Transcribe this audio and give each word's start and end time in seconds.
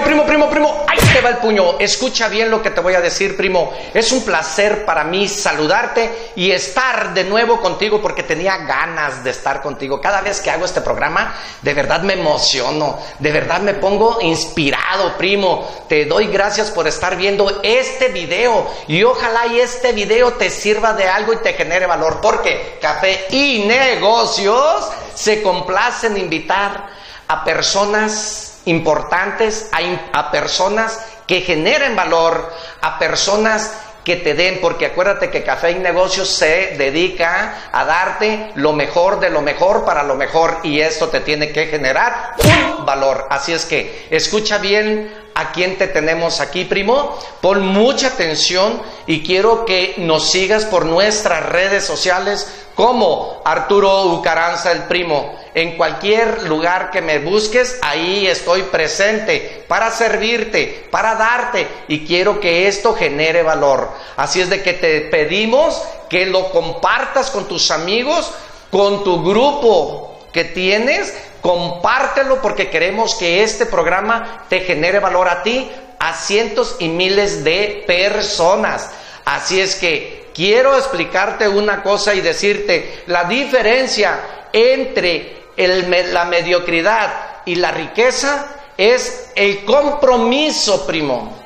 Primo, 0.00 0.24
primo, 0.24 0.26
primo, 0.26 0.50
primo, 0.50 0.84
ahí 0.88 0.98
te 1.12 1.20
va 1.20 1.28
el 1.28 1.36
puño. 1.38 1.78
Escucha 1.78 2.28
bien 2.28 2.50
lo 2.50 2.62
que 2.62 2.70
te 2.70 2.80
voy 2.80 2.94
a 2.94 3.00
decir, 3.00 3.36
primo. 3.36 3.72
Es 3.92 4.12
un 4.12 4.24
placer 4.24 4.84
para 4.86 5.04
mí 5.04 5.28
saludarte 5.28 6.32
y 6.36 6.50
estar 6.50 7.12
de 7.12 7.24
nuevo 7.24 7.60
contigo 7.60 8.00
porque 8.00 8.22
tenía 8.22 8.56
ganas 8.58 9.22
de 9.22 9.30
estar 9.30 9.60
contigo. 9.60 10.00
Cada 10.00 10.22
vez 10.22 10.40
que 10.40 10.50
hago 10.50 10.64
este 10.64 10.80
programa, 10.80 11.34
de 11.60 11.74
verdad 11.74 12.00
me 12.02 12.14
emociono, 12.14 12.98
de 13.18 13.30
verdad 13.30 13.60
me 13.60 13.74
pongo 13.74 14.20
inspirado, 14.22 15.18
primo. 15.18 15.68
Te 15.88 16.06
doy 16.06 16.28
gracias 16.28 16.70
por 16.70 16.88
estar 16.88 17.16
viendo 17.16 17.60
este 17.62 18.08
video 18.08 18.66
y 18.88 19.02
ojalá 19.02 19.48
y 19.48 19.60
este 19.60 19.92
video 19.92 20.32
te 20.34 20.48
sirva 20.48 20.94
de 20.94 21.08
algo 21.08 21.34
y 21.34 21.38
te 21.38 21.52
genere 21.52 21.86
valor 21.86 22.20
porque 22.22 22.78
Café 22.80 23.26
y 23.30 23.64
Negocios 23.66 24.88
se 25.14 25.42
complacen 25.42 26.16
invitar 26.16 26.88
a 27.28 27.44
personas 27.44 28.49
importantes, 28.66 29.70
a, 30.12 30.30
personas 30.30 31.00
que 31.26 31.40
generen 31.40 31.96
valor, 31.96 32.52
a 32.80 32.98
personas 32.98 33.72
que 34.04 34.16
te 34.16 34.34
den, 34.34 34.60
porque 34.60 34.86
acuérdate 34.86 35.30
que 35.30 35.42
Café 35.42 35.72
y 35.72 35.74
Negocios 35.76 36.28
se 36.28 36.74
dedica 36.78 37.68
a 37.70 37.84
darte 37.84 38.50
lo 38.54 38.72
mejor 38.72 39.20
de 39.20 39.30
lo 39.30 39.42
mejor 39.42 39.84
para 39.84 40.02
lo 40.02 40.14
mejor 40.14 40.60
y 40.62 40.80
esto 40.80 41.08
te 41.08 41.20
tiene 41.20 41.52
que 41.52 41.66
generar 41.66 42.34
un 42.78 42.86
valor. 42.86 43.26
Así 43.30 43.52
es 43.52 43.66
que 43.66 44.06
escucha 44.10 44.58
bien 44.58 45.12
a 45.34 45.52
quién 45.52 45.76
te 45.76 45.86
tenemos 45.86 46.40
aquí, 46.40 46.64
primo. 46.64 47.18
Pon 47.40 47.66
mucha 47.66 48.08
atención 48.08 48.82
y 49.06 49.22
quiero 49.22 49.64
que 49.64 49.94
nos 49.98 50.30
sigas 50.30 50.64
por 50.64 50.86
nuestras 50.86 51.44
redes 51.46 51.84
sociales 51.84 52.66
como 52.74 53.42
Arturo 53.44 54.06
Ucaranza 54.06 54.72
el 54.72 54.84
primo. 54.84 55.38
En 55.54 55.76
cualquier 55.76 56.44
lugar 56.44 56.90
que 56.90 57.00
me 57.00 57.18
busques, 57.18 57.78
ahí 57.82 58.26
estoy 58.26 58.62
presente 58.62 59.64
para 59.66 59.90
servirte, 59.90 60.86
para 60.90 61.16
darte 61.16 61.66
y 61.88 62.06
quiero 62.06 62.38
que 62.38 62.68
esto 62.68 62.94
genere 62.94 63.42
valor. 63.42 63.90
Así 64.16 64.40
es 64.40 64.48
de 64.48 64.62
que 64.62 64.74
te 64.74 65.00
pedimos 65.02 65.82
que 66.08 66.26
lo 66.26 66.50
compartas 66.50 67.30
con 67.30 67.48
tus 67.48 67.70
amigos, 67.70 68.30
con 68.70 69.02
tu 69.02 69.24
grupo 69.24 70.18
que 70.32 70.44
tienes, 70.44 71.12
compártelo 71.40 72.40
porque 72.40 72.70
queremos 72.70 73.16
que 73.16 73.42
este 73.42 73.66
programa 73.66 74.44
te 74.48 74.60
genere 74.60 75.00
valor 75.00 75.28
a 75.28 75.42
ti, 75.42 75.68
a 75.98 76.14
cientos 76.14 76.76
y 76.78 76.88
miles 76.88 77.42
de 77.42 77.82
personas. 77.86 78.90
Así 79.24 79.60
es 79.60 79.74
que 79.74 80.30
quiero 80.32 80.76
explicarte 80.76 81.48
una 81.48 81.82
cosa 81.82 82.14
y 82.14 82.20
decirte 82.20 83.02
la 83.06 83.24
diferencia 83.24 84.20
entre 84.52 85.39
la 85.66 86.24
mediocridad 86.24 87.12
y 87.44 87.56
la 87.56 87.70
riqueza 87.70 88.46
es 88.76 89.30
el 89.34 89.64
compromiso, 89.64 90.86
primo. 90.86 91.38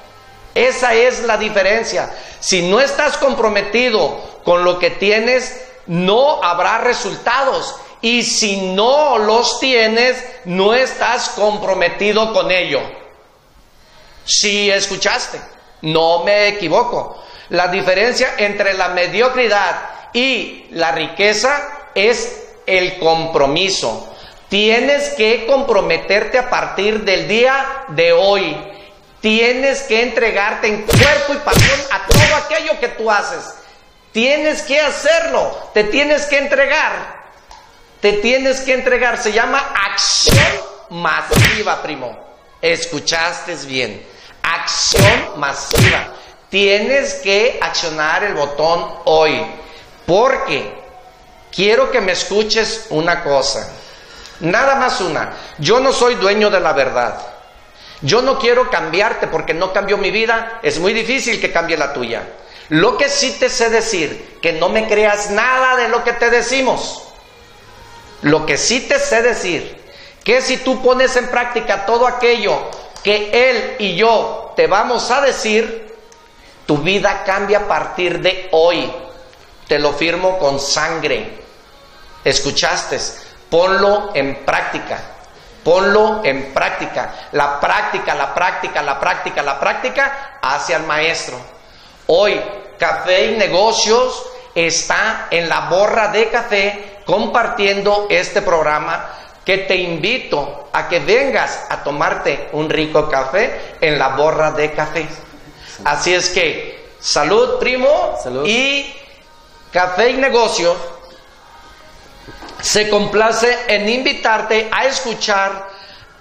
Esa 0.54 0.94
es 0.94 1.24
la 1.24 1.36
diferencia. 1.36 2.14
Si 2.38 2.62
no 2.62 2.80
estás 2.80 3.16
comprometido 3.16 4.40
con 4.44 4.62
lo 4.64 4.78
que 4.78 4.90
tienes, 4.90 5.66
no 5.86 6.42
habrá 6.42 6.78
resultados. 6.78 7.74
Y 8.00 8.22
si 8.22 8.74
no 8.74 9.18
los 9.18 9.58
tienes, 9.58 10.22
no 10.44 10.74
estás 10.74 11.30
comprometido 11.30 12.32
con 12.32 12.50
ello. 12.50 12.80
Si 14.24 14.70
escuchaste, 14.70 15.40
no 15.82 16.22
me 16.22 16.48
equivoco. 16.48 17.22
La 17.48 17.68
diferencia 17.68 18.34
entre 18.38 18.74
la 18.74 18.88
mediocridad 18.88 20.10
y 20.12 20.66
la 20.70 20.92
riqueza 20.92 21.88
es 21.94 22.43
el 22.66 22.98
compromiso. 22.98 24.14
Tienes 24.48 25.10
que 25.10 25.46
comprometerte 25.46 26.38
a 26.38 26.48
partir 26.48 27.04
del 27.04 27.26
día 27.26 27.84
de 27.88 28.12
hoy. 28.12 28.56
Tienes 29.20 29.82
que 29.82 30.02
entregarte 30.02 30.68
en 30.68 30.82
cuerpo 30.82 31.32
y 31.34 31.38
pasión 31.38 31.80
a 31.90 32.06
todo 32.06 32.36
aquello 32.36 32.78
que 32.78 32.88
tú 32.88 33.10
haces. 33.10 33.54
Tienes 34.12 34.62
que 34.62 34.80
hacerlo. 34.80 35.70
Te 35.74 35.84
tienes 35.84 36.26
que 36.26 36.38
entregar. 36.38 37.24
Te 38.00 38.12
tienes 38.12 38.60
que 38.60 38.74
entregar. 38.74 39.18
Se 39.18 39.32
llama 39.32 39.58
acción 39.58 40.46
masiva, 40.90 41.82
primo. 41.82 42.16
Escuchaste 42.60 43.56
bien. 43.66 44.06
Acción 44.42 45.32
masiva. 45.38 46.12
Tienes 46.48 47.14
que 47.14 47.58
accionar 47.60 48.22
el 48.22 48.34
botón 48.34 48.98
hoy. 49.06 49.44
Porque 50.06 50.83
quiero 51.54 51.90
que 51.90 52.00
me 52.00 52.12
escuches 52.12 52.86
una 52.90 53.22
cosa. 53.22 53.70
Nada 54.40 54.74
más 54.74 55.00
una. 55.00 55.32
Yo 55.58 55.80
no 55.80 55.92
soy 55.92 56.16
dueño 56.16 56.50
de 56.50 56.60
la 56.60 56.72
verdad. 56.72 57.18
Yo 58.02 58.20
no 58.20 58.38
quiero 58.38 58.68
cambiarte 58.68 59.28
porque 59.28 59.54
no 59.54 59.72
cambio 59.72 59.96
mi 59.96 60.10
vida. 60.10 60.58
Es 60.62 60.78
muy 60.78 60.92
difícil 60.92 61.40
que 61.40 61.52
cambie 61.52 61.76
la 61.76 61.92
tuya. 61.92 62.22
Lo 62.70 62.96
que 62.96 63.08
sí 63.08 63.36
te 63.38 63.48
sé 63.48 63.70
decir, 63.70 64.38
que 64.42 64.52
no 64.52 64.68
me 64.68 64.88
creas 64.88 65.30
nada 65.30 65.76
de 65.76 65.88
lo 65.88 66.02
que 66.02 66.14
te 66.14 66.30
decimos. 66.30 67.02
Lo 68.22 68.46
que 68.46 68.56
sí 68.56 68.80
te 68.80 68.98
sé 68.98 69.22
decir, 69.22 69.78
que 70.24 70.40
si 70.40 70.56
tú 70.58 70.82
pones 70.82 71.14
en 71.16 71.28
práctica 71.28 71.84
todo 71.84 72.06
aquello 72.06 72.70
que 73.02 73.50
él 73.50 73.76
y 73.78 73.96
yo 73.96 74.54
te 74.56 74.66
vamos 74.66 75.10
a 75.10 75.20
decir, 75.20 75.94
tu 76.64 76.78
vida 76.78 77.22
cambia 77.24 77.58
a 77.58 77.68
partir 77.68 78.20
de 78.20 78.48
hoy. 78.52 78.90
Te 79.68 79.78
lo 79.78 79.92
firmo 79.92 80.38
con 80.38 80.58
sangre 80.58 81.43
escuchaste, 82.24 82.98
ponlo 83.50 84.10
en 84.14 84.44
práctica. 84.44 84.98
Ponlo 85.62 86.20
en 86.24 86.52
práctica. 86.52 87.28
La 87.32 87.58
práctica, 87.58 88.14
la 88.14 88.34
práctica, 88.34 88.82
la 88.82 89.00
práctica, 89.00 89.42
la 89.42 89.58
práctica 89.58 90.38
hacia 90.42 90.76
el 90.76 90.82
maestro. 90.84 91.36
Hoy, 92.06 92.40
Café 92.78 93.32
y 93.32 93.36
Negocios 93.36 94.26
está 94.54 95.28
en 95.30 95.48
la 95.48 95.60
borra 95.70 96.08
de 96.08 96.28
café 96.28 97.00
compartiendo 97.06 98.06
este 98.10 98.42
programa 98.42 99.10
que 99.44 99.58
te 99.58 99.76
invito 99.76 100.68
a 100.72 100.88
que 100.88 101.00
vengas 101.00 101.66
a 101.68 101.82
tomarte 101.82 102.48
un 102.52 102.68
rico 102.68 103.08
café 103.08 103.76
en 103.80 103.98
la 103.98 104.08
borra 104.08 104.50
de 104.52 104.72
café. 104.72 105.06
Así 105.84 106.14
es 106.14 106.30
que, 106.30 106.88
salud 107.00 107.58
primo 107.58 108.18
y 108.44 108.94
Café 109.72 110.10
y 110.10 110.14
Negocios 110.14 110.76
se 112.64 112.88
complace 112.88 113.58
en 113.68 113.86
invitarte 113.90 114.70
a 114.72 114.86
escuchar 114.86 115.68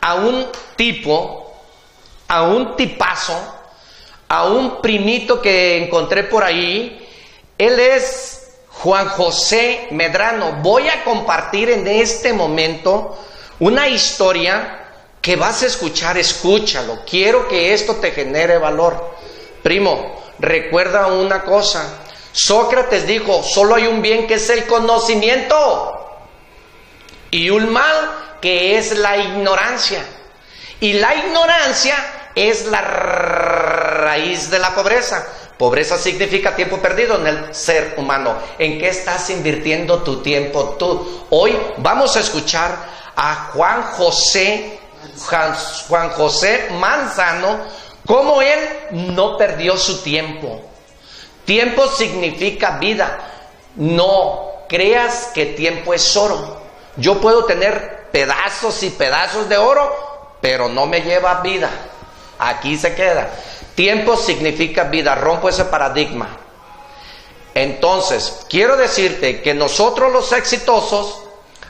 a 0.02 0.16
un 0.16 0.46
tipo, 0.76 1.56
a 2.28 2.44
un 2.44 2.76
tipazo, 2.76 3.34
a 4.28 4.44
un 4.48 4.82
primito 4.82 5.42
que 5.42 5.82
encontré 5.82 6.26
por 6.26 6.44
ahí. 6.44 7.08
Él 7.58 7.80
es 7.80 8.58
Juan 8.68 9.08
José 9.08 9.88
Medrano. 9.92 10.60
Voy 10.62 10.90
a 10.90 11.06
compartir 11.06 11.70
en 11.70 11.88
este 11.88 12.34
momento 12.34 13.18
una 13.62 13.88
historia 13.88 14.82
que 15.22 15.38
vas 15.38 15.64
a 15.64 15.68
escuchar, 15.68 16.18
escúchalo. 16.18 17.06
Quiero 17.10 17.48
que 17.48 17.74
esto 17.74 17.96
te 17.96 18.12
genere 18.12 18.58
valor. 18.58 19.16
Primo, 19.64 20.22
recuerda 20.40 21.08
una 21.08 21.46
cosa. 21.46 22.02
Sócrates 22.34 23.08
dijo, 23.08 23.42
solo 23.44 23.76
hay 23.76 23.88
un 23.88 24.02
bien 24.02 24.28
que 24.28 24.34
es 24.34 24.50
el 24.50 24.66
conocimiento 24.66 26.02
y 27.34 27.50
un 27.50 27.74
mal 27.74 28.38
que 28.40 28.78
es 28.78 28.96
la 28.96 29.18
ignorancia. 29.18 30.06
Y 30.80 30.94
la 30.94 31.16
ignorancia 31.16 31.96
es 32.36 32.68
la 32.68 32.80
raíz 32.82 34.52
de 34.52 34.60
la 34.60 34.76
pobreza. 34.76 35.26
Pobreza 35.58 35.98
significa 35.98 36.56
tiempo 36.56 36.78
perdido 36.78 37.16
en 37.20 37.26
el 37.26 37.56
ser 37.56 37.96
humano. 37.98 38.38
¿En 38.60 38.78
qué 38.78 38.90
estás 38.90 39.32
invirtiendo 39.32 40.04
tu 40.04 40.22
tiempo 40.22 40.76
tú? 40.78 41.26
Hoy 41.32 41.58
vamos 41.78 42.16
a 42.16 42.20
escuchar 42.20 42.78
a 43.16 43.50
Juan 43.52 43.82
José, 43.82 44.80
Juan 45.88 46.10
José 46.12 46.68
Manzano, 46.74 47.62
cómo 48.06 48.44
él 48.44 48.60
no 48.92 49.38
perdió 49.38 49.76
su 49.76 50.04
tiempo. 50.04 50.62
Tiempo 51.46 51.88
significa 51.88 52.78
vida. 52.78 53.18
No 53.76 54.66
creas 54.70 55.32
que 55.34 55.48
tiempo 55.48 55.96
es 55.96 56.16
oro. 56.16 56.63
Yo 56.98 57.20
puedo 57.20 57.46
tener 57.46 58.10
pedazos 58.12 58.84
y 58.84 58.90
pedazos 58.92 59.50
de 59.50 59.58
oro, 59.58 60.38
pero 60.42 60.70
no 60.70 60.86
me 60.86 61.02
lleva 61.02 61.42
vida. 61.42 61.70
Aquí 62.40 62.78
se 62.78 62.94
queda. 62.96 63.30
Tiempo 63.76 64.16
significa 64.16 64.84
vida. 64.84 65.16
Rompo 65.16 65.50
ese 65.50 65.66
paradigma. 65.66 66.30
Entonces, 67.56 68.46
quiero 68.50 68.78
decirte 68.78 69.42
que 69.42 69.54
nosotros 69.54 70.12
los 70.12 70.32
exitosos 70.32 71.24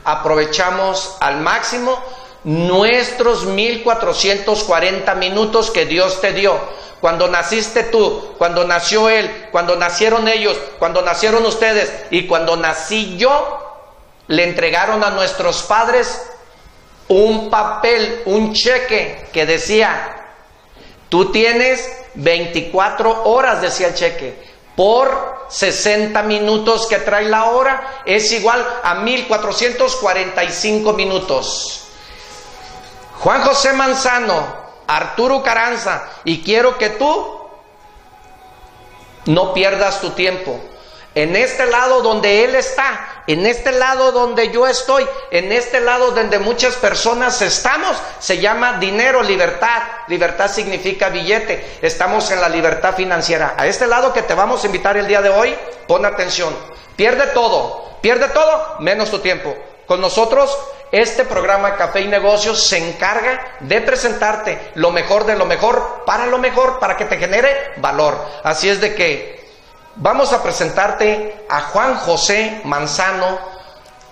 aprovechamos 0.04 1.16
al 1.20 1.42
máximo 1.42 2.02
nuestros 2.44 3.46
1440 3.46 5.16
minutos 5.16 5.72
que 5.72 5.86
Dios 5.86 6.20
te 6.22 6.34
dio. 6.34 6.58
Cuando 7.00 7.28
naciste 7.28 7.84
tú, 7.84 8.34
cuando 8.38 8.66
nació 8.66 9.10
Él, 9.10 9.48
cuando 9.52 9.76
nacieron 9.76 10.28
ellos, 10.28 10.58
cuando 10.80 11.02
nacieron 11.02 11.46
ustedes 11.46 11.92
y 12.12 12.28
cuando 12.28 12.56
nací 12.56 13.18
yo, 13.18 13.63
le 14.28 14.44
entregaron 14.44 15.04
a 15.04 15.10
nuestros 15.10 15.64
padres 15.64 16.22
un 17.08 17.50
papel, 17.50 18.24
un 18.26 18.54
cheque 18.54 19.28
que 19.34 19.46
decía, 19.46 20.24
Tú 21.14 21.32
tienes 21.32 21.88
24 22.16 23.26
horas, 23.26 23.62
decía 23.62 23.90
el 23.90 23.94
cheque, 23.94 24.52
por 24.76 25.46
60 25.48 26.24
minutos 26.24 26.88
que 26.88 26.98
trae 26.98 27.26
la 27.26 27.52
hora, 27.52 28.02
es 28.04 28.32
igual 28.32 28.66
a 28.82 28.96
1445 28.96 30.94
minutos. 30.94 31.84
Juan 33.20 33.44
José 33.44 33.74
Manzano, 33.74 34.44
Arturo 34.88 35.44
Caranza, 35.44 36.10
y 36.24 36.42
quiero 36.42 36.80
que 36.80 36.90
tú 36.90 37.42
no 39.28 39.54
pierdas 39.54 40.02
tu 40.02 40.10
tiempo. 40.14 40.60
En 41.14 41.36
este 41.36 41.68
lado 41.68 42.02
donde 42.02 42.44
Él 42.44 42.56
está, 42.56 43.13
en 43.28 43.46
este 43.46 43.72
lado 43.72 44.12
donde 44.12 44.52
yo 44.52 44.68
estoy, 44.68 45.08
en 45.32 45.52
este 45.52 45.80
lado 45.80 46.12
donde 46.12 46.40
muchas 46.40 46.76
personas 46.76 47.42
estamos, 47.42 47.96
se 48.20 48.40
llama 48.40 48.80
dinero, 48.80 49.24
libertad. 49.24 49.84
Libertad 50.08 50.50
significa 50.50 51.10
billete. 51.10 51.80
Estamos 51.82 52.30
en 52.32 52.42
la 52.42 52.50
libertad 52.50 52.96
financiera. 52.96 53.56
A 53.58 53.68
este 53.68 53.88
lado 53.88 54.14
que 54.14 54.24
te 54.24 54.34
vamos 54.34 54.64
a 54.64 54.68
invitar 54.68 54.98
el 54.98 55.08
día 55.08 55.22
de 55.22 55.30
hoy, 55.30 55.56
pon 55.88 56.06
atención. 56.06 56.56
Pierde 56.96 57.28
todo, 57.28 57.98
pierde 58.02 58.28
todo, 58.30 58.78
menos 58.80 59.10
tu 59.10 59.20
tiempo. 59.20 59.56
Con 59.86 60.02
nosotros, 60.02 60.58
este 60.92 61.26
programa 61.26 61.76
Café 61.76 62.02
y 62.02 62.08
Negocios 62.08 62.68
se 62.68 62.78
encarga 62.78 63.58
de 63.62 63.82
presentarte 63.82 64.72
lo 64.76 64.92
mejor 64.92 65.26
de 65.26 65.36
lo 65.36 65.46
mejor 65.46 66.04
para 66.06 66.28
lo 66.28 66.38
mejor, 66.38 66.80
para 66.80 66.96
que 66.96 67.06
te 67.06 67.18
genere 67.18 67.74
valor. 67.78 68.18
Así 68.44 68.70
es 68.70 68.80
de 68.80 68.94
que 68.94 69.43
Vamos 69.96 70.34
a 70.34 70.42
presentarte 70.42 71.46
a 71.48 71.62
Juan 71.62 71.96
José 71.98 72.62
Manzano, 72.64 73.38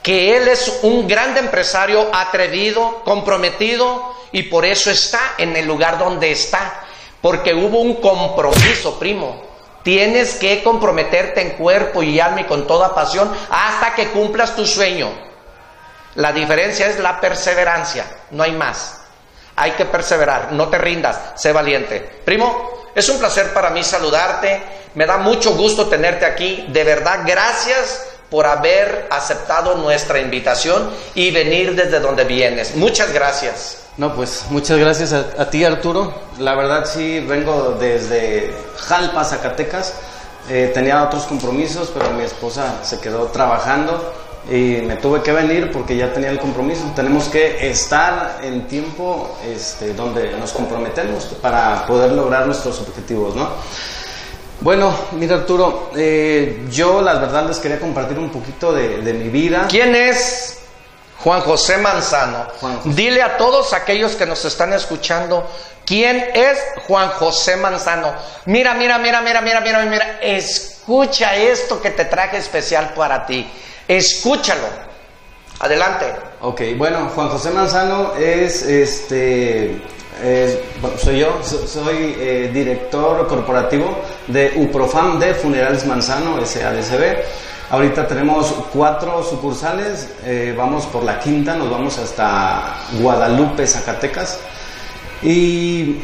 que 0.04 0.38
él 0.38 0.48
es 0.48 0.80
un 0.84 1.08
gran 1.08 1.36
empresario 1.36 2.08
atrevido, 2.14 3.02
comprometido 3.04 4.16
y 4.32 4.44
por 4.44 4.64
eso 4.64 4.92
está 4.92 5.20
en 5.40 5.56
el 5.56 5.66
lugar 5.66 5.98
donde 5.98 6.32
está, 6.32 6.84
porque 7.20 7.56
hubo 7.56 7.80
un 7.80 7.96
compromiso, 7.96 9.00
primo. 9.00 9.42
Tienes 9.82 10.36
que 10.36 10.62
comprometerte 10.62 11.42
en 11.42 11.52
cuerpo 11.52 12.04
y 12.04 12.20
alma 12.20 12.42
y 12.42 12.46
con 12.46 12.68
toda 12.68 12.94
pasión 12.94 13.32
hasta 13.50 13.96
que 13.96 14.10
cumplas 14.10 14.56
tu 14.56 14.68
sueño. 14.68 15.10
La 16.14 16.32
diferencia 16.32 16.88
es 16.88 17.00
la 17.00 17.20
perseverancia, 17.20 18.06
no 18.30 18.44
hay 18.44 18.52
más. 18.52 19.02
Hay 19.56 19.72
que 19.72 19.86
perseverar, 19.86 20.52
no 20.52 20.70
te 20.70 20.78
rindas, 20.78 21.20
sé 21.36 21.52
valiente. 21.52 22.22
Primo, 22.24 22.81
es 22.96 23.10
un 23.10 23.20
placer 23.20 23.54
para 23.54 23.70
mí 23.70 23.84
saludarte 23.84 24.82
me 24.94 25.06
da 25.06 25.18
mucho 25.18 25.56
gusto 25.56 25.88
tenerte 25.88 26.26
aquí. 26.26 26.66
De 26.70 26.84
verdad, 26.84 27.22
gracias 27.26 28.08
por 28.30 28.46
haber 28.46 29.08
aceptado 29.10 29.76
nuestra 29.76 30.20
invitación 30.20 30.90
y 31.16 31.32
venir 31.32 31.76
desde 31.76 32.00
donde 32.00 32.24
vienes. 32.24 32.76
Muchas 32.76 33.14
gracias. 33.14 33.78
No, 33.98 34.16
pues 34.16 34.46
muchas 34.50 34.78
gracias 34.78 35.14
a, 35.14 35.50
ti 35.50 35.64
Arturo. 35.64 36.14
La 36.40 36.56
verdad 36.56 36.86
sí, 36.86 37.20
vengo 37.20 37.78
desde 37.80 38.54
Jalpa, 38.78 39.24
Zacatecas. 39.24 39.94
Eh, 40.50 40.72
tenía 40.74 41.04
otros 41.04 41.24
compromisos, 41.24 41.92
pero 41.94 42.10
mi 42.12 42.24
esposa 42.24 42.80
se 42.84 43.00
quedó 43.00 43.26
trabajando 43.28 44.14
y 44.50 44.82
me 44.82 44.96
tuve 44.96 45.22
que 45.22 45.32
venir 45.32 45.72
porque 45.72 45.96
ya 45.96 46.12
tenía 46.12 46.30
el 46.30 46.40
compromiso. 46.40 46.92
Tenemos 46.96 47.26
que 47.26 47.70
estar 47.70 48.40
en 48.42 48.68
tiempo 48.68 49.38
este, 49.46 49.94
donde 49.94 50.32
nos 50.38 50.52
comprometemos 50.52 51.26
para 51.42 51.86
poder 51.86 52.12
lograr 52.12 52.46
nuestros 52.46 52.80
objetivos, 52.80 53.36
¿no? 53.36 53.50
Bueno, 54.62 54.94
mira 55.14 55.38
Arturo, 55.38 55.90
eh, 55.96 56.68
yo 56.70 57.02
la 57.02 57.16
verdad 57.16 57.48
les 57.48 57.58
quería 57.58 57.80
compartir 57.80 58.20
un 58.20 58.30
poquito 58.30 58.72
de, 58.72 59.14
mi 59.14 59.30
vida. 59.30 59.66
¿Quién 59.68 59.96
es 59.96 60.60
Juan 61.18 61.42
José 61.42 61.78
Manzano? 61.78 62.46
Dile 62.86 63.24
a 63.24 63.38
todos 63.38 63.74
aquellos 63.74 64.16
que 64.16 64.28
nos 64.28 64.46
están 64.46 64.72
escuchando, 64.74 65.50
¿quién 65.84 66.30
es 66.36 66.60
Juan 66.88 67.10
José 67.10 67.56
Manzano? 67.58 68.14
Mira, 68.46 68.76
mira, 68.76 69.00
mira, 69.00 69.22
mira, 69.22 69.42
mira, 69.42 69.62
mira, 69.62 69.86
mira, 69.86 70.20
escucha 70.22 71.36
esto 71.36 71.82
que 71.82 71.90
te 71.90 72.06
traje 72.06 72.38
especial 72.38 72.94
para 72.94 73.26
ti. 73.26 73.50
Escúchalo. 73.98 74.68
Adelante. 75.60 76.06
Ok, 76.40 76.62
bueno, 76.78 77.10
Juan 77.14 77.28
José 77.28 77.50
Manzano 77.52 78.16
es 78.16 78.64
este 78.64 79.82
soy 80.98 81.20
yo, 81.20 81.42
soy 81.44 82.16
eh, 82.20 82.52
director 82.54 83.28
corporativo 83.28 83.98
de 84.28 84.54
UPROFAM 84.56 85.20
de 85.20 85.34
Funerales 85.34 85.86
Manzano, 85.86 86.44
SADCB. 86.46 87.24
Ahorita 87.70 88.08
tenemos 88.08 88.54
cuatro 88.72 89.24
sucursales, 89.24 90.10
eh, 90.24 90.54
vamos 90.58 90.86
por 90.86 91.04
la 91.04 91.20
quinta, 91.20 91.56
nos 91.56 91.70
vamos 91.70 91.98
hasta 91.98 92.78
Guadalupe, 93.02 93.68
Zacatecas. 93.68 94.40
Y 95.22 95.98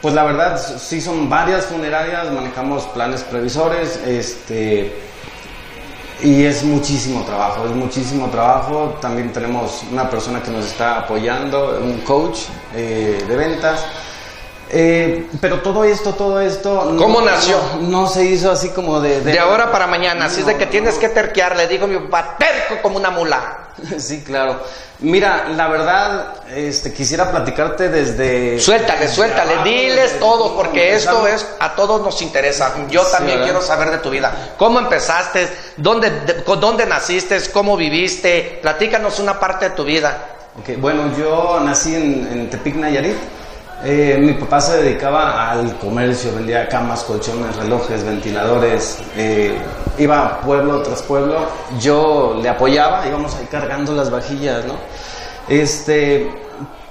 pues 0.00 0.14
la 0.14 0.24
verdad, 0.24 0.58
sí 0.78 1.00
son 1.00 1.28
varias 1.28 1.66
funerarias, 1.66 2.32
manejamos 2.32 2.84
planes 2.84 3.22
previsores, 3.22 4.00
este 4.06 5.11
y 6.22 6.44
es 6.44 6.62
muchísimo 6.62 7.24
trabajo, 7.24 7.66
es 7.66 7.72
muchísimo 7.72 8.28
trabajo. 8.30 8.98
También 9.00 9.32
tenemos 9.32 9.84
una 9.90 10.08
persona 10.08 10.42
que 10.42 10.50
nos 10.50 10.66
está 10.66 11.00
apoyando, 11.00 11.80
un 11.82 11.98
coach 11.98 12.40
eh, 12.74 13.24
de 13.26 13.36
ventas. 13.36 13.84
Eh, 14.74 15.28
pero 15.38 15.60
todo 15.60 15.84
esto, 15.84 16.14
todo 16.14 16.40
esto... 16.40 16.96
¿Cómo 16.98 17.20
nació? 17.20 17.58
No, 17.82 18.08
se 18.08 18.24
hizo 18.24 18.50
así 18.50 18.70
como 18.70 19.00
de... 19.00 19.20
De, 19.20 19.38
ahora 19.38 19.70
para 19.70 19.86
mañana, 19.86 20.24
así 20.24 20.40
es 20.40 20.46
de 20.46 20.56
que 20.56 20.64
tienes 20.64 20.94
que 20.96 21.10
terquear, 21.10 21.54
le 21.56 21.68
digo 21.68 21.86
mi 21.86 21.98
papá, 21.98 22.36
terco 22.38 22.80
como 22.80 22.96
una 22.96 23.10
mula. 23.10 23.58
Sí, 23.98 24.22
claro. 24.22 24.60
Mira, 25.00 25.48
la 25.48 25.68
verdad, 25.68 26.34
este, 26.54 26.92
quisiera 26.92 27.30
platicarte 27.30 27.90
desde... 27.90 28.58
Suéltale, 28.60 29.08
suéltale, 29.08 29.62
diles 29.64 30.18
todo, 30.18 30.56
porque 30.56 30.94
esto 30.94 31.26
es, 31.26 31.46
a 31.58 31.74
todos 31.74 32.00
nos 32.00 32.22
interesa. 32.22 32.72
Yo 32.88 33.02
también 33.02 33.42
quiero 33.42 33.60
saber 33.60 33.90
de 33.90 33.98
tu 33.98 34.08
vida. 34.08 34.54
¿Cómo 34.56 34.78
empezaste? 34.78 35.48
¿Dónde, 35.76 36.10
¿Dónde 36.46 36.86
naciste? 36.86 37.38
¿Cómo 37.52 37.76
viviste? 37.76 38.60
Platícanos 38.62 39.18
una 39.18 39.38
parte 39.38 39.70
de 39.70 39.74
tu 39.74 39.84
vida. 39.84 40.16
Ok, 40.60 40.78
bueno, 40.78 41.12
yo 41.18 41.60
nací 41.60 41.94
en, 41.94 42.28
en 42.32 42.50
Tepic, 42.50 42.76
Nayarit. 42.76 43.16
Eh, 43.84 44.16
mi 44.20 44.34
papá 44.34 44.60
se 44.60 44.80
dedicaba 44.80 45.50
al 45.50 45.76
comercio, 45.78 46.32
vendía 46.32 46.68
camas, 46.68 47.02
colchones, 47.02 47.56
relojes, 47.56 48.04
ventiladores, 48.04 48.98
eh, 49.16 49.58
iba 49.98 50.40
pueblo 50.40 50.82
tras 50.82 51.02
pueblo, 51.02 51.48
yo 51.80 52.38
le 52.40 52.48
apoyaba, 52.48 53.04
íbamos 53.08 53.34
ahí 53.34 53.48
cargando 53.50 53.92
las 53.92 54.08
vajillas, 54.08 54.64
¿no? 54.66 54.74
Este, 55.48 56.30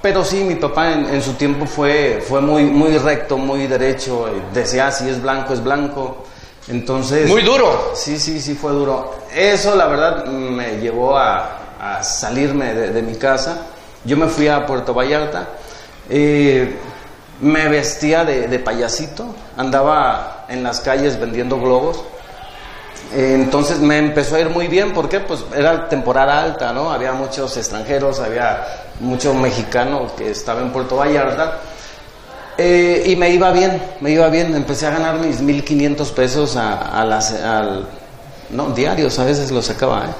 pero 0.02 0.22
sí, 0.22 0.44
mi 0.44 0.56
papá 0.56 0.92
en, 0.92 1.22
su 1.22 1.32
tiempo 1.32 1.64
fue, 1.64 2.22
fue 2.28 2.42
muy, 2.42 2.64
muy 2.64 2.98
recto, 2.98 3.38
muy 3.38 3.66
derecho, 3.66 4.26
decía, 4.52 4.90
si 4.90 5.08
es 5.08 5.22
blanco, 5.22 5.54
es 5.54 5.64
blanco. 5.64 6.24
Entonces... 6.68 7.28
Muy 7.28 7.42
duro. 7.42 7.92
Sí, 7.94 8.18
sí, 8.18 8.38
sí, 8.38 8.54
fue 8.54 8.70
duro. 8.72 9.14
Eso, 9.34 9.74
la 9.74 9.86
verdad, 9.86 10.26
me 10.26 10.78
llevó 10.78 11.16
a, 11.16 11.58
salirme 12.02 12.74
de, 12.74 12.90
de 12.90 13.02
mi 13.02 13.16
casa. 13.16 13.66
Yo 14.04 14.16
me 14.16 14.26
fui 14.28 14.46
a 14.46 14.64
Puerto 14.66 14.94
Vallarta 14.94 15.48
eh, 16.08 16.76
me 17.42 17.68
vestía 17.68 18.24
de, 18.24 18.58
payasito, 18.60 19.34
andaba 19.56 20.46
en 20.48 20.62
las 20.62 20.80
calles 20.80 21.18
vendiendo 21.18 21.58
globos. 21.60 22.02
Entonces 23.14 23.80
me 23.80 23.98
empezó 23.98 24.36
a 24.36 24.40
ir 24.40 24.48
muy 24.48 24.68
bien, 24.68 24.92
porque 24.92 25.20
pues 25.20 25.44
era 25.54 25.88
temporada 25.88 26.40
alta, 26.40 26.72
¿no? 26.72 26.90
Había 26.90 27.12
muchos 27.12 27.56
extranjeros, 27.56 28.20
había 28.20 28.64
mucho 29.00 29.34
mexicano 29.34 30.12
que 30.16 30.30
estaba 30.30 30.60
en 30.60 30.70
Puerto 30.70 30.96
Vallarta. 30.96 31.58
Eh, 32.56 33.02
y 33.06 33.16
me 33.16 33.30
iba 33.30 33.50
bien, 33.50 33.82
me 34.00 34.12
iba 34.12 34.28
bien. 34.28 34.54
Empecé 34.54 34.86
a 34.86 34.90
ganar 34.90 35.18
mis 35.18 35.40
1500 35.40 36.12
pesos 36.12 36.56
a, 36.56 37.04
las, 37.04 37.34
no, 38.50 38.70
diarios, 38.70 39.18
a 39.18 39.24
veces 39.24 39.50
los 39.50 39.66
sacaba, 39.66 40.04
¿eh? 40.04 40.14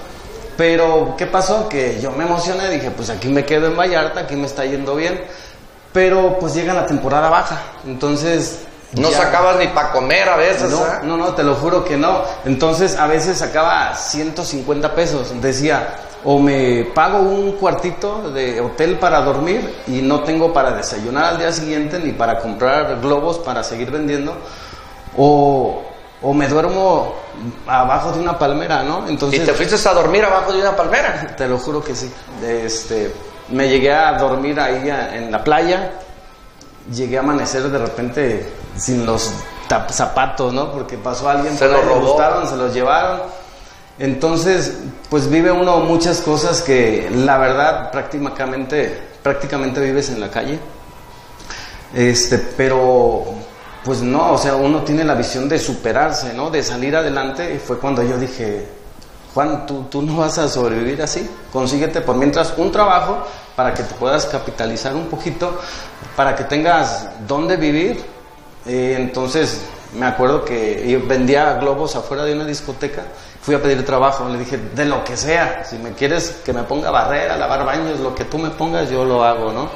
Pero, 0.57 1.15
¿qué 1.17 1.27
pasó? 1.27 1.69
Que 1.69 1.99
yo 2.03 2.11
me 2.11 2.25
emocioné, 2.25 2.69
dije, 2.69 2.91
pues 2.91 3.09
aquí 3.09 3.29
me 3.29 3.45
quedo 3.47 3.69
en 3.69 3.77
Vallarta, 3.77 4.21
aquí 4.21 4.37
me 4.37 4.47
está 4.47 4.67
yendo 4.67 4.97
bien 4.97 5.23
pero 5.93 6.39
pues 6.39 6.55
llega 6.55 6.75
la 6.75 6.87
temporada 6.87 7.29
baja, 7.29 7.61
entonces... 7.87 8.67
No 8.95 9.11
sacabas 9.11 9.57
ni 9.57 9.69
para 9.69 9.91
comer 9.91 10.29
a 10.29 10.37
veces. 10.37 10.71
No, 10.71 10.85
¿eh? 10.85 10.99
no, 11.05 11.17
no, 11.17 11.35
te 11.35 11.43
lo 11.43 11.55
juro 11.55 11.83
que 11.83 11.97
no. 11.97 12.25
Entonces 12.45 12.95
a 12.99 13.07
veces 13.07 13.39
sacaba 13.39 13.95
150 13.97 14.95
pesos. 14.95 15.33
Decía, 15.41 15.95
o 16.25 16.39
me 16.39 16.85
pago 16.95 17.19
un 17.19 17.53
cuartito 17.53 18.31
de 18.31 18.61
hotel 18.61 18.99
para 18.99 19.23
dormir 19.23 19.83
y 19.87 20.03
no 20.03 20.23
tengo 20.23 20.53
para 20.53 20.73
desayunar 20.73 21.25
al 21.25 21.39
día 21.39 21.53
siguiente 21.53 21.99
ni 21.99 22.13
para 22.13 22.39
comprar 22.39 23.01
globos 23.01 23.39
para 23.39 23.65
seguir 23.65 23.91
vendiendo, 23.91 24.37
o, 25.17 25.83
o 26.23 26.33
me 26.33 26.47
duermo 26.49 27.15
abajo 27.67 28.13
de 28.13 28.21
una 28.21 28.39
palmera, 28.39 28.83
¿no? 28.83 29.09
Entonces, 29.09 29.41
¿Y 29.41 29.45
te 29.45 29.53
fuiste 29.53 29.89
a 29.89 29.95
dormir 29.95 30.25
abajo 30.25 30.53
de 30.53 30.61
una 30.61 30.77
palmera? 30.77 31.35
Te 31.37 31.49
lo 31.49 31.59
juro 31.59 31.83
que 31.83 31.95
sí. 31.95 32.13
Este, 32.45 33.13
me 33.53 33.69
llegué 33.69 33.93
a 33.93 34.13
dormir 34.19 34.59
ahí 34.59 34.89
en 34.89 35.31
la 35.31 35.45
playa, 35.45 35.93
llegué 36.93 37.19
a 37.19 37.21
amanecer 37.21 37.63
de 37.71 37.79
repente 37.79 38.53
sin 38.77 39.07
los 39.07 39.33
zapatos, 39.91 40.53
¿no? 40.53 40.73
Porque 40.73 40.99
pasó 40.99 41.29
alguien, 41.29 41.57
se 41.57 41.69
los 41.69 41.85
robaron, 41.85 42.49
se 42.49 42.57
los 42.57 42.75
llevaron. 42.75 43.21
Entonces, 43.99 44.79
pues 45.09 45.29
vive 45.31 45.53
uno 45.53 45.81
muchas 45.81 46.21
cosas 46.21 46.63
que 46.63 47.11
la 47.15 47.39
verdad 47.39 47.91
prácticamente, 47.91 49.01
prácticamente 49.23 49.81
vives 49.81 50.11
en 50.11 50.21
la 50.21 50.31
calle. 50.31 50.59
Este, 51.95 52.39
pero 52.39 53.25
pues 53.85 54.01
no, 54.01 54.33
o 54.33 54.39
sea, 54.39 54.55
uno 54.55 54.83
tiene 54.83 55.05
la 55.05 55.15
visión 55.15 55.49
de 55.49 55.59
superarse, 55.59 56.33
¿no? 56.35 56.51
De 56.51 56.63
salir 56.63 56.97
adelante. 56.97 57.55
Y 57.55 57.59
fue 57.59 57.79
cuando 57.79 58.03
yo 58.03 58.17
dije, 58.19 58.67
Juan, 59.35 59.67
tú, 59.67 59.85
tú 59.91 60.03
no 60.03 60.19
vas 60.19 60.39
a 60.39 60.49
sobrevivir 60.49 61.03
así. 61.03 61.29
Consíguete 61.53 62.01
por 62.01 62.17
mientras 62.17 62.55
un 62.57 62.73
trabajo 62.73 63.27
para 63.57 63.75
que 63.75 63.83
te 63.83 63.95
puedas 63.95 64.27
capitalizar 64.27 64.95
un 64.95 65.07
poquito, 65.07 65.59
para 66.17 66.35
que 66.35 66.45
tengas 66.45 67.09
dónde 67.27 67.57
vivir. 67.57 68.03
Entonces, 68.67 69.63
me 69.95 70.07
acuerdo 70.07 70.45
que 70.45 71.03
vendía 71.07 71.55
globos 71.55 71.97
afuera 71.97 72.25
de 72.25 72.35
una 72.35 72.45
discoteca. 72.45 73.03
Fui 73.43 73.55
a 73.55 73.63
pedir 73.63 73.85
trabajo, 73.85 74.29
le 74.29 74.39
dije, 74.39 74.57
de 74.57 74.85
lo 74.85 75.03
que 75.03 75.17
sea, 75.17 75.65
si 75.65 75.77
me 75.77 75.93
quieres 75.93 76.41
que 76.45 76.53
me 76.53 76.63
ponga 76.63 76.91
barrera, 76.91 77.37
lavar 77.37 77.67
baños, 77.67 77.99
lo 77.99 78.15
que 78.15 78.25
tú 78.25 78.39
me 78.39 78.51
pongas, 78.51 78.89
yo 78.89 79.05
lo 79.05 79.25
hago, 79.25 79.53
¿no? 79.53 79.69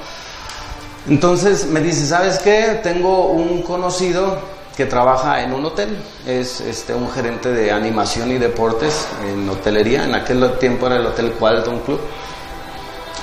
Entonces 1.08 1.66
me 1.66 1.80
dice, 1.80 2.06
¿sabes 2.06 2.38
qué? 2.38 2.80
Tengo 2.82 3.26
un 3.26 3.62
conocido 3.62 4.38
que 4.76 4.86
trabaja 4.86 5.42
en 5.42 5.52
un 5.52 5.64
hotel, 5.64 5.96
es 6.26 6.60
este, 6.60 6.94
un 6.94 7.10
gerente 7.10 7.50
de 7.50 7.72
animación 7.72 8.30
y 8.30 8.38
deportes 8.38 9.08
en 9.26 9.48
hotelería, 9.48 10.04
en 10.04 10.14
aquel 10.14 10.58
tiempo 10.58 10.86
era 10.86 10.96
el 10.96 11.06
Hotel 11.06 11.32
Qualton 11.32 11.80
Club, 11.80 12.00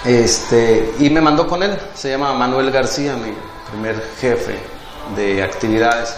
este, 0.05 0.93
y 1.00 1.09
me 1.09 1.21
mandó 1.21 1.47
con 1.47 1.63
él, 1.63 1.77
se 1.93 2.09
llama 2.09 2.33
Manuel 2.33 2.71
García, 2.71 3.15
mi 3.15 3.33
primer 3.71 4.01
jefe 4.19 4.57
de 5.15 5.43
actividades. 5.43 6.15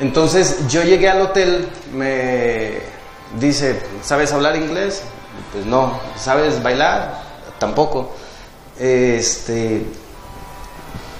Entonces 0.00 0.66
yo 0.68 0.82
llegué 0.82 1.08
al 1.08 1.20
hotel, 1.20 1.68
me 1.92 2.78
dice, 3.38 3.80
¿sabes 4.02 4.32
hablar 4.32 4.56
inglés? 4.56 5.02
Pues 5.52 5.66
no, 5.66 6.00
¿sabes 6.16 6.62
bailar? 6.62 7.22
Tampoco. 7.58 8.12
Este, 8.78 9.84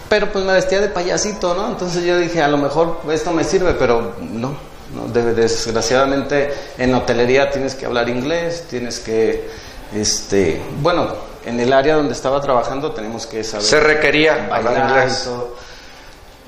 pero 0.09 0.33
pues 0.33 0.45
me 0.45 0.55
vestía 0.55 0.81
de 0.81 0.89
payasito, 0.89 1.55
¿no? 1.55 1.69
Entonces 1.69 2.05
yo 2.05 2.19
dije, 2.19 2.43
a 2.43 2.49
lo 2.49 2.57
mejor 2.57 3.01
esto 3.13 3.33
me 3.33 3.45
sirve, 3.45 3.75
pero 3.75 4.15
no, 4.21 4.57
no 4.95 5.07
desgraciadamente 5.13 6.53
en 6.79 6.95
hotelería 6.95 7.51
tienes 7.51 7.75
que 7.75 7.87
hablar 7.87 8.09
inglés, 8.09 8.65
tienes 8.69 8.99
que, 8.99 9.49
este, 9.95 10.61
bueno, 10.81 11.30
en 11.45 11.61
el 11.61 11.73
área 11.73 11.97
donde 11.97 12.13
estaba 12.13 12.41
trabajando 12.41 12.93
tenemos 12.93 13.27
que 13.27 13.43
saber. 13.45 13.65
Se 13.65 13.81
requería 13.81 14.49
hablar 14.53 14.89
inglés. 14.89 15.29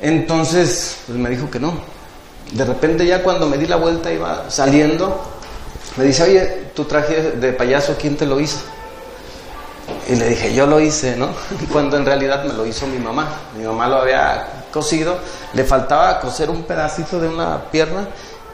Entonces, 0.01 0.99
pues 1.07 1.19
me 1.19 1.31
dijo 1.31 1.51
que 1.51 1.61
no. 1.61 1.75
De 2.53 2.65
repente 2.65 3.07
ya 3.07 3.23
cuando 3.23 3.47
me 3.47 3.57
di 3.57 3.67
la 3.67 3.77
vuelta 3.77 4.13
iba 4.13 4.51
saliendo, 4.51 5.23
me 5.97 6.05
dice, 6.05 6.25
oye, 6.25 6.71
tu 6.75 6.85
traje 6.85 7.33
de 7.33 7.53
payaso, 7.53 7.97
¿quién 7.99 8.17
te 8.17 8.27
lo 8.27 8.41
hizo? 8.41 8.59
Y 10.09 10.17
le 10.17 10.29
dije, 10.29 10.55
yo 10.55 10.67
lo 10.67 10.81
hice, 10.81 11.17
¿no? 11.17 11.31
Cuando 11.73 11.97
en 11.97 12.05
realidad 12.05 12.45
me 12.45 12.53
lo 12.53 12.67
hizo 12.67 12.87
mi 12.87 12.99
mamá. 12.99 13.29
Mi 13.57 13.65
mamá 13.65 13.89
lo 13.89 13.97
había 13.97 14.65
cosido, 14.73 15.17
le 15.53 15.65
faltaba 15.65 16.19
coser 16.21 16.51
un 16.51 16.65
pedacito 16.65 17.21
de 17.21 17.29
una 17.29 17.63
pierna 17.71 18.09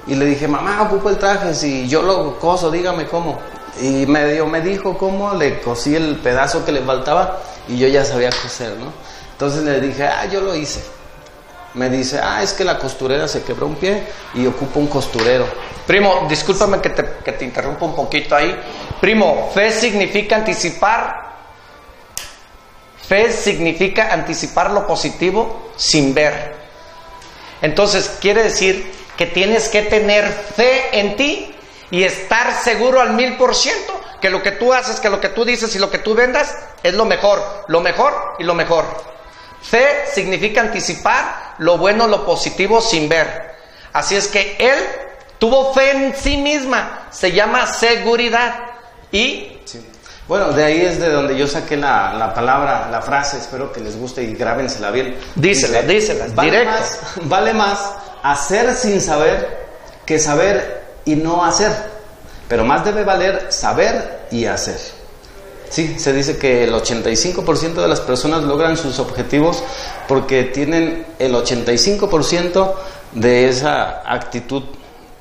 y 0.07 0.15
le 0.15 0.25
dije, 0.25 0.49
mamá, 0.49 0.83
ocupo 0.83 1.11
el 1.11 1.19
traje, 1.19 1.55
si 1.55 1.89
yo 1.89 2.03
lo 2.03 2.39
coso, 2.39 2.71
dígame 2.71 3.07
cómo. 3.07 3.39
Y 3.81 4.07
medio 4.07 4.47
me 4.47 4.61
dijo 4.61 4.97
cómo, 4.99 5.35
le 5.35 5.61
cosí 5.61 5.95
el 5.95 6.17
pedazo 6.17 6.65
que 6.65 6.73
le 6.73 6.83
faltaba 6.83 7.41
y 7.69 7.79
yo 7.79 7.89
ya 7.89 8.05
sabía 8.05 8.31
coser, 8.31 8.77
¿no? 8.77 8.93
Entonces 9.33 9.63
le 9.63 9.81
dije, 9.81 10.05
ah, 10.05 10.27
yo 10.27 10.41
lo 10.41 10.55
hice. 10.55 10.83
Me 11.75 11.89
dice, 11.91 12.19
ah, 12.23 12.43
es 12.43 12.55
que 12.55 12.65
la 12.65 12.79
costurera 12.79 13.29
se 13.29 13.43
quebró 13.43 13.67
un 13.67 13.77
pie 13.77 14.03
y 14.35 14.47
ocupo 14.47 14.81
un 14.81 14.89
costurero. 14.89 15.47
Primo, 15.87 16.27
discúlpame 16.29 16.81
que 16.81 16.91
te, 16.91 17.05
que 17.25 17.33
te 17.33 17.45
interrumpa 17.45 17.85
un 17.85 17.95
poquito 17.95 18.35
ahí. 18.35 18.59
Primo, 19.01 19.51
fe 19.55 19.71
significa 19.71 20.37
anticipar 20.37 21.29
Fe 23.09 23.33
significa 23.33 24.13
anticipar 24.13 24.71
lo 24.71 24.87
positivo 24.87 25.71
sin 25.77 26.13
ver. 26.13 26.55
Entonces 27.63 28.19
quiere 28.21 28.43
decir 28.43 28.93
que 29.17 29.25
tienes 29.25 29.71
que 29.71 29.81
tener 29.81 30.27
fe 30.27 31.01
en 31.01 31.17
ti 31.17 31.55
y 31.91 32.05
estar 32.05 32.53
seguro 32.63 33.01
al 33.01 33.15
mil 33.15 33.37
por 33.37 33.55
ciento 33.55 33.99
que 34.21 34.31
lo 34.31 34.43
que 34.43 34.53
tú 34.53 34.73
haces, 34.73 35.01
que 35.01 35.11
lo 35.11 35.21
que 35.21 35.29
tú 35.29 35.45
dices 35.45 35.75
y 35.75 35.79
lo 35.79 35.91
que 35.91 35.99
tú 35.99 36.15
vendas 36.15 36.57
es 36.83 36.95
lo 36.95 37.05
mejor, 37.05 37.65
lo 37.69 37.81
mejor 37.81 38.37
y 38.39 38.45
lo 38.45 38.55
mejor. 38.55 38.85
Fe 39.63 40.07
significa 40.13 40.61
anticipar 40.61 41.55
lo 41.59 41.79
bueno, 41.79 42.07
lo 42.07 42.25
positivo 42.25 42.81
sin 42.81 43.09
ver. 43.09 43.57
Así 43.93 44.17
es 44.17 44.29
que 44.29 44.57
él 44.59 44.79
tuvo 45.39 45.73
fe 45.73 45.91
en 45.91 46.15
sí 46.15 46.37
misma, 46.37 47.09
se 47.11 47.33
llama 47.33 47.67
seguridad. 47.67 48.55
Y 49.11 49.59
bueno, 50.27 50.53
de 50.53 50.65
ahí 50.65 50.83
es 50.83 51.01
de 51.01 51.11
donde 51.11 51.37
yo 51.37 51.47
saqué 51.47 51.77
la, 51.77 52.33
palabra, 52.35 52.89
la 52.91 53.01
frase, 53.01 53.39
espero 53.39 53.73
que 53.73 53.81
les 53.81 53.97
guste 53.97 54.23
y 54.23 54.35
grábensela 54.35 54.91
bien. 54.91 55.17
Dísela, 55.35 55.83
dísela, 55.83 56.27
vale 56.35 56.51
directo. 56.51 56.71
Más, 56.71 57.01
vale 57.23 57.55
más 57.55 57.95
hacer 58.23 58.75
sin 58.75 59.01
saber 59.01 59.67
que 60.05 60.19
saber 60.19 60.78
y 61.09 61.17
no 61.17 61.43
hacer. 61.43 61.73
Pero 62.49 62.65
más 62.65 62.85
debe 62.85 63.03
valer 63.03 63.47
saber 63.49 64.27
y 64.31 64.45
hacer. 64.45 64.79
Sí, 65.71 65.99
se 65.99 66.13
dice 66.13 66.37
que 66.37 66.65
el 66.65 66.73
85% 66.73 67.75
de 67.75 67.89
las 67.89 68.01
personas 68.01 68.43
logran 68.43 68.77
sus 68.77 68.99
objetivos 68.99 69.63
porque 70.07 70.45
tienen 70.45 71.07
el 71.19 71.35
85% 71.35 72.75
de 73.13 73.49
esa 73.49 74.03
actitud 74.07 74.65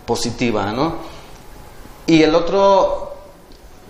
positiva, 0.06 0.72
¿no? 0.74 0.96
Y 2.06 2.24
el 2.24 2.36
otro 2.36 3.16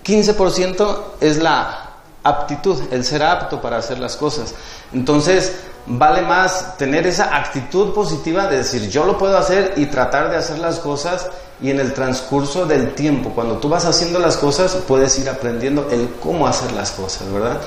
15% 0.03 0.97
es 1.19 1.37
la 1.37 1.86
aptitud, 2.27 2.81
el 2.91 3.03
ser 3.03 3.23
apto 3.23 3.61
para 3.61 3.77
hacer 3.77 3.99
las 3.99 4.15
cosas. 4.15 4.53
Entonces, 4.93 5.53
vale 5.87 6.21
más 6.21 6.77
tener 6.77 7.07
esa 7.07 7.35
actitud 7.35 7.93
positiva 7.93 8.47
de 8.47 8.57
decir, 8.57 8.89
yo 8.89 9.05
lo 9.05 9.17
puedo 9.17 9.37
hacer 9.37 9.73
y 9.77 9.85
tratar 9.87 10.29
de 10.29 10.37
hacer 10.37 10.59
las 10.59 10.79
cosas 10.79 11.27
y 11.61 11.71
en 11.71 11.79
el 11.79 11.93
transcurso 11.93 12.65
del 12.65 12.93
tiempo, 12.93 13.31
cuando 13.31 13.57
tú 13.57 13.69
vas 13.69 13.85
haciendo 13.85 14.19
las 14.19 14.37
cosas, 14.37 14.77
puedes 14.87 15.17
ir 15.17 15.29
aprendiendo 15.29 15.87
el 15.89 16.09
cómo 16.21 16.47
hacer 16.47 16.71
las 16.73 16.91
cosas, 16.91 17.31
¿verdad? 17.31 17.59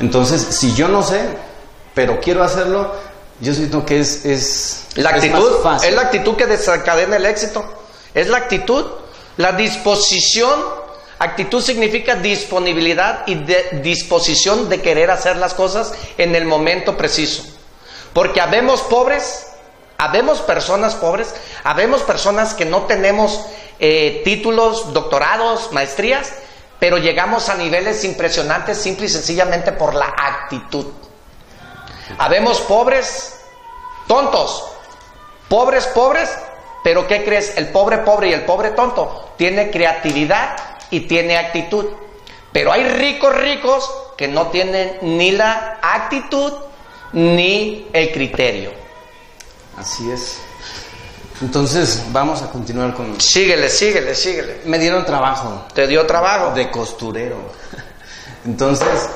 Entonces, 0.00 0.42
si 0.50 0.74
yo 0.74 0.88
no 0.88 1.02
sé, 1.02 1.20
pero 1.94 2.20
quiero 2.20 2.42
hacerlo, 2.42 2.92
yo 3.40 3.54
siento 3.54 3.86
que 3.86 4.00
es... 4.00 4.24
es 4.24 4.86
la 4.96 5.10
actitud 5.10 5.48
es 5.82 5.94
la 5.94 6.02
actitud 6.02 6.34
que 6.36 6.46
desencadena 6.46 7.16
el 7.16 7.26
éxito. 7.26 7.64
Es 8.12 8.28
la 8.28 8.38
actitud, 8.38 8.84
la 9.36 9.52
disposición 9.52 10.77
Actitud 11.20 11.60
significa 11.60 12.14
disponibilidad 12.14 13.26
y 13.26 13.34
disposición 13.82 14.68
de 14.68 14.80
querer 14.80 15.10
hacer 15.10 15.36
las 15.36 15.52
cosas 15.52 15.92
en 16.16 16.36
el 16.36 16.44
momento 16.44 16.96
preciso. 16.96 17.42
Porque 18.12 18.40
habemos 18.40 18.82
pobres, 18.82 19.48
habemos 19.96 20.38
personas 20.40 20.94
pobres, 20.94 21.34
habemos 21.64 22.02
personas 22.02 22.54
que 22.54 22.64
no 22.64 22.82
tenemos 22.82 23.46
eh, 23.80 24.22
títulos, 24.24 24.92
doctorados, 24.92 25.72
maestrías, 25.72 26.34
pero 26.78 26.98
llegamos 26.98 27.48
a 27.48 27.56
niveles 27.56 28.04
impresionantes 28.04 28.78
simple 28.78 29.06
y 29.06 29.08
sencillamente 29.08 29.72
por 29.72 29.94
la 29.94 30.14
actitud. 30.16 30.86
Habemos 32.16 32.60
pobres, 32.60 33.40
tontos, 34.06 34.66
pobres, 35.48 35.86
pobres, 35.88 36.30
pero 36.84 37.08
¿qué 37.08 37.24
crees? 37.24 37.56
El 37.56 37.68
pobre 37.70 37.98
pobre 37.98 38.28
y 38.28 38.32
el 38.32 38.44
pobre 38.44 38.70
tonto 38.70 39.32
tiene 39.36 39.72
creatividad 39.72 40.77
y 40.90 41.00
tiene 41.00 41.36
actitud. 41.36 41.86
Pero 42.52 42.72
hay 42.72 42.84
ricos 42.84 43.34
ricos 43.36 43.90
que 44.16 44.28
no 44.28 44.48
tienen 44.48 44.98
ni 45.02 45.30
la 45.30 45.78
actitud 45.82 46.52
ni 47.12 47.86
el 47.92 48.12
criterio. 48.12 48.72
Así 49.76 50.10
es. 50.10 50.38
Entonces 51.40 52.04
vamos 52.10 52.42
a 52.42 52.50
continuar 52.50 52.94
con... 52.94 53.20
Síguele, 53.20 53.68
síguele, 53.68 54.14
síguele. 54.14 54.60
Me 54.64 54.78
dieron 54.78 55.04
trabajo. 55.04 55.66
¿Te 55.72 55.86
dio 55.86 56.04
trabajo? 56.04 56.52
De 56.52 56.70
costurero. 56.70 57.52
Entonces, 58.44 59.08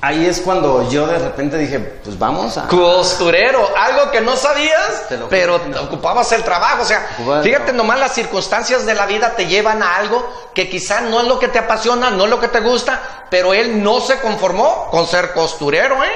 ahí 0.00 0.26
es 0.26 0.40
cuando 0.40 0.88
yo 0.90 1.06
de 1.06 1.18
repente 1.18 1.58
dije, 1.58 1.78
pues 1.78 2.18
vamos 2.18 2.56
a... 2.56 2.68
Costurero, 2.68 3.68
algo 3.76 4.10
que 4.10 4.20
no 4.20 4.36
sabías, 4.36 5.06
pero 5.28 5.60
ocupabas 5.82 6.30
el 6.32 6.42
trabajo. 6.42 6.82
O 6.82 6.84
sea, 6.84 7.06
fíjate 7.42 7.72
nomás 7.72 7.98
las 8.00 8.14
circunstancias 8.14 8.86
de 8.86 8.94
la 8.94 9.06
vida 9.06 9.34
te 9.34 9.46
llevan 9.46 9.82
a 9.82 9.96
algo 9.96 10.28
que 10.54 10.68
quizá 10.68 11.00
no 11.00 11.20
es 11.20 11.26
lo 11.26 11.38
que 11.38 11.48
te 11.48 11.58
apasiona, 11.58 12.10
no 12.10 12.24
es 12.24 12.30
lo 12.30 12.40
que 12.40 12.48
te 12.48 12.60
gusta, 12.60 13.26
pero 13.30 13.54
él 13.54 13.82
no 13.82 14.00
se 14.00 14.20
conformó 14.20 14.88
con 14.90 15.06
ser 15.06 15.32
costurero, 15.32 16.02
¿eh? 16.04 16.10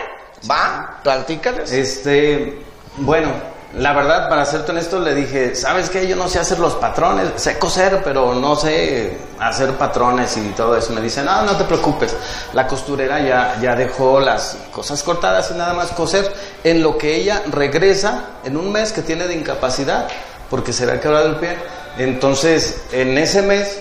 Va, 0.50 1.00
platícales. 1.02 1.70
Este, 1.70 2.62
bueno, 2.96 3.51
la 3.74 3.94
verdad, 3.94 4.28
para 4.28 4.44
serte 4.44 4.72
honesto, 4.72 5.00
le 5.00 5.14
dije, 5.14 5.54
¿sabes 5.54 5.88
qué? 5.88 6.06
Yo 6.06 6.14
no 6.14 6.28
sé 6.28 6.38
hacer 6.38 6.58
los 6.58 6.74
patrones, 6.74 7.30
sé 7.36 7.58
coser, 7.58 8.02
pero 8.04 8.34
no 8.34 8.54
sé 8.54 9.16
hacer 9.38 9.72
patrones 9.72 10.36
y 10.36 10.50
todo 10.50 10.76
eso. 10.76 10.92
Me 10.92 11.00
dice, 11.00 11.22
no, 11.22 11.42
no 11.42 11.56
te 11.56 11.64
preocupes, 11.64 12.14
la 12.52 12.66
costurera 12.66 13.20
ya, 13.20 13.58
ya 13.62 13.74
dejó 13.74 14.20
las 14.20 14.58
cosas 14.70 15.02
cortadas 15.02 15.50
y 15.52 15.54
nada 15.54 15.72
más 15.72 15.90
coser. 15.92 16.30
En 16.62 16.82
lo 16.82 16.98
que 16.98 17.16
ella 17.16 17.44
regresa 17.50 18.24
en 18.44 18.58
un 18.58 18.70
mes 18.70 18.92
que 18.92 19.00
tiene 19.00 19.26
de 19.26 19.36
incapacidad, 19.36 20.06
porque 20.50 20.74
se 20.74 20.84
le 20.84 20.92
ha 20.92 21.00
quebrado 21.00 21.28
el 21.28 21.36
pie. 21.36 21.56
Entonces, 21.96 22.82
en 22.92 23.16
ese 23.16 23.40
mes, 23.40 23.80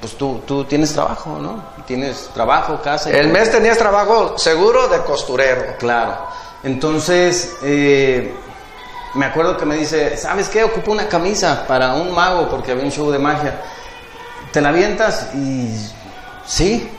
pues 0.00 0.16
tú, 0.16 0.42
tú 0.44 0.64
tienes 0.64 0.92
trabajo, 0.92 1.38
¿no? 1.40 1.62
Tienes 1.86 2.30
trabajo, 2.34 2.80
casa. 2.82 3.10
el 3.10 3.28
mes 3.28 3.52
tenías 3.52 3.78
trabajo 3.78 4.36
seguro 4.36 4.88
de 4.88 4.98
costurero. 5.02 5.76
Claro. 5.78 6.26
Entonces, 6.64 7.56
eh, 7.62 8.34
me 9.14 9.26
acuerdo 9.26 9.56
que 9.56 9.64
me 9.64 9.76
dice, 9.76 10.16
¿sabes 10.16 10.48
qué? 10.48 10.64
Ocupo 10.64 10.92
una 10.92 11.08
camisa 11.08 11.66
para 11.66 11.94
un 11.94 12.14
mago 12.14 12.48
porque 12.48 12.72
había 12.72 12.84
un 12.84 12.92
show 12.92 13.10
de 13.10 13.18
magia. 13.18 13.60
¿Te 14.52 14.60
la 14.60 14.70
avientas? 14.70 15.28
Y 15.34 15.74
sí. 16.46 16.90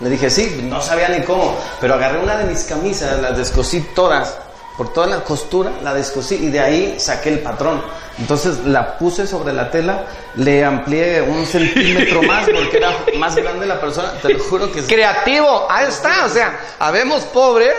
Le 0.00 0.10
dije, 0.10 0.28
sí, 0.28 0.60
no 0.64 0.82
sabía 0.82 1.08
ni 1.08 1.24
cómo, 1.24 1.56
pero 1.80 1.94
agarré 1.94 2.18
una 2.18 2.36
de 2.36 2.44
mis 2.44 2.64
camisas, 2.64 3.18
las 3.18 3.34
descosí 3.34 3.80
todas, 3.94 4.36
por 4.76 4.92
toda 4.92 5.06
la 5.06 5.24
costura, 5.24 5.72
la 5.82 5.94
descosí 5.94 6.34
y 6.34 6.50
de 6.50 6.60
ahí 6.60 7.00
saqué 7.00 7.30
el 7.30 7.38
patrón. 7.38 7.82
Entonces 8.18 8.58
la 8.66 8.98
puse 8.98 9.26
sobre 9.26 9.54
la 9.54 9.70
tela, 9.70 10.04
le 10.34 10.62
amplié 10.62 11.22
un 11.22 11.46
centímetro 11.46 12.22
más 12.22 12.44
porque 12.44 12.76
era 12.76 12.94
más 13.16 13.34
grande 13.36 13.64
la 13.64 13.80
persona, 13.80 14.12
te 14.20 14.34
lo 14.34 14.44
juro 14.44 14.70
que... 14.70 14.82
Creativo, 14.82 15.66
ahí 15.70 15.86
está, 15.88 16.26
o 16.26 16.28
sea, 16.28 16.60
habemos 16.78 17.22
pobres 17.24 17.74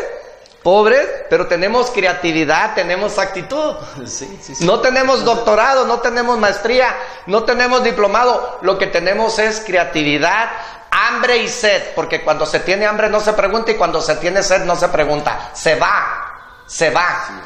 pobres, 0.68 1.08
pero 1.30 1.48
tenemos 1.48 1.92
creatividad, 1.92 2.76
tenemos 2.76 3.18
actitud. 3.18 3.76
No 4.60 4.82
tenemos 4.82 5.24
doctorado, 5.24 5.86
no 5.86 6.02
tenemos 6.02 6.38
maestría, 6.38 6.94
no 7.26 7.46
tenemos 7.46 7.86
diplomado. 7.86 8.60
Lo 8.64 8.78
que 8.78 8.88
tenemos 8.88 9.40
es 9.40 9.62
creatividad, 9.66 10.50
hambre 10.92 11.38
y 11.38 11.48
sed, 11.48 11.94
porque 11.96 12.22
cuando 12.22 12.46
se 12.46 12.60
tiene 12.60 12.86
hambre 12.86 13.10
no 13.10 13.22
se 13.22 13.32
pregunta 13.32 13.72
y 13.72 13.76
cuando 13.76 14.02
se 14.02 14.18
tiene 14.18 14.44
sed 14.44 14.66
no 14.66 14.76
se 14.76 14.90
pregunta. 14.90 15.52
Se 15.54 15.76
va, 15.76 16.64
se 16.66 16.90
va. 16.90 17.44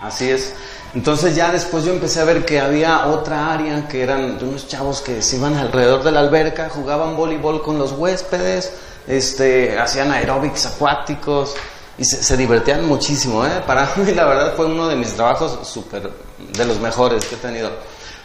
Así 0.00 0.30
es. 0.30 0.54
Entonces 0.94 1.34
ya 1.34 1.50
después 1.50 1.82
yo 1.82 1.92
empecé 1.92 2.20
a 2.20 2.24
ver 2.24 2.44
que 2.44 2.60
había 2.60 3.06
otra 3.06 3.52
área 3.52 3.88
que 3.88 4.04
eran 4.04 4.38
de 4.38 4.44
unos 4.44 4.68
chavos 4.68 5.00
que 5.00 5.20
se 5.20 5.34
iban 5.34 5.56
alrededor 5.56 6.04
de 6.04 6.12
la 6.12 6.20
alberca, 6.20 6.68
jugaban 6.68 7.16
voleibol 7.16 7.60
con 7.60 7.76
los 7.76 7.90
huéspedes, 7.90 8.72
este, 9.08 9.80
hacían 9.80 10.12
aeróbics 10.12 10.66
acuáticos 10.66 11.56
y 12.00 12.04
se, 12.06 12.34
divertían 12.34 12.86
muchísimo. 12.86 13.44
¿eh? 13.44 13.62
Para 13.66 13.92
mí 13.96 14.12
la 14.12 14.24
verdad 14.24 14.54
fue 14.56 14.64
uno 14.64 14.88
de 14.88 14.96
mis 14.96 15.12
trabajos 15.12 15.68
súper, 15.68 16.10
de 16.38 16.64
los 16.64 16.80
mejores 16.80 17.26
que 17.26 17.34
he 17.34 17.38
tenido. 17.38 17.70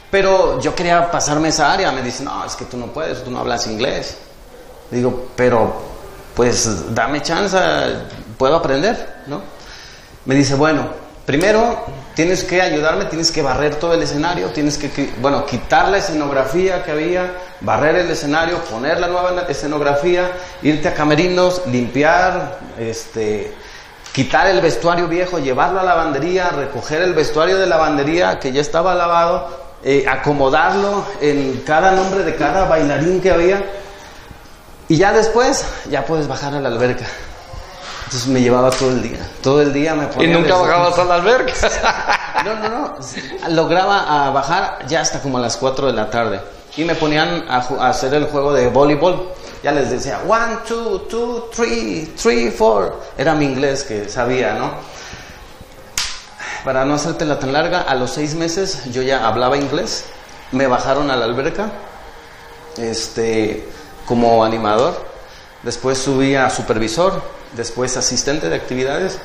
Pero 0.10 0.62
yo 0.62 0.74
quería 0.74 1.12
pasarme 1.12 1.50
esa 1.50 1.74
área. 1.74 1.92
Me 1.92 2.02
dicen, 2.02 2.26
no, 2.26 2.46
es 2.46 2.56
que 2.56 2.64
tú 2.64 2.78
no 2.78 2.88
puedes, 2.88 3.22
tú 3.22 3.32
no 3.32 3.40
hablas 3.40 3.68
inglés. 3.68 4.18
Digo, 4.90 5.28
pero 5.36 5.74
pues 6.34 6.96
dame 6.96 7.22
chance, 7.22 7.58
puedo 8.38 8.56
aprender, 8.56 9.24
¿no? 9.28 9.42
Me 10.24 10.36
dice, 10.36 10.56
bueno, 10.56 10.88
primero 11.26 11.84
tienes 12.14 12.46
que 12.46 12.62
ayudarme, 12.62 13.06
tienes 13.06 13.30
que 13.30 13.42
barrer 13.42 13.76
todo 13.76 13.94
el 13.94 14.04
escenario, 14.04 14.50
tienes 14.52 14.78
que, 14.78 15.14
bueno, 15.20 15.46
quitar 15.46 15.90
la 15.90 15.98
escenografía 15.98 16.82
que 16.84 16.92
había, 16.92 17.34
barrer 17.60 17.96
el 17.98 18.10
escenario, 18.10 18.60
poner 18.60 19.02
la 19.02 19.08
nueva 19.08 19.46
escenografía, 19.50 20.32
irte 20.62 20.88
a 20.88 20.94
camerinos, 20.94 21.62
limpiar, 21.68 22.60
este, 22.78 23.54
quitar 24.16 24.48
el 24.48 24.62
vestuario 24.62 25.10
viejo, 25.10 25.40
llevarlo 25.40 25.82
a 25.82 25.84
la 25.84 25.94
lavandería, 25.94 26.48
recoger 26.48 27.02
el 27.02 27.14
vestuario 27.14 27.58
de 27.58 27.68
lavandería 27.68 28.40
que 28.40 28.54
ya 28.54 28.62
estaba 28.62 28.96
lavado, 28.96 29.50
eh, 29.84 30.06
acomodarlo 30.08 31.04
en 31.20 31.62
cada 31.66 31.92
nombre 31.92 32.24
de 32.24 32.34
cada 32.38 32.64
bailarín 32.64 33.20
que 33.20 33.30
había. 33.30 33.62
Y 34.88 34.96
ya 34.96 35.12
después, 35.12 35.66
ya 35.90 36.06
puedes 36.06 36.30
bajar 36.30 36.54
a 36.54 36.62
la 36.62 36.70
alberca. 36.70 37.06
Entonces 38.06 38.30
me 38.30 38.40
llevaba 38.40 38.70
todo 38.70 38.92
el 38.92 39.04
día. 39.04 39.20
Todo 39.44 39.62
el 39.62 39.74
día 39.74 39.96
me 39.96 40.08
ponía. 40.08 40.30
¿Y 40.30 40.32
nunca 40.32 40.56
bajabas 40.56 40.98
a 40.98 41.04
la 41.04 41.16
alberca? 41.16 41.54
no, 42.46 42.56
no, 42.56 42.70
no. 42.70 43.50
Lograba 43.50 44.28
a 44.28 44.30
bajar 44.30 44.80
ya 44.88 45.02
hasta 45.02 45.20
como 45.20 45.40
a 45.40 45.42
las 45.42 45.58
4 45.58 45.88
de 45.88 45.94
la 45.94 46.10
tarde. 46.10 46.40
Y 46.78 46.86
me 46.86 46.96
ponían 46.96 47.44
a, 47.50 47.58
a 47.58 47.90
hacer 47.90 48.14
el 48.14 48.28
juego 48.28 48.54
de 48.54 48.70
voleibol 48.70 49.28
ya 49.66 49.72
les 49.72 49.90
decía, 49.90 50.22
one, 50.28 50.60
two, 50.68 51.08
two, 51.10 51.50
three, 51.52 52.14
three, 52.16 52.52
four. 52.52 53.02
Era 53.18 53.34
mi 53.34 53.46
inglés 53.46 53.84
que 53.84 54.08
sabía, 54.08 54.54
¿no? 54.54 54.72
Para 56.64 56.86
no 56.86 56.94
hacértela 56.94 57.40
tan 57.40 57.52
larga, 57.52 57.82
a 57.82 57.96
los 57.96 58.12
seis 58.12 58.36
meses 58.36 58.84
yo 58.92 59.02
ya 59.02 59.28
hablaba 59.28 59.58
inglés. 59.58 60.06
Me 60.52 60.68
bajaron 60.68 61.10
a 61.10 61.16
la 61.16 61.26
alberca 61.26 61.72
este, 62.78 63.68
como 64.06 64.46
animador. 64.46 65.04
Después 65.64 65.98
subí 65.98 66.36
a 66.36 66.52
supervisor, 66.52 67.24
después 67.54 67.98
asistente 67.98 68.50
de 68.50 68.56
actividades 68.58 69.18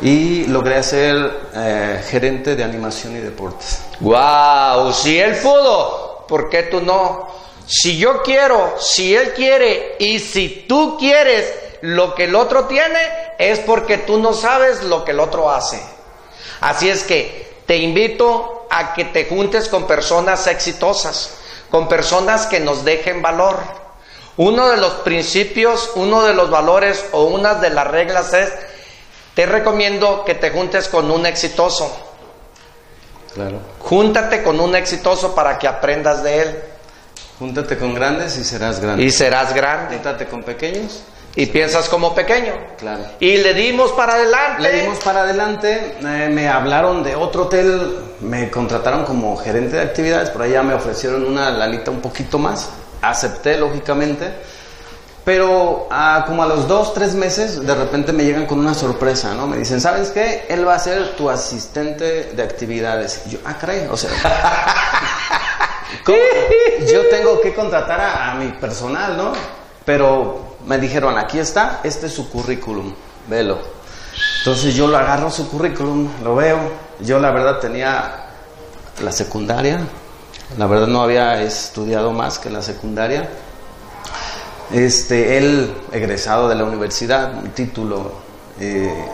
y 0.00 0.46
logré 0.46 0.82
ser 0.82 1.50
eh, 1.52 2.02
gerente 2.08 2.56
de 2.56 2.64
animación 2.64 3.16
y 3.16 3.20
deportes. 3.20 3.80
¡Wow! 4.00 4.94
Si 4.94 5.18
él 5.18 5.36
pudo, 5.42 6.24
¿por 6.26 6.48
qué 6.48 6.62
tú 6.62 6.80
no? 6.80 7.43
Si 7.66 7.96
yo 7.96 8.22
quiero, 8.22 8.74
si 8.78 9.14
él 9.14 9.32
quiere 9.32 9.96
y 9.98 10.18
si 10.18 10.66
tú 10.68 10.96
quieres 10.98 11.52
lo 11.80 12.14
que 12.14 12.24
el 12.24 12.34
otro 12.34 12.64
tiene, 12.64 12.98
es 13.38 13.58
porque 13.60 13.98
tú 13.98 14.18
no 14.18 14.32
sabes 14.32 14.82
lo 14.82 15.04
que 15.04 15.12
el 15.12 15.20
otro 15.20 15.50
hace. 15.50 15.82
Así 16.60 16.88
es 16.88 17.04
que 17.04 17.54
te 17.66 17.76
invito 17.76 18.66
a 18.70 18.94
que 18.94 19.04
te 19.04 19.26
juntes 19.26 19.68
con 19.68 19.86
personas 19.86 20.46
exitosas, 20.46 21.36
con 21.70 21.88
personas 21.88 22.46
que 22.46 22.60
nos 22.60 22.84
dejen 22.84 23.22
valor. 23.22 23.56
Uno 24.36 24.68
de 24.68 24.76
los 24.76 24.92
principios, 24.94 25.92
uno 25.94 26.22
de 26.24 26.34
los 26.34 26.50
valores 26.50 27.04
o 27.12 27.24
una 27.24 27.54
de 27.54 27.70
las 27.70 27.86
reglas 27.86 28.32
es, 28.34 28.52
te 29.34 29.46
recomiendo 29.46 30.24
que 30.24 30.34
te 30.34 30.50
juntes 30.50 30.88
con 30.88 31.10
un 31.10 31.26
exitoso. 31.26 31.90
Claro. 33.32 33.60
Júntate 33.80 34.42
con 34.42 34.60
un 34.60 34.76
exitoso 34.76 35.34
para 35.34 35.58
que 35.58 35.66
aprendas 35.66 36.22
de 36.22 36.42
él. 36.42 36.64
Júntate 37.38 37.76
con 37.76 37.94
grandes 37.94 38.38
y 38.38 38.44
serás 38.44 38.80
grande. 38.80 39.02
Y 39.02 39.10
serás 39.10 39.54
grande. 39.54 39.96
Júntate 39.96 40.26
con 40.26 40.42
pequeños. 40.42 41.02
Y 41.36 41.46
piensas 41.46 41.88
como 41.88 42.14
pequeño. 42.14 42.52
Claro. 42.78 43.04
Y 43.18 43.38
le 43.38 43.54
dimos 43.54 43.90
para 43.92 44.14
adelante. 44.14 44.62
Le 44.62 44.82
dimos 44.82 44.98
para 45.00 45.22
adelante. 45.22 45.96
Eh, 46.00 46.30
me 46.32 46.48
hablaron 46.48 47.02
de 47.02 47.16
otro 47.16 47.44
hotel. 47.44 47.98
Me 48.20 48.50
contrataron 48.50 49.04
como 49.04 49.36
gerente 49.36 49.76
de 49.76 49.82
actividades. 49.82 50.30
Por 50.30 50.42
allá 50.42 50.62
me 50.62 50.74
ofrecieron 50.74 51.24
una 51.24 51.50
lanita 51.50 51.90
un 51.90 52.00
poquito 52.00 52.38
más. 52.38 52.68
Acepté, 53.02 53.58
lógicamente. 53.58 54.32
Pero 55.24 55.88
ah, 55.90 56.24
como 56.26 56.42
a 56.42 56.46
los 56.46 56.68
dos, 56.68 56.92
tres 56.92 57.14
meses, 57.14 57.66
de 57.66 57.74
repente 57.74 58.12
me 58.12 58.24
llegan 58.24 58.46
con 58.46 58.58
una 58.58 58.74
sorpresa, 58.74 59.34
¿no? 59.34 59.46
Me 59.46 59.56
dicen, 59.56 59.80
¿sabes 59.80 60.10
qué? 60.10 60.44
Él 60.50 60.68
va 60.68 60.74
a 60.74 60.78
ser 60.78 61.16
tu 61.16 61.30
asistente 61.30 62.32
de 62.34 62.42
actividades. 62.42 63.22
yo, 63.26 63.38
ah, 63.46 63.56
caray, 63.58 63.88
o 63.90 63.96
sea, 63.96 64.10
Yo 66.92 67.06
tengo 67.08 67.40
que 67.40 67.54
contratar 67.54 68.00
a, 68.00 68.34
mi 68.34 68.48
personal, 68.52 69.16
¿no? 69.16 69.32
Pero 69.84 70.56
me 70.66 70.78
dijeron, 70.78 71.18
aquí 71.18 71.38
está, 71.38 71.80
este 71.84 72.06
es 72.06 72.14
su 72.14 72.30
currículum, 72.30 72.94
velo. 73.28 73.58
Entonces 74.38 74.74
yo 74.74 74.86
lo 74.86 74.96
agarro 74.96 75.30
su 75.30 75.48
currículum, 75.48 76.08
lo 76.22 76.36
veo. 76.36 76.58
Yo 77.00 77.18
la 77.18 77.30
verdad 77.30 77.58
tenía 77.58 78.26
la 79.02 79.12
secundaria, 79.12 79.80
la 80.56 80.66
verdad 80.66 80.86
no 80.86 81.02
había 81.02 81.42
estudiado 81.42 82.12
más 82.12 82.38
que 82.38 82.50
la 82.50 82.62
secundaria. 82.62 83.28
Este, 84.72 85.38
él 85.38 85.74
egresado 85.92 86.48
de 86.48 86.54
la 86.54 86.64
universidad, 86.64 87.34
un 87.34 87.50
título. 87.50 88.12
Eh, 88.60 89.04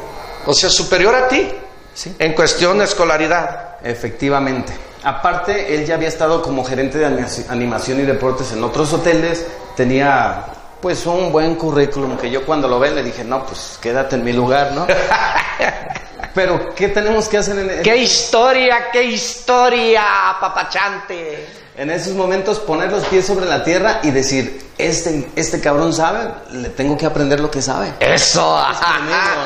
o 0.47 0.55
sea, 0.55 0.71
superior 0.71 1.15
a 1.15 1.29
ti. 1.29 1.51
Sí. 1.95 2.15
En 2.19 2.35
cuestión 2.35 2.79
de 2.79 2.85
escolaridad. 2.85 3.77
Efectivamente. 3.83 4.90
Aparte, 5.03 5.75
él 5.75 5.87
ya 5.87 5.95
había 5.95 6.09
estado 6.09 6.43
como 6.43 6.65
gerente 6.65 6.99
de 6.99 7.27
animación 7.49 8.01
y 8.01 8.03
deportes 8.03 8.53
en 8.53 8.63
otros 8.63 8.93
hoteles, 8.93 9.47
tenía 9.77 10.45
pues 10.81 11.05
un 11.07 11.31
buen 11.31 11.55
currículum 11.57 12.17
que 12.17 12.31
yo 12.31 12.45
cuando 12.45 12.69
lo 12.69 12.79
ve 12.79 12.91
le 12.91 13.03
dije, 13.03 13.25
no, 13.25 13.45
pues 13.45 13.79
quédate 13.81 14.17
en 14.17 14.25
mi 14.25 14.33
lugar, 14.33 14.73
¿no? 14.73 14.87
Pero, 16.35 16.75
¿qué 16.75 16.89
tenemos 16.89 17.29
que 17.29 17.39
hacer 17.39 17.59
en 17.59 17.83
¡Qué 17.83 17.97
historia, 17.97 18.91
qué 18.93 19.03
historia, 19.03 20.37
papachante! 20.41 21.47
En 21.77 21.91
esos 21.91 22.15
momentos 22.15 22.61
poner 22.61 22.93
los 22.93 23.05
pies 23.07 23.27
sobre 23.27 23.47
la 23.47 23.65
tierra 23.65 24.01
y 24.03 24.11
decir, 24.11 24.71
este, 24.79 25.29
este 25.35 25.61
cabrón 25.61 25.93
sabe, 25.93 26.31
le 26.53 26.69
tengo 26.71 26.97
que 26.97 27.07
aprender 27.07 27.41
lo 27.41 27.51
que 27.51 27.63
sabe. 27.63 27.95
Eso, 27.99 28.59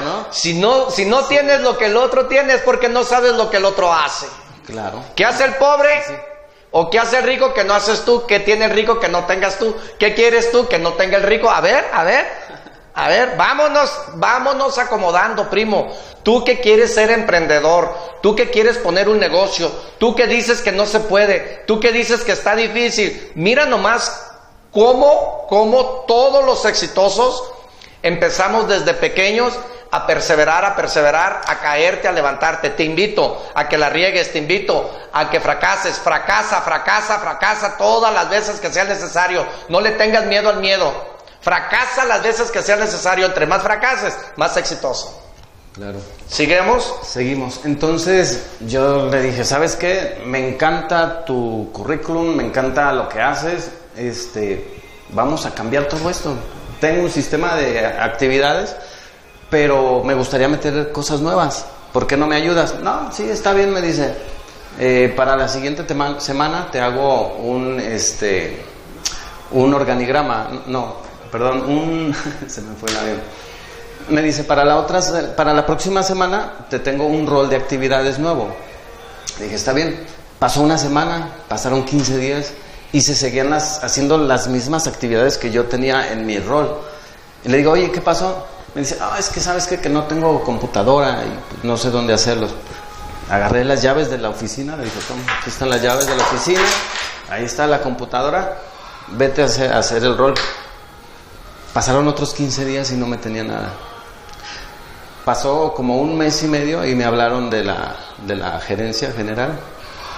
¿no? 0.04 0.26
Si 0.30 0.54
no, 0.54 0.90
si 0.90 1.04
no 1.04 1.24
tienes 1.24 1.60
lo 1.60 1.78
que 1.78 1.86
el 1.86 1.96
otro 1.96 2.26
tiene 2.26 2.54
es 2.54 2.60
porque 2.62 2.88
no 2.88 3.04
sabes 3.04 3.32
lo 3.34 3.50
que 3.50 3.56
el 3.58 3.64
otro 3.64 3.92
hace. 3.92 4.26
Claro. 4.66 5.02
¿Qué 5.14 5.24
hace 5.24 5.44
el 5.44 5.54
pobre? 5.54 5.90
¿O 6.70 6.90
qué 6.90 6.98
hace 6.98 7.18
el 7.18 7.24
rico 7.24 7.54
que 7.54 7.64
no 7.64 7.74
haces 7.74 8.04
tú? 8.04 8.26
¿Qué 8.26 8.40
tiene 8.40 8.64
el 8.64 8.72
rico 8.72 8.98
que 8.98 9.08
no 9.08 9.24
tengas 9.26 9.58
tú? 9.58 9.76
¿Qué 9.98 10.14
quieres 10.14 10.50
tú 10.50 10.66
que 10.66 10.78
no 10.78 10.94
tenga 10.94 11.18
el 11.18 11.22
rico? 11.22 11.48
A 11.48 11.60
ver, 11.60 11.84
a 11.92 12.02
ver, 12.02 12.26
a 12.94 13.08
ver, 13.08 13.36
vámonos, 13.36 13.90
vámonos 14.14 14.78
acomodando, 14.78 15.48
primo. 15.48 15.92
Tú 16.22 16.44
que 16.44 16.60
quieres 16.60 16.94
ser 16.94 17.10
emprendedor, 17.10 17.96
tú 18.22 18.34
que 18.34 18.50
quieres 18.50 18.78
poner 18.78 19.08
un 19.08 19.20
negocio, 19.20 19.70
tú 19.98 20.16
que 20.16 20.26
dices 20.26 20.62
que 20.62 20.72
no 20.72 20.86
se 20.86 21.00
puede, 21.00 21.62
tú 21.66 21.78
que 21.78 21.92
dices 21.92 22.22
que 22.22 22.32
está 22.32 22.56
difícil. 22.56 23.32
Mira 23.34 23.66
nomás 23.66 24.32
cómo, 24.72 25.46
cómo 25.48 26.04
todos 26.08 26.44
los 26.44 26.64
exitosos 26.64 27.53
empezamos 28.04 28.68
desde 28.68 28.94
pequeños 28.94 29.58
a 29.90 30.06
perseverar, 30.06 30.64
a 30.64 30.76
perseverar, 30.76 31.40
a 31.46 31.58
caerte, 31.60 32.06
a 32.06 32.12
levantarte. 32.12 32.70
Te 32.70 32.84
invito 32.84 33.46
a 33.54 33.68
que 33.68 33.78
la 33.78 33.88
riegues, 33.88 34.32
te 34.32 34.38
invito 34.38 34.90
a 35.12 35.30
que 35.30 35.40
fracases, 35.40 35.98
fracasa, 35.98 36.60
fracasa, 36.60 37.18
fracasa 37.18 37.76
todas 37.76 38.12
las 38.12 38.28
veces 38.28 38.60
que 38.60 38.72
sea 38.72 38.84
necesario. 38.84 39.46
No 39.68 39.80
le 39.80 39.92
tengas 39.92 40.26
miedo 40.26 40.50
al 40.50 40.60
miedo. 40.60 40.92
Fracasa 41.40 42.04
las 42.04 42.22
veces 42.22 42.50
que 42.50 42.62
sea 42.62 42.76
necesario. 42.76 43.26
Entre 43.26 43.46
más 43.46 43.62
fracases, 43.62 44.16
más 44.36 44.56
exitoso. 44.56 45.22
Claro. 45.74 45.98
¿Sigamos? 46.28 46.94
Seguimos. 47.04 47.60
Entonces 47.64 48.46
yo 48.66 49.08
le 49.08 49.22
dije, 49.22 49.44
¿sabes 49.44 49.76
qué? 49.76 50.22
Me 50.26 50.48
encanta 50.48 51.24
tu 51.24 51.70
currículum, 51.72 52.34
me 52.34 52.44
encanta 52.44 52.92
lo 52.92 53.08
que 53.08 53.20
haces. 53.20 53.70
Este, 53.96 54.82
vamos 55.10 55.46
a 55.46 55.54
cambiar 55.54 55.86
todo 55.86 56.10
esto. 56.10 56.36
Tengo 56.80 57.02
un 57.02 57.10
sistema 57.10 57.54
de 57.54 57.86
actividades, 57.86 58.76
pero 59.50 60.02
me 60.04 60.14
gustaría 60.14 60.48
meter 60.48 60.92
cosas 60.92 61.20
nuevas. 61.20 61.66
¿Por 61.92 62.06
qué 62.06 62.16
no 62.16 62.26
me 62.26 62.36
ayudas? 62.36 62.80
No, 62.80 63.12
sí, 63.12 63.28
está 63.28 63.52
bien, 63.52 63.72
me 63.72 63.80
dice. 63.80 64.14
Eh, 64.78 65.12
para 65.16 65.36
la 65.36 65.46
siguiente 65.48 65.84
semana 66.18 66.68
te 66.72 66.80
hago 66.80 67.36
un, 67.36 67.78
este, 67.78 68.62
un 69.52 69.72
organigrama. 69.72 70.48
No, 70.66 70.96
perdón, 71.30 71.62
un... 71.68 72.14
se 72.48 72.60
me 72.62 72.74
fue 72.74 72.90
la 72.92 73.02
me 74.08 74.22
dice, 74.22 74.44
para 74.44 74.64
la, 74.64 74.76
otra, 74.78 75.00
para 75.34 75.54
la 75.54 75.64
próxima 75.64 76.02
semana 76.02 76.66
te 76.68 76.78
tengo 76.78 77.06
un 77.06 77.26
rol 77.26 77.48
de 77.48 77.56
actividades 77.56 78.18
nuevo. 78.18 78.54
Dije, 79.38 79.54
está 79.54 79.72
bien. 79.72 80.04
Pasó 80.38 80.60
una 80.60 80.76
semana, 80.76 81.30
pasaron 81.48 81.84
15 81.84 82.18
días 82.18 82.52
y 82.94 83.00
se 83.00 83.16
seguían 83.16 83.52
haciendo 83.52 84.16
las 84.16 84.46
mismas 84.46 84.86
actividades 84.86 85.36
que 85.36 85.50
yo 85.50 85.64
tenía 85.64 86.12
en 86.12 86.24
mi 86.24 86.38
rol. 86.38 86.78
Y 87.44 87.48
le 87.48 87.58
digo, 87.58 87.72
oye, 87.72 87.90
¿qué 87.90 88.00
pasó? 88.00 88.46
Me 88.72 88.82
dice, 88.82 88.96
ah, 89.00 89.16
es 89.18 89.30
que 89.30 89.40
sabes 89.40 89.66
que 89.66 89.88
no 89.88 90.04
tengo 90.04 90.44
computadora 90.44 91.24
y 91.24 91.66
no 91.66 91.76
sé 91.76 91.90
dónde 91.90 92.14
hacerlo. 92.14 92.46
Agarré 93.28 93.64
las 93.64 93.82
llaves 93.82 94.10
de 94.10 94.18
la 94.18 94.28
oficina, 94.28 94.76
le 94.76 94.84
dije, 94.84 95.00
toma, 95.08 95.22
aquí 95.40 95.50
están 95.50 95.70
las 95.70 95.82
llaves 95.82 96.06
de 96.06 96.14
la 96.14 96.22
oficina, 96.22 96.60
ahí 97.30 97.42
está 97.42 97.66
la 97.66 97.80
computadora, 97.80 98.58
vete 99.08 99.42
a 99.42 99.46
hacer, 99.46 99.72
a 99.72 99.78
hacer 99.78 100.04
el 100.04 100.16
rol. 100.16 100.34
Pasaron 101.72 102.06
otros 102.06 102.32
15 102.32 102.64
días 102.64 102.92
y 102.92 102.94
no 102.94 103.08
me 103.08 103.16
tenía 103.16 103.42
nada. 103.42 103.72
Pasó 105.24 105.74
como 105.74 106.00
un 106.00 106.16
mes 106.16 106.40
y 106.44 106.46
medio 106.46 106.86
y 106.86 106.94
me 106.94 107.04
hablaron 107.04 107.50
de 107.50 107.64
la, 107.64 107.96
de 108.24 108.36
la 108.36 108.60
gerencia 108.60 109.10
general. 109.10 109.58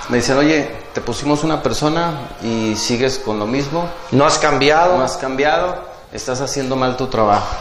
Me 0.08 0.18
dicen, 0.18 0.36
oye, 0.36 0.68
te 0.94 1.00
pusimos 1.00 1.42
una 1.42 1.62
persona 1.62 2.12
y 2.42 2.76
sigues 2.76 3.18
con 3.18 3.38
lo 3.38 3.46
mismo. 3.46 3.88
No 4.12 4.24
has 4.24 4.38
cambiado. 4.38 4.96
No 4.96 5.02
has 5.02 5.16
cambiado, 5.16 5.76
estás 6.12 6.40
haciendo 6.40 6.76
mal 6.76 6.96
tu 6.96 7.08
trabajo. 7.08 7.56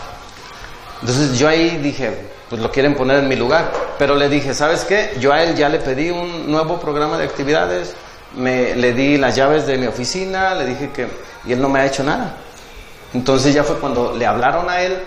Entonces 1.01 1.37
yo 1.37 1.47
ahí 1.47 1.77
dije, 1.77 2.29
pues 2.49 2.61
lo 2.61 2.71
quieren 2.71 2.95
poner 2.95 3.17
en 3.17 3.27
mi 3.27 3.35
lugar. 3.35 3.71
Pero 3.97 4.15
le 4.15 4.29
dije, 4.29 4.53
¿sabes 4.53 4.85
qué? 4.85 5.15
Yo 5.19 5.33
a 5.33 5.43
él 5.43 5.55
ya 5.55 5.69
le 5.69 5.79
pedí 5.79 6.11
un 6.11 6.51
nuevo 6.51 6.79
programa 6.79 7.17
de 7.17 7.25
actividades, 7.25 7.95
me, 8.35 8.75
le 8.75 8.93
di 8.93 9.17
las 9.17 9.35
llaves 9.35 9.65
de 9.65 9.77
mi 9.77 9.87
oficina, 9.87 10.53
le 10.55 10.65
dije 10.65 10.91
que... 10.91 11.07
Y 11.45 11.53
él 11.53 11.61
no 11.61 11.69
me 11.69 11.79
ha 11.79 11.85
hecho 11.85 12.03
nada. 12.03 12.35
Entonces 13.13 13.53
ya 13.53 13.63
fue 13.63 13.77
cuando 13.77 14.13
le 14.15 14.25
hablaron 14.25 14.69
a 14.69 14.81
él 14.81 14.97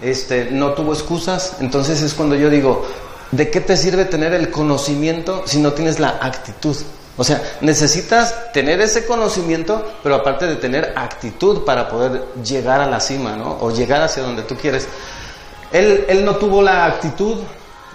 este, 0.00 0.50
no 0.50 0.72
tuvo 0.72 0.92
excusas. 0.92 1.56
Entonces 1.60 2.02
es 2.02 2.14
cuando 2.14 2.36
yo 2.36 2.50
digo, 2.50 2.86
¿de 3.30 3.50
qué 3.50 3.60
te 3.60 3.76
sirve 3.76 4.04
tener 4.04 4.34
el 4.34 4.50
conocimiento 4.50 5.42
si 5.46 5.58
no 5.58 5.72
tienes 5.72 5.98
la 5.98 6.18
actitud? 6.20 6.76
O 7.16 7.24
sea, 7.24 7.42
necesitas 7.60 8.52
tener 8.52 8.80
ese 8.80 9.06
conocimiento, 9.06 9.84
pero 10.02 10.14
aparte 10.16 10.46
de 10.46 10.56
tener 10.56 10.94
actitud 10.96 11.64
para 11.64 11.88
poder 11.88 12.24
llegar 12.42 12.80
a 12.80 12.86
la 12.86 13.00
cima, 13.00 13.36
¿no? 13.36 13.58
O 13.60 13.70
llegar 13.70 14.02
hacia 14.02 14.22
donde 14.22 14.42
tú 14.42 14.56
quieres. 14.56 14.88
Él, 15.72 16.06
él 16.08 16.24
no 16.24 16.36
tuvo 16.36 16.62
la 16.62 16.86
actitud, 16.86 17.36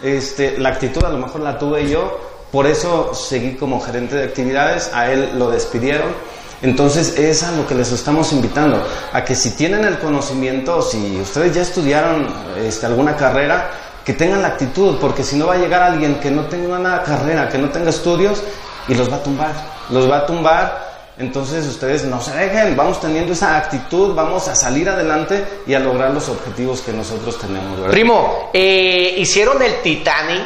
este, 0.04 0.58
la 0.58 0.70
actitud 0.70 1.04
a 1.04 1.10
lo 1.10 1.18
mejor 1.18 1.42
la 1.42 1.58
tuve 1.58 1.90
yo, 1.90 2.20
por 2.52 2.68
eso 2.68 3.14
seguí 3.14 3.56
como 3.56 3.82
gerente 3.82 4.16
de 4.16 4.26
actividades, 4.26 4.92
a 4.94 5.12
él 5.12 5.32
lo 5.38 5.50
despidieron 5.50 6.14
entonces 6.62 7.18
es 7.20 7.44
a 7.44 7.52
lo 7.52 7.68
que 7.68 7.76
les 7.76 7.92
estamos 7.92 8.32
invitando, 8.32 8.84
a 9.12 9.24
que 9.24 9.36
si 9.36 9.52
tienen 9.52 9.86
el 9.86 10.00
conocimiento, 10.00 10.82
si 10.82 11.20
ustedes 11.20 11.54
ya 11.54 11.62
estudiaron 11.62 12.28
este, 12.58 12.86
alguna 12.86 13.16
carrera, 13.16 13.70
que 14.06 14.14
tengan 14.14 14.42
la 14.42 14.50
actitud, 14.50 14.98
porque 15.02 15.24
si 15.24 15.36
no 15.36 15.48
va 15.48 15.56
a 15.56 15.58
llegar 15.58 15.82
alguien 15.82 16.20
que 16.20 16.30
no 16.30 16.46
tenga 16.46 16.78
una 16.78 17.02
carrera, 17.02 17.50
que 17.50 17.58
no 17.58 17.70
tenga 17.70 17.90
estudios, 17.90 18.44
y 18.88 18.94
los 18.94 19.12
va 19.12 19.18
a 19.18 19.24
tumbar, 19.24 19.54
los 19.90 20.10
va 20.10 20.20
a 20.20 20.26
tumbar. 20.26 20.86
Entonces 21.18 21.66
ustedes 21.66 22.04
no 22.04 22.22
se 22.22 22.36
dejen, 22.36 22.76
vamos 22.76 23.00
teniendo 23.00 23.34
esa 23.34 23.58
actitud, 23.58 24.14
vamos 24.14 24.48
a 24.50 24.56
salir 24.56 24.90
adelante 24.90 25.46
y 25.66 25.74
a 25.74 25.80
lograr 25.80 26.12
los 26.12 26.28
objetivos 26.28 26.82
que 26.82 26.92
nosotros 26.92 27.40
tenemos. 27.40 27.80
Primo, 27.90 28.50
eh, 28.54 29.16
hicieron 29.18 29.62
el 29.62 29.82
Titanic, 29.82 30.44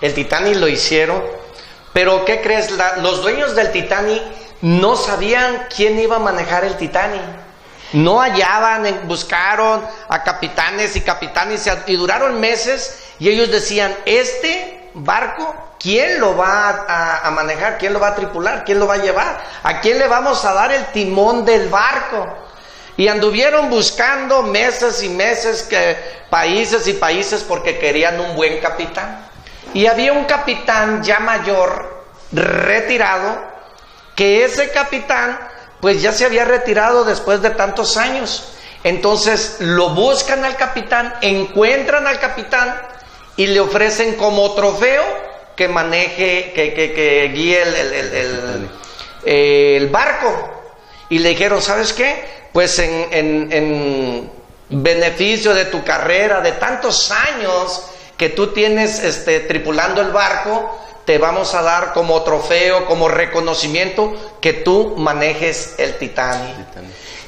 el 0.00 0.14
Titanic 0.14 0.56
lo 0.56 0.68
hicieron, 0.68 1.22
pero 1.92 2.24
¿qué 2.24 2.40
crees? 2.40 2.70
los 3.02 3.22
dueños 3.22 3.54
del 3.54 3.70
Titanic 3.72 4.22
no 4.62 4.96
sabían 4.96 5.66
quién 5.74 5.98
iba 6.00 6.16
a 6.16 6.20
manejar 6.20 6.64
el 6.64 6.76
Titanic. 6.76 7.20
No 7.92 8.20
hallaban, 8.20 9.08
buscaron 9.08 9.84
a 10.08 10.22
capitanes 10.22 10.94
y 10.96 11.00
capitanes 11.00 11.68
y 11.86 11.96
duraron 11.96 12.40
meses 12.40 13.00
y 13.18 13.28
ellos 13.28 13.50
decían, 13.50 13.94
este 14.06 14.90
barco, 14.94 15.54
¿quién 15.78 16.20
lo 16.20 16.36
va 16.36 16.86
a, 17.22 17.30
manejar? 17.30 17.78
¿Quién 17.78 17.92
lo 17.92 18.00
va 18.00 18.08
a 18.08 18.14
tripular? 18.14 18.64
¿Quién 18.64 18.78
lo 18.78 18.86
va 18.86 18.94
a 18.94 18.98
llevar? 18.98 19.40
¿A 19.62 19.80
quién 19.80 19.98
le 19.98 20.06
vamos 20.06 20.44
a 20.44 20.52
dar 20.52 20.72
el 20.72 20.86
timón 20.86 21.44
del 21.44 21.68
barco? 21.68 22.28
Y 22.96 23.08
anduvieron 23.08 23.70
buscando 23.70 24.42
meses 24.42 25.02
y 25.02 25.08
meses, 25.08 25.62
que, 25.62 25.96
países 26.28 26.86
y 26.86 26.94
países 26.94 27.42
porque 27.42 27.78
querían 27.78 28.20
un 28.20 28.36
buen 28.36 28.60
capitán. 28.60 29.26
Y 29.72 29.86
había 29.86 30.12
un 30.12 30.24
capitán 30.24 31.02
ya 31.02 31.20
mayor, 31.20 32.04
retirado, 32.32 33.50
que 34.14 34.44
ese 34.44 34.70
capitán 34.70 35.38
pues 35.80 36.02
ya 36.02 36.12
se 36.12 36.24
había 36.24 36.44
retirado 36.44 37.04
después 37.04 37.42
de 37.42 37.50
tantos 37.50 37.96
años. 37.96 38.52
Entonces 38.84 39.56
lo 39.60 39.90
buscan 39.90 40.44
al 40.44 40.56
capitán, 40.56 41.14
encuentran 41.20 42.06
al 42.06 42.18
capitán 42.18 42.80
y 43.36 43.46
le 43.46 43.60
ofrecen 43.60 44.14
como 44.14 44.54
trofeo 44.54 45.02
que 45.56 45.68
maneje, 45.68 46.52
que, 46.54 46.72
que, 46.72 47.30
guíe 47.34 47.62
el, 47.62 48.70
el, 49.24 49.88
barco. 49.88 50.62
Y 51.10 51.18
le 51.18 51.30
dijeron, 51.30 51.60
¿sabes 51.60 51.92
qué? 51.92 52.24
Pues 52.52 52.78
en, 52.78 53.08
en, 53.10 53.52
en, 53.52 54.30
beneficio 54.70 55.52
de 55.52 55.66
tu 55.66 55.84
carrera, 55.84 56.40
de 56.40 56.52
tantos 56.52 57.10
años 57.10 57.82
que 58.16 58.30
tú 58.30 58.48
tienes 58.48 59.00
este, 59.00 59.40
tripulando 59.40 60.00
el 60.00 60.10
barco, 60.10 60.78
te 61.10 61.18
vamos 61.18 61.54
a 61.54 61.62
dar 61.62 61.92
como 61.92 62.22
trofeo, 62.22 62.86
como 62.86 63.08
reconocimiento 63.08 64.14
que 64.40 64.52
tú 64.52 64.94
manejes 64.96 65.74
el 65.78 65.98
Titanic. 65.98 66.54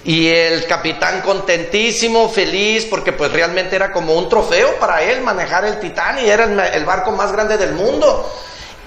Y 0.05 0.29
el 0.29 0.67
capitán 0.69 1.21
contentísimo, 1.23 2.29
feliz, 2.29 2.87
porque 2.89 3.11
pues 3.13 3.33
realmente 3.33 3.75
era 3.75 3.91
como 3.91 4.15
un 4.15 4.29
trofeo 4.29 4.79
para 4.79 5.03
él 5.03 5.23
manejar 5.23 5.65
el 5.65 5.81
Titanic, 5.81 6.27
era 6.27 6.45
el, 6.45 6.85
barco 6.85 7.11
más 7.11 7.33
grande 7.33 7.59
del 7.59 7.73
mundo. 7.73 8.33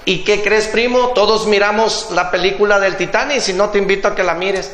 ¿Y 0.06 0.24
qué 0.24 0.42
crees, 0.42 0.66
primo? 0.68 1.08
Todos 1.08 1.46
miramos 1.46 2.08
la 2.12 2.30
película 2.30 2.80
del 2.80 2.96
Titanic, 2.96 3.40
si 3.40 3.52
no 3.52 3.68
te 3.68 3.76
invito 3.76 4.08
a 4.08 4.14
que 4.14 4.22
la 4.22 4.32
mires. 4.32 4.72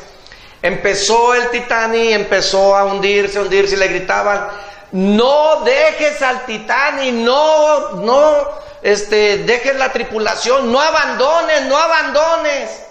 Empezó 0.63 1.35
el 1.35 1.51
Titanic, 1.51 2.13
empezó 2.13 2.77
a 2.77 2.85
hundirse, 2.85 3.41
hundirse 3.41 3.75
y 3.75 3.79
le 3.79 3.89
gritaban, 3.89 4.47
no 4.93 5.63
dejes 5.65 6.23
al 6.23 6.47
Titanic, 6.47 7.13
no, 7.13 7.95
no, 7.95 8.63
este, 8.83 9.39
dejes 9.39 9.77
la 9.77 9.93
tripulación, 9.93 10.73
no 10.73 10.81
abandones, 10.81 11.63
no 11.63 11.77
abandones. 11.77 12.83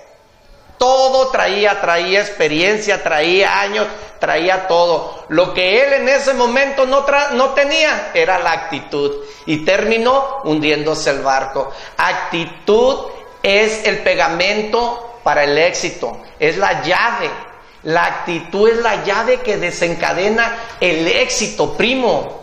Todo 0.77 1.29
traía, 1.29 1.79
traía 1.79 2.21
experiencia, 2.21 3.03
traía 3.03 3.59
años, 3.59 3.85
traía 4.19 4.67
todo. 4.67 5.25
Lo 5.29 5.53
que 5.53 5.83
él 5.83 5.93
en 5.93 6.09
ese 6.09 6.33
momento 6.33 6.87
no, 6.87 7.05
no 7.33 7.49
tenía 7.49 8.11
era 8.13 8.39
la 8.39 8.51
actitud. 8.53 9.17
Y 9.45 9.65
terminó 9.65 10.39
hundiéndose 10.43 11.11
el 11.11 11.19
barco. 11.19 11.71
Actitud 11.97 13.07
es 13.43 13.85
el 13.85 13.99
pegamento 13.99 15.19
para 15.23 15.43
el 15.43 15.57
éxito, 15.57 16.19
es 16.39 16.57
la 16.57 16.81
llave. 16.81 17.29
La 17.83 18.05
actitud 18.05 18.69
es 18.69 18.77
la 18.77 19.03
llave 19.03 19.41
que 19.41 19.57
desencadena 19.57 20.55
el 20.79 21.07
éxito, 21.07 21.73
primo. 21.73 22.40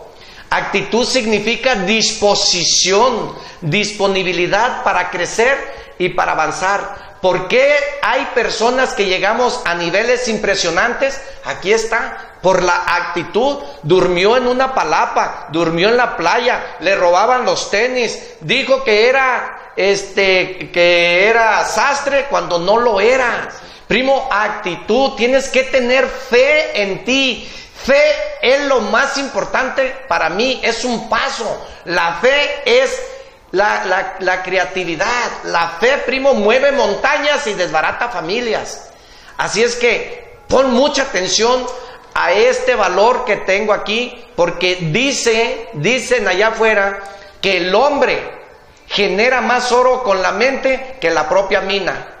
Actitud 0.49 1.05
significa 1.05 1.75
disposición, 1.75 3.35
disponibilidad 3.61 4.83
para 4.83 5.09
crecer 5.11 5.57
y 5.99 6.09
para 6.09 6.31
avanzar. 6.31 7.09
¿Por 7.21 7.47
qué 7.49 7.75
hay 8.01 8.29
personas 8.33 8.93
que 8.93 9.05
llegamos 9.05 9.61
a 9.65 9.75
niveles 9.75 10.27
impresionantes? 10.27 11.21
Aquí 11.43 11.73
está, 11.73 12.35
por 12.41 12.63
la 12.63 12.83
actitud. 12.87 13.57
Durmió 13.83 14.37
en 14.37 14.47
una 14.47 14.73
palapa, 14.73 15.47
durmió 15.51 15.89
en 15.89 15.97
la 15.97 16.15
playa, 16.15 16.77
le 16.79 16.95
robaban 16.95 17.45
los 17.45 17.69
tenis, 17.69 18.17
dijo 18.39 18.83
que 18.83 19.09
era 19.09 19.71
este 19.75 20.71
que 20.71 21.27
era 21.27 21.63
sastre 21.65 22.25
cuando 22.29 22.57
no 22.57 22.77
lo 22.77 23.01
era. 23.01 23.49
Primo, 23.87 24.29
actitud, 24.31 25.15
tienes 25.15 25.49
que 25.49 25.63
tener 25.63 26.07
fe 26.07 26.81
en 26.81 27.03
ti. 27.03 27.49
Fe 27.83 28.13
es 28.41 28.61
lo 28.65 28.81
más 28.81 29.17
importante 29.17 29.95
para 30.07 30.29
mí, 30.29 30.59
es 30.63 30.83
un 30.83 31.09
paso. 31.09 31.65
La 31.85 32.15
fe 32.15 32.61
es 32.65 33.01
la, 33.51 34.15
la, 34.19 34.43
creatividad. 34.43 35.43
La 35.45 35.69
fe, 35.79 35.97
primo, 36.05 36.33
mueve 36.33 36.71
montañas 36.71 37.47
y 37.47 37.53
desbarata 37.53 38.09
familias. 38.09 38.91
Así 39.37 39.63
es 39.63 39.75
que 39.75 40.39
pon 40.47 40.73
mucha 40.73 41.03
atención 41.03 41.65
a 42.13 42.33
este 42.33 42.75
valor 42.75 43.23
que 43.23 43.37
tengo 43.37 43.71
aquí, 43.71 44.25
porque 44.35 44.77
dice, 44.91 45.69
dicen 45.73 46.27
allá 46.27 46.49
afuera, 46.49 46.99
que 47.41 47.57
el 47.57 47.73
hombre 47.73 48.39
genera 48.87 49.39
más 49.39 49.71
oro 49.71 50.03
con 50.03 50.21
la 50.21 50.31
mente 50.31 50.97
que 50.99 51.11
la 51.11 51.29
propia 51.29 51.61
mina. 51.61 52.15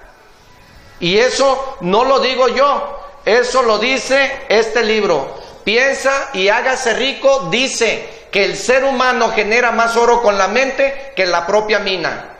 Y 0.99 1.17
eso 1.17 1.77
no 1.81 2.05
lo 2.05 2.19
digo 2.19 2.47
yo, 2.47 2.99
eso 3.25 3.63
lo 3.63 3.77
dice 3.77 4.45
este 4.47 4.83
libro. 4.83 5.48
Piensa 5.63 6.29
y 6.33 6.49
hágase 6.49 6.93
rico, 6.93 7.47
dice 7.51 8.07
que 8.31 8.45
el 8.45 8.57
ser 8.57 8.83
humano 8.83 9.31
genera 9.31 9.71
más 9.71 9.97
oro 9.97 10.21
con 10.21 10.37
la 10.37 10.47
mente 10.47 11.13
que 11.15 11.25
la 11.25 11.45
propia 11.45 11.79
mina. 11.79 12.37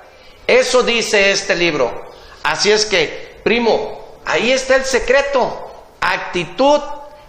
Eso 0.48 0.84
dice 0.84 1.32
este 1.32 1.56
libro. 1.56 2.12
Así 2.44 2.72
es 2.72 2.86
que, 2.86 3.40
primo, 3.44 4.20
ahí 4.26 4.52
está 4.52 4.76
el 4.76 4.86
secreto. 4.86 5.86
Actitud 6.02 6.82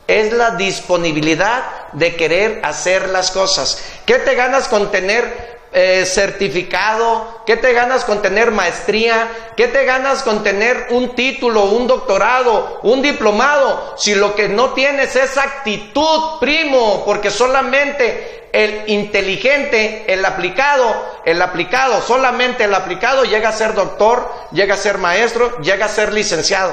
es 0.07 0.33
la 0.33 0.53
disponibilidad 0.53 1.91
de 1.93 2.17
querer 2.17 2.61
hacer 2.65 3.09
las 3.11 3.31
cosas. 3.31 3.83
¿Qué 4.07 4.15
te 4.15 4.35
ganas 4.35 4.69
con 4.69 4.91
tener 4.91 5.50
eh, 5.73 6.05
certificado? 6.05 7.43
¿Qué 7.47 7.57
te 7.57 7.73
ganas 7.73 8.05
con 8.05 8.23
tener 8.23 8.51
maestría? 8.51 9.29
¿Qué 9.57 9.69
te 9.69 9.85
ganas 9.85 10.23
con 10.23 10.43
tener 10.43 10.89
un 10.91 11.15
título, 11.15 11.65
un 11.65 11.87
doctorado, 11.87 12.81
un 12.83 13.03
diplomado? 13.03 13.95
Si 13.97 14.15
lo 14.15 14.35
que 14.35 14.49
no 14.49 14.71
tienes 14.71 15.15
es 15.17 15.37
actitud, 15.39 16.41
primo, 16.41 17.05
porque 17.05 17.31
solamente 17.31 18.49
el 18.53 18.89
inteligente, 18.89 20.13
el 20.13 20.25
aplicado, 20.25 21.21
el 21.25 21.41
aplicado, 21.41 22.03
solamente 22.03 22.65
el 22.65 22.75
aplicado 22.75 23.25
llega 23.25 23.51
a 23.51 23.53
ser 23.53 23.75
doctor, 23.75 24.29
llega 24.51 24.75
a 24.75 24.79
ser 24.79 24.99
maestro, 24.99 25.61
llega 25.61 25.87
a 25.87 25.89
ser 25.89 26.13
licenciado. 26.13 26.73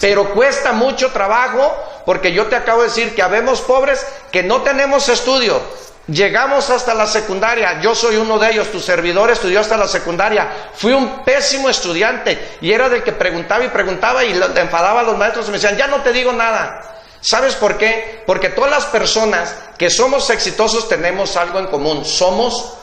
Pero 0.00 0.34
cuesta 0.34 0.72
mucho 0.72 1.10
trabajo 1.12 1.74
porque 2.04 2.32
yo 2.32 2.46
te 2.46 2.56
acabo 2.56 2.82
de 2.82 2.88
decir 2.88 3.14
que 3.14 3.22
habemos 3.22 3.62
pobres 3.62 4.06
que 4.30 4.42
no 4.42 4.60
tenemos 4.62 5.08
estudio, 5.08 5.60
Llegamos 6.08 6.70
hasta 6.70 6.94
la 6.94 7.06
secundaria, 7.06 7.80
yo 7.80 7.92
soy 7.92 8.16
uno 8.16 8.38
de 8.38 8.52
ellos, 8.52 8.70
tu 8.70 8.78
servidor 8.78 9.28
estudió 9.28 9.58
hasta 9.58 9.76
la 9.76 9.88
secundaria, 9.88 10.70
fui 10.72 10.92
un 10.92 11.24
pésimo 11.24 11.68
estudiante 11.68 12.58
y 12.60 12.70
era 12.70 12.88
del 12.88 13.02
que 13.02 13.10
preguntaba 13.10 13.64
y 13.64 13.68
preguntaba 13.68 14.24
y 14.24 14.32
le 14.32 14.60
enfadaba 14.60 15.00
a 15.00 15.02
los 15.02 15.18
maestros 15.18 15.48
y 15.48 15.50
me 15.50 15.58
decían, 15.58 15.76
ya 15.76 15.88
no 15.88 16.02
te 16.02 16.12
digo 16.12 16.32
nada. 16.32 16.94
¿Sabes 17.20 17.56
por 17.56 17.76
qué? 17.76 18.22
Porque 18.24 18.50
todas 18.50 18.70
las 18.70 18.84
personas 18.84 19.52
que 19.76 19.90
somos 19.90 20.30
exitosos 20.30 20.88
tenemos 20.88 21.36
algo 21.36 21.58
en 21.58 21.66
común, 21.66 22.04
somos, 22.04 22.74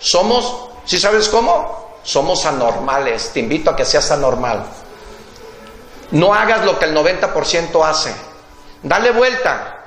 somos, 0.00 0.70
¿sí 0.84 0.98
sabes 0.98 1.28
cómo? 1.28 2.00
Somos 2.02 2.44
anormales, 2.46 3.30
te 3.32 3.38
invito 3.38 3.70
a 3.70 3.76
que 3.76 3.84
seas 3.84 4.10
anormal. 4.10 4.64
No 6.10 6.34
hagas 6.34 6.64
lo 6.64 6.80
que 6.80 6.86
el 6.86 6.96
90% 6.96 7.88
hace, 7.88 8.12
dale 8.82 9.12
vuelta, 9.12 9.84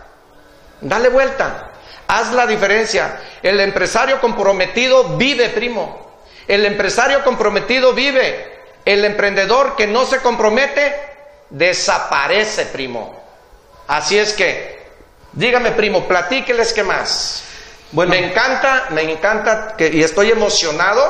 dale 0.79 1.09
vuelta. 1.09 1.71
Haz 2.07 2.31
la 2.33 2.45
diferencia. 2.45 3.19
El 3.41 3.59
empresario 3.59 4.19
comprometido 4.21 5.17
vive, 5.17 5.49
primo. 5.49 6.19
El 6.47 6.65
empresario 6.65 7.23
comprometido 7.23 7.93
vive. 7.93 8.53
El 8.85 9.03
emprendedor 9.03 9.75
que 9.75 9.87
no 9.87 10.05
se 10.05 10.19
compromete 10.19 10.95
desaparece, 11.49 12.65
primo. 12.67 13.19
Así 13.87 14.17
es 14.17 14.33
que, 14.33 14.83
dígame, 15.33 15.71
primo, 15.71 16.07
platíqueles 16.07 16.73
qué 16.73 16.83
más. 16.83 17.43
Bueno, 17.95 18.11
me 18.11 18.27
encanta, 18.27 18.87
me 18.91 19.11
encanta 19.11 19.75
que, 19.75 19.87
y 19.87 20.03
estoy 20.03 20.29
emocionado 20.29 21.01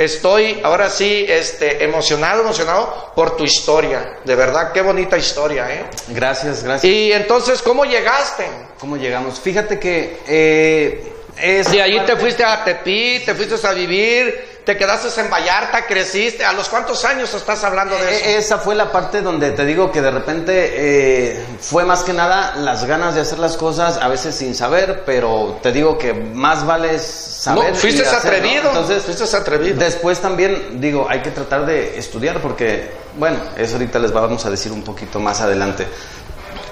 Estoy 0.00 0.60
ahora 0.62 0.88
sí 0.88 1.26
este, 1.28 1.84
emocionado, 1.84 2.40
emocionado 2.40 3.12
por 3.14 3.36
tu 3.36 3.44
historia. 3.44 4.18
De 4.24 4.34
verdad, 4.34 4.72
qué 4.72 4.80
bonita 4.80 5.18
historia, 5.18 5.70
¿eh? 5.70 5.84
Gracias, 6.08 6.64
gracias. 6.64 6.90
Y 6.90 7.12
entonces, 7.12 7.60
¿cómo 7.60 7.84
llegaste? 7.84 8.46
¿Cómo 8.78 8.96
llegamos? 8.96 9.40
Fíjate 9.40 9.78
que... 9.78 10.20
Eh, 10.26 11.19
de 11.40 11.82
ahí 11.82 12.00
te 12.06 12.16
fuiste 12.16 12.44
a 12.44 12.62
Tepi, 12.64 13.22
te 13.24 13.34
fuiste 13.34 13.66
a 13.66 13.72
vivir, 13.72 14.60
te 14.64 14.76
quedaste 14.76 15.20
en 15.20 15.30
Vallarta, 15.30 15.86
creciste. 15.86 16.44
¿A 16.44 16.52
los 16.52 16.68
cuántos 16.68 17.04
años 17.04 17.32
estás 17.34 17.64
hablando 17.64 17.96
de 17.96 18.16
eso? 18.16 18.24
E-, 18.24 18.36
esa 18.38 18.58
fue 18.58 18.74
la 18.74 18.92
parte 18.92 19.22
donde 19.22 19.52
te 19.52 19.64
digo 19.64 19.90
que 19.90 20.02
de 20.02 20.10
repente 20.10 20.52
eh, 20.54 21.44
fue 21.60 21.84
más 21.84 22.02
que 22.02 22.12
nada 22.12 22.54
las 22.56 22.84
ganas 22.84 23.14
de 23.14 23.22
hacer 23.22 23.38
las 23.38 23.56
cosas, 23.56 23.96
a 23.96 24.08
veces 24.08 24.34
sin 24.34 24.54
saber, 24.54 25.02
pero 25.06 25.58
te 25.62 25.72
digo 25.72 25.98
que 25.98 26.12
más 26.12 26.64
vale 26.66 26.98
saber. 26.98 27.70
No, 27.70 27.74
fuiste 27.74 28.06
atrevido. 28.06 28.68
Entonces, 28.68 29.02
fuiste 29.02 29.36
atrevido. 29.36 29.78
Después 29.78 30.20
también 30.20 30.80
digo, 30.80 31.06
hay 31.08 31.20
que 31.20 31.30
tratar 31.30 31.66
de 31.66 31.98
estudiar 31.98 32.40
porque, 32.40 32.90
bueno, 33.16 33.38
eso 33.56 33.74
ahorita 33.74 33.98
les 33.98 34.12
vamos 34.12 34.44
a 34.44 34.50
decir 34.50 34.72
un 34.72 34.82
poquito 34.82 35.18
más 35.18 35.40
adelante 35.40 35.86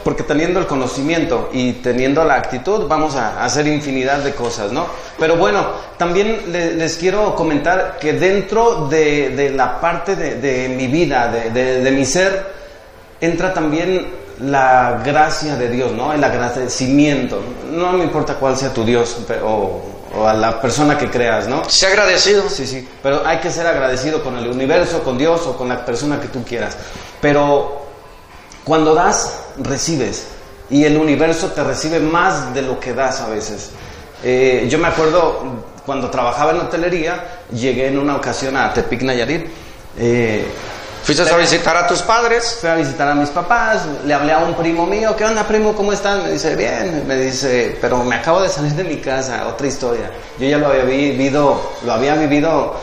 porque 0.08 0.22
teniendo 0.22 0.58
el 0.58 0.66
conocimiento 0.66 1.50
y 1.52 1.74
teniendo 1.74 2.24
la 2.24 2.36
actitud 2.36 2.88
vamos 2.88 3.14
a 3.14 3.44
hacer 3.44 3.66
infinidad 3.66 4.20
de 4.20 4.32
cosas, 4.32 4.72
¿no? 4.72 4.86
Pero 5.18 5.36
bueno, 5.36 5.66
también 5.98 6.50
les 6.50 6.96
quiero 6.96 7.34
comentar 7.34 7.98
que 8.00 8.14
dentro 8.14 8.88
de, 8.88 9.52
la 9.54 9.78
parte 9.78 10.16
de, 10.16 10.70
mi 10.70 10.86
vida, 10.86 11.30
de, 11.30 11.90
mi 11.90 12.06
ser, 12.06 12.42
entra 13.20 13.52
también 13.52 14.06
la 14.40 15.02
gracia 15.04 15.56
de 15.56 15.68
Dios, 15.68 15.92
¿no? 15.92 16.14
El 16.14 16.24
agradecimiento. 16.24 17.42
No 17.70 17.92
me 17.92 18.04
importa 18.04 18.36
cuál 18.36 18.56
sea 18.56 18.72
tu 18.72 18.86
Dios 18.86 19.14
o, 19.44 19.82
o 20.16 20.26
a 20.26 20.32
la 20.32 20.58
persona 20.58 20.96
que 20.96 21.10
creas, 21.10 21.48
¿no? 21.48 21.68
Sé 21.68 21.88
agradecido. 21.88 22.48
Sí, 22.48 22.66
sí. 22.66 22.88
Pero 23.02 23.26
hay 23.26 23.40
que 23.40 23.50
ser 23.50 23.66
agradecido 23.66 24.24
con 24.24 24.38
el 24.38 24.48
universo, 24.48 25.02
con 25.02 25.18
Dios 25.18 25.46
o 25.46 25.54
con 25.54 25.68
la 25.68 25.84
persona 25.84 26.18
que 26.18 26.28
tú 26.28 26.42
quieras. 26.44 26.78
Pero 27.20 27.82
cuando 28.64 28.94
das, 28.94 29.47
recibes. 29.62 30.26
Y 30.70 30.84
el 30.84 30.96
universo 30.96 31.48
te 31.48 31.64
recibe 31.64 32.00
más 32.00 32.54
de 32.54 32.62
lo 32.62 32.78
que 32.78 32.92
das 32.92 33.20
a 33.20 33.28
veces. 33.28 33.70
Eh, 34.22 34.66
yo 34.68 34.78
me 34.78 34.88
acuerdo 34.88 35.42
cuando 35.86 36.10
trabajaba 36.10 36.50
en 36.50 36.58
hotelería, 36.58 37.24
llegué 37.50 37.86
en 37.88 37.98
una 37.98 38.16
ocasión 38.16 38.56
a 38.56 38.72
Tepic 38.74 39.02
Nayarit. 39.02 39.46
Eh, 39.98 40.44
¿Fuiste 41.02 41.22
a 41.22 41.36
visitar 41.38 41.74
a 41.74 41.86
tus 41.86 42.02
padres? 42.02 42.58
Fui 42.60 42.68
a 42.68 42.74
visitar 42.74 43.08
a 43.08 43.14
mis 43.14 43.30
papás, 43.30 43.86
le 44.04 44.12
hablé 44.12 44.32
a 44.32 44.40
un 44.40 44.54
primo 44.54 44.84
mío, 44.84 45.16
¿qué 45.16 45.24
onda 45.24 45.44
primo? 45.44 45.74
¿Cómo 45.74 45.92
estás? 45.92 46.22
Me 46.22 46.32
dice, 46.32 46.54
bien, 46.54 47.04
me 47.06 47.16
dice, 47.16 47.78
pero 47.80 48.04
me 48.04 48.16
acabo 48.16 48.42
de 48.42 48.50
salir 48.50 48.72
de 48.72 48.84
mi 48.84 48.96
casa, 48.96 49.46
otra 49.46 49.66
historia. 49.66 50.10
Yo 50.38 50.46
ya 50.46 50.58
lo 50.58 50.66
había 50.66 50.84
vivido, 50.84 51.72
lo 51.86 51.92
había 51.92 52.14
vivido 52.14 52.74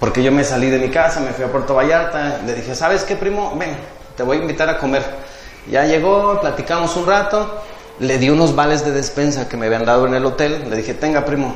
porque 0.00 0.22
yo 0.22 0.32
me 0.32 0.42
salí 0.42 0.70
de 0.70 0.78
mi 0.78 0.88
casa, 0.88 1.20
me 1.20 1.30
fui 1.30 1.44
a 1.44 1.52
Puerto 1.52 1.74
Vallarta, 1.74 2.40
le 2.44 2.54
dije, 2.54 2.74
¿sabes 2.74 3.04
qué 3.04 3.14
primo? 3.14 3.54
Ven, 3.56 3.76
te 4.16 4.24
voy 4.24 4.38
a 4.38 4.40
invitar 4.40 4.68
a 4.68 4.78
comer. 4.78 5.04
Ya 5.68 5.84
llegó, 5.84 6.40
platicamos 6.40 6.96
un 6.96 7.06
rato, 7.06 7.62
le 7.98 8.18
di 8.18 8.30
unos 8.30 8.54
vales 8.54 8.84
de 8.84 8.92
despensa 8.92 9.48
que 9.48 9.56
me 9.56 9.66
habían 9.66 9.84
dado 9.84 10.06
en 10.06 10.14
el 10.14 10.24
hotel, 10.24 10.66
le 10.70 10.76
dije, 10.76 10.94
tenga 10.94 11.24
primo, 11.24 11.54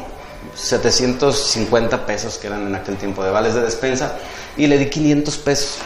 750 0.55 2.07
pesos 2.07 2.39
que 2.39 2.49
eran 2.49 2.67
en 2.67 2.75
aquel 2.75 2.97
tiempo 2.97 3.25
de 3.25 3.31
vales 3.31 3.55
de 3.55 3.63
despensa, 3.63 4.17
y 4.57 4.67
le 4.67 4.79
di 4.79 4.91
500 4.91 5.39
pesos. 5.39 5.79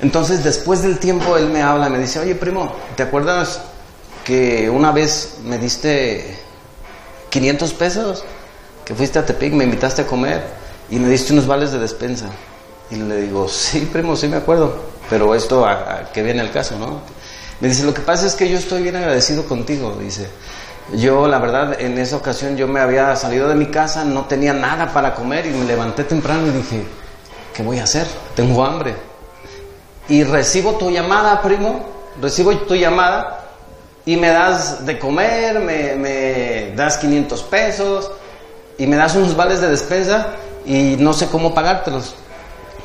Entonces 0.00 0.44
después 0.44 0.82
del 0.82 0.98
tiempo 0.98 1.36
él 1.36 1.48
me 1.48 1.62
habla, 1.62 1.88
me 1.88 1.98
dice, 1.98 2.18
oye 2.18 2.34
primo, 2.34 2.72
¿te 2.96 3.02
acuerdas 3.04 3.60
que 4.24 4.68
una 4.68 4.92
vez 4.92 5.38
me 5.44 5.58
diste 5.58 6.36
500 7.30 7.72
pesos? 7.74 8.24
Que 8.84 8.94
fuiste 8.94 9.18
a 9.18 9.24
Tepic, 9.26 9.52
me 9.52 9.64
invitaste 9.64 10.02
a 10.02 10.06
comer 10.06 10.44
y 10.90 10.98
me 10.98 11.08
diste 11.08 11.32
unos 11.32 11.46
vales 11.46 11.72
de 11.72 11.78
despensa. 11.78 12.26
Y 12.90 12.96
le 12.96 13.22
digo, 13.22 13.48
sí, 13.48 13.88
primo, 13.92 14.14
sí 14.16 14.28
me 14.28 14.36
acuerdo. 14.36 14.95
Pero 15.08 15.34
esto, 15.34 15.64
a, 15.66 16.10
qué 16.12 16.22
viene 16.22 16.42
el 16.42 16.50
caso, 16.50 16.78
¿no? 16.78 17.00
Me 17.60 17.68
dice, 17.68 17.84
lo 17.84 17.94
que 17.94 18.02
pasa 18.02 18.26
es 18.26 18.34
que 18.34 18.48
yo 18.48 18.58
estoy 18.58 18.82
bien 18.82 18.96
agradecido 18.96 19.46
contigo, 19.46 19.96
dice. 19.98 20.28
Yo, 20.94 21.26
la 21.26 21.38
verdad, 21.38 21.80
en 21.80 21.98
esa 21.98 22.16
ocasión 22.16 22.56
yo 22.56 22.68
me 22.68 22.80
había 22.80 23.14
salido 23.16 23.48
de 23.48 23.54
mi 23.54 23.66
casa, 23.66 24.04
no 24.04 24.26
tenía 24.26 24.52
nada 24.52 24.92
para 24.92 25.14
comer 25.14 25.46
y 25.46 25.50
me 25.50 25.64
levanté 25.64 26.04
temprano 26.04 26.46
y 26.46 26.50
dije, 26.50 26.84
¿qué 27.54 27.62
voy 27.62 27.78
a 27.78 27.84
hacer? 27.84 28.06
Tengo 28.34 28.64
hambre. 28.64 28.94
Y 30.08 30.22
recibo 30.22 30.72
tu 30.74 30.90
llamada, 30.90 31.42
primo, 31.42 31.84
recibo 32.20 32.56
tu 32.58 32.76
llamada 32.76 33.46
y 34.04 34.16
me 34.16 34.28
das 34.28 34.86
de 34.86 34.98
comer, 34.98 35.58
me, 35.58 35.96
me 35.96 36.72
das 36.76 36.98
500 36.98 37.42
pesos 37.44 38.10
y 38.78 38.86
me 38.86 38.94
das 38.94 39.16
unos 39.16 39.34
vales 39.34 39.60
de 39.60 39.68
despensa 39.68 40.28
y 40.64 40.96
no 41.00 41.12
sé 41.12 41.26
cómo 41.26 41.52
pagártelos. 41.52 42.14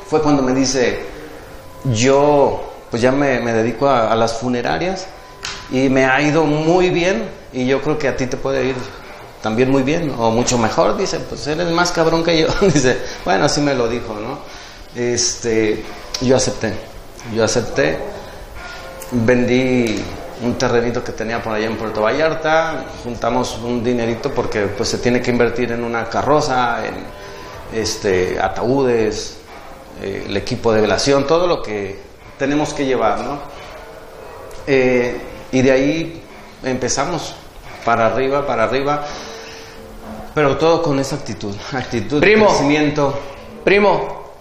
Fue 0.08 0.20
cuando 0.20 0.42
me 0.42 0.52
dice, 0.52 1.11
yo 1.84 2.72
pues 2.90 3.00
ya 3.00 3.10
me, 3.10 3.40
dedico 3.40 3.88
a, 3.88 4.14
las 4.14 4.34
funerarias 4.34 5.06
y 5.70 5.88
me 5.88 6.04
ha 6.04 6.20
ido 6.20 6.44
muy 6.44 6.90
bien 6.90 7.24
y 7.52 7.66
yo 7.66 7.80
creo 7.80 7.98
que 7.98 8.06
a 8.06 8.16
ti 8.16 8.26
te 8.26 8.36
puede 8.36 8.66
ir 8.66 8.76
también 9.40 9.70
muy 9.70 9.82
bien 9.82 10.14
o 10.18 10.30
mucho 10.30 10.58
mejor, 10.58 10.96
dice, 10.96 11.18
pues 11.20 11.46
eres 11.46 11.68
más 11.70 11.90
cabrón 11.90 12.22
que 12.22 12.38
yo, 12.38 12.48
dice, 12.60 12.98
bueno, 13.24 13.46
así 13.46 13.62
me 13.62 13.74
lo 13.74 13.88
dijo, 13.88 14.14
¿no? 14.14 14.40
Este, 14.94 15.82
yo 16.20 16.36
acepté, 16.36 16.74
yo 17.34 17.42
acepté, 17.44 17.98
vendí 19.10 20.04
un 20.42 20.58
terrenito 20.58 21.02
que 21.02 21.12
tenía 21.12 21.42
por 21.42 21.54
allá 21.54 21.66
en 21.66 21.78
Puerto 21.78 22.02
Vallarta, 22.02 22.84
juntamos 23.02 23.58
un 23.64 23.82
dinerito 23.82 24.30
porque 24.32 24.66
pues 24.66 24.90
se 24.90 24.98
tiene 24.98 25.22
que 25.22 25.30
invertir 25.30 25.72
en 25.72 25.82
una 25.82 26.10
carroza, 26.10 26.86
en 26.86 26.94
este, 27.72 28.38
ataúdes, 28.38 29.38
eh, 30.00 30.24
el 30.26 30.36
equipo 30.36 30.72
de 30.72 30.80
velación, 30.80 31.26
todo 31.26 31.46
lo 31.46 31.62
que 31.62 31.98
tenemos 32.38 32.72
que 32.74 32.84
llevar, 32.86 33.20
¿no? 33.20 33.38
Eh, 34.66 35.20
Y 35.52 35.60
de 35.60 35.70
ahí 35.70 36.22
empezamos, 36.62 37.34
para 37.84 38.06
arriba, 38.06 38.46
para 38.46 38.64
arriba, 38.64 39.04
pero 40.34 40.56
todo 40.56 40.82
con 40.82 40.98
esa 40.98 41.16
actitud, 41.16 41.54
actitud 41.72 42.20
Primo. 42.20 42.46
de 42.46 42.50
crecimiento. 42.52 43.18
Primo, 43.64 44.32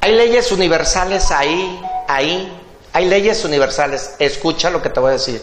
hay 0.00 0.12
leyes 0.12 0.52
universales 0.52 1.30
ahí, 1.30 1.80
ahí. 2.08 2.60
Hay 2.92 3.06
leyes 3.06 3.44
universales. 3.44 4.14
Escucha 4.20 4.70
lo 4.70 4.80
que 4.80 4.88
te 4.88 5.00
voy 5.00 5.08
a 5.10 5.12
decir. 5.14 5.42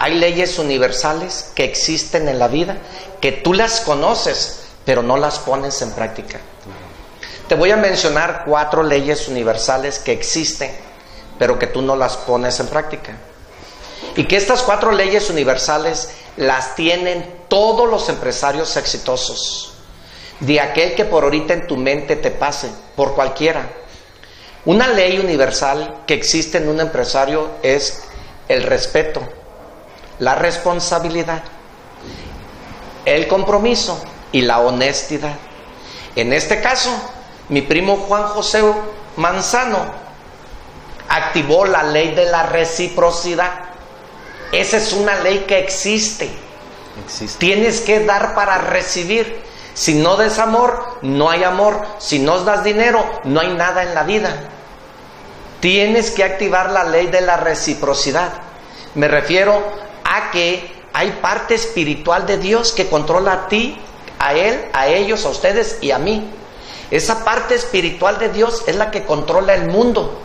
Hay 0.00 0.14
leyes 0.14 0.58
universales 0.58 1.52
que 1.54 1.62
existen 1.62 2.26
en 2.28 2.38
la 2.40 2.48
vida, 2.48 2.78
que 3.20 3.30
tú 3.30 3.52
las 3.54 3.82
conoces, 3.82 4.64
pero 4.84 5.02
no 5.02 5.16
las 5.16 5.38
pones 5.38 5.80
en 5.82 5.92
práctica. 5.92 6.40
Te 7.50 7.56
voy 7.56 7.72
a 7.72 7.76
mencionar 7.76 8.44
cuatro 8.46 8.84
leyes 8.84 9.26
universales 9.26 9.98
que 9.98 10.12
existen, 10.12 10.70
pero 11.36 11.58
que 11.58 11.66
tú 11.66 11.82
no 11.82 11.96
las 11.96 12.16
pones 12.16 12.60
en 12.60 12.68
práctica. 12.68 13.16
Y 14.14 14.26
que 14.26 14.36
estas 14.36 14.62
cuatro 14.62 14.92
leyes 14.92 15.28
universales 15.30 16.10
las 16.36 16.76
tienen 16.76 17.40
todos 17.48 17.90
los 17.90 18.08
empresarios 18.08 18.76
exitosos. 18.76 19.72
De 20.38 20.60
aquel 20.60 20.94
que 20.94 21.04
por 21.04 21.24
ahorita 21.24 21.52
en 21.52 21.66
tu 21.66 21.76
mente 21.76 22.14
te 22.14 22.30
pase, 22.30 22.70
por 22.94 23.16
cualquiera. 23.16 23.68
Una 24.64 24.86
ley 24.86 25.18
universal 25.18 26.02
que 26.06 26.14
existe 26.14 26.58
en 26.58 26.68
un 26.68 26.78
empresario 26.78 27.50
es 27.64 28.04
el 28.46 28.62
respeto, 28.62 29.28
la 30.20 30.36
responsabilidad, 30.36 31.42
el 33.06 33.26
compromiso 33.26 34.00
y 34.30 34.42
la 34.42 34.60
honestidad. 34.60 35.34
En 36.14 36.32
este 36.32 36.60
caso, 36.60 36.92
mi 37.50 37.62
primo 37.62 37.96
Juan 37.96 38.24
José 38.28 38.62
Manzano 39.16 39.78
activó 41.08 41.66
la 41.66 41.82
ley 41.82 42.14
de 42.14 42.26
la 42.26 42.44
reciprocidad. 42.44 43.50
Esa 44.52 44.76
es 44.76 44.92
una 44.92 45.16
ley 45.16 45.40
que 45.46 45.58
existe. 45.58 46.30
Existe. 47.04 47.38
Tienes 47.38 47.80
que 47.80 48.04
dar 48.04 48.34
para 48.36 48.58
recibir. 48.58 49.42
Si 49.74 49.94
no 49.94 50.16
des 50.16 50.38
amor, 50.38 50.98
no 51.02 51.28
hay 51.28 51.42
amor. 51.42 51.84
Si 51.98 52.20
no 52.20 52.38
das 52.44 52.62
dinero, 52.62 53.04
no 53.24 53.40
hay 53.40 53.52
nada 53.54 53.82
en 53.82 53.94
la 53.94 54.04
vida. 54.04 54.48
Tienes 55.58 56.12
que 56.12 56.22
activar 56.22 56.70
la 56.70 56.84
ley 56.84 57.08
de 57.08 57.20
la 57.20 57.36
reciprocidad. 57.36 58.30
Me 58.94 59.08
refiero 59.08 59.60
a 60.04 60.30
que 60.30 60.72
hay 60.92 61.18
parte 61.20 61.54
espiritual 61.54 62.26
de 62.26 62.38
Dios 62.38 62.72
que 62.72 62.88
controla 62.88 63.32
a 63.32 63.48
ti, 63.48 63.76
a 64.20 64.34
Él, 64.34 64.68
a 64.72 64.86
ellos, 64.86 65.24
a 65.24 65.30
ustedes 65.30 65.78
y 65.80 65.90
a 65.90 65.98
mí. 65.98 66.30
Esa 66.90 67.24
parte 67.24 67.54
espiritual 67.54 68.18
de 68.18 68.30
Dios 68.30 68.64
es 68.66 68.76
la 68.76 68.90
que 68.90 69.04
controla 69.04 69.54
el 69.54 69.68
mundo. 69.68 70.20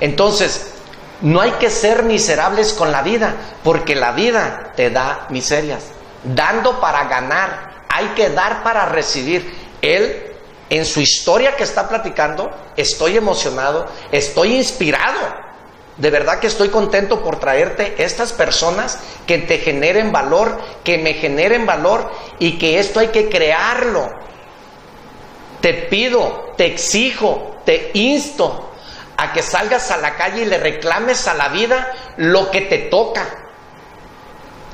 Entonces, 0.00 0.74
no 1.20 1.40
hay 1.40 1.52
que 1.52 1.70
ser 1.70 2.02
miserables 2.02 2.72
con 2.72 2.92
la 2.92 3.02
vida, 3.02 3.34
porque 3.62 3.94
la 3.94 4.12
vida 4.12 4.72
te 4.76 4.90
da 4.90 5.26
miserias. 5.30 5.84
Dando 6.22 6.80
para 6.80 7.04
ganar, 7.04 7.84
hay 7.88 8.08
que 8.08 8.30
dar 8.30 8.62
para 8.62 8.86
recibir. 8.86 9.54
Él, 9.82 10.32
en 10.70 10.84
su 10.84 11.00
historia 11.00 11.56
que 11.56 11.64
está 11.64 11.88
platicando, 11.88 12.50
estoy 12.76 13.16
emocionado, 13.16 13.86
estoy 14.12 14.56
inspirado. 14.56 15.44
De 15.96 16.10
verdad 16.10 16.40
que 16.40 16.48
estoy 16.48 16.70
contento 16.70 17.22
por 17.22 17.38
traerte 17.38 17.94
estas 18.02 18.32
personas 18.32 18.98
que 19.26 19.38
te 19.38 19.58
generen 19.58 20.10
valor, 20.10 20.60
que 20.82 20.98
me 20.98 21.14
generen 21.14 21.66
valor 21.66 22.10
y 22.40 22.58
que 22.58 22.80
esto 22.80 22.98
hay 22.98 23.08
que 23.08 23.28
crearlo. 23.28 24.10
Te 25.64 25.72
pido, 25.72 26.52
te 26.58 26.66
exijo, 26.66 27.56
te 27.64 27.90
insto 27.94 28.70
a 29.16 29.32
que 29.32 29.40
salgas 29.40 29.90
a 29.90 29.96
la 29.96 30.14
calle 30.14 30.42
y 30.42 30.44
le 30.44 30.58
reclames 30.58 31.26
a 31.26 31.32
la 31.32 31.48
vida 31.48 31.90
lo 32.18 32.50
que 32.50 32.60
te 32.60 32.76
toca. 32.76 33.24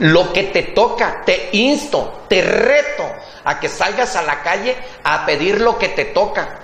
Lo 0.00 0.32
que 0.32 0.42
te 0.42 0.64
toca, 0.64 1.22
te 1.24 1.50
insto, 1.52 2.24
te 2.26 2.42
reto 2.42 3.04
a 3.44 3.60
que 3.60 3.68
salgas 3.68 4.16
a 4.16 4.22
la 4.22 4.42
calle 4.42 4.76
a 5.04 5.24
pedir 5.24 5.60
lo 5.60 5.78
que 5.78 5.90
te 5.90 6.06
toca. 6.06 6.58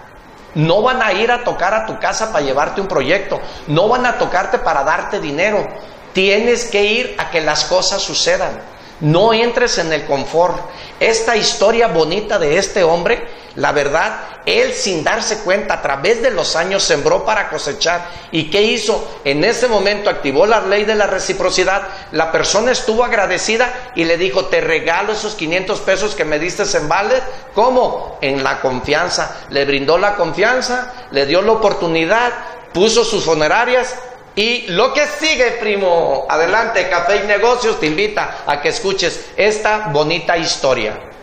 No 0.57 0.83
van 0.83 1.03
a 1.03 1.12
ir 1.12 1.31
a 1.31 1.45
tocar 1.45 1.73
a 1.73 1.87
tu 1.87 2.01
casa 2.01 2.33
para 2.33 2.45
llevarte 2.45 2.81
un 2.81 2.89
proyecto, 2.89 3.41
no 3.69 3.87
van 3.87 4.07
a 4.07 4.19
tocarte 4.19 4.59
para 4.59 4.83
darte 4.83 5.21
dinero. 5.21 5.69
Tienes 6.12 6.65
que 6.65 6.83
ir 6.83 7.15
a 7.19 7.31
que 7.31 7.43
las 7.43 7.62
cosas 7.67 8.03
sucedan. 8.03 8.61
No 8.99 9.33
entres 9.33 9.79
en 9.79 9.93
el 9.93 10.05
confort. 10.05 10.59
Esta 10.99 11.37
historia 11.37 11.87
bonita 11.87 12.41
de 12.41 12.59
este 12.59 12.83
hombre, 12.83 13.46
la 13.57 13.73
verdad, 13.73 14.21
él 14.45 14.75
sin 14.75 15.03
darse 15.03 15.38
cuenta 15.38 15.75
a 15.75 15.83
través 15.83 16.21
de 16.23 16.31
los 16.31 16.57
años 16.57 16.83
sembró 16.83 17.25
para 17.25 17.49
cosechar. 17.49 18.07
¿Y 18.31 18.51
qué 18.51 18.62
hizo? 18.62 19.21
En 19.25 19.42
ese 19.45 19.66
momento 19.66 20.11
activó 20.11 20.47
la 20.47 20.61
ley 20.61 20.85
de 20.85 20.95
la 20.95 21.07
reciprocidad. 21.07 21.83
La 22.12 22.31
persona 22.31 22.73
estuvo 22.73 23.03
agradecida 23.03 23.92
y 23.95 24.05
le 24.05 24.19
dijo, 24.19 24.45
te 24.47 24.61
regalo 24.61 25.14
esos 25.14 25.35
500 25.35 25.81
pesos 25.81 26.14
que 26.14 26.27
me 26.27 26.38
diste 26.38 26.66
en. 26.66 27.23
¿Cómo? 27.55 28.19
En 28.21 28.45
la 28.45 28.61
confianza. 28.61 29.47
Le 29.49 29.64
brindó 29.64 29.97
la 29.97 30.16
confianza, 30.16 30.92
le 31.11 31.25
dio 31.25 31.40
la 31.40 31.53
oportunidad, 31.53 32.33
puso 32.75 33.05
sus 33.05 33.27
honorarias 33.27 33.97
y 34.35 34.66
lo 34.69 34.92
que 34.92 35.07
sigue, 35.07 35.53
primo, 35.53 36.27
adelante, 36.29 36.90
Café 36.90 37.23
y 37.25 37.27
Negocios 37.27 37.81
te 37.81 37.87
invita 37.87 38.45
a 38.47 38.61
que 38.61 38.69
escuches 38.69 39.31
esta 39.35 39.88
bonita 39.88 40.37
historia. 40.37 41.16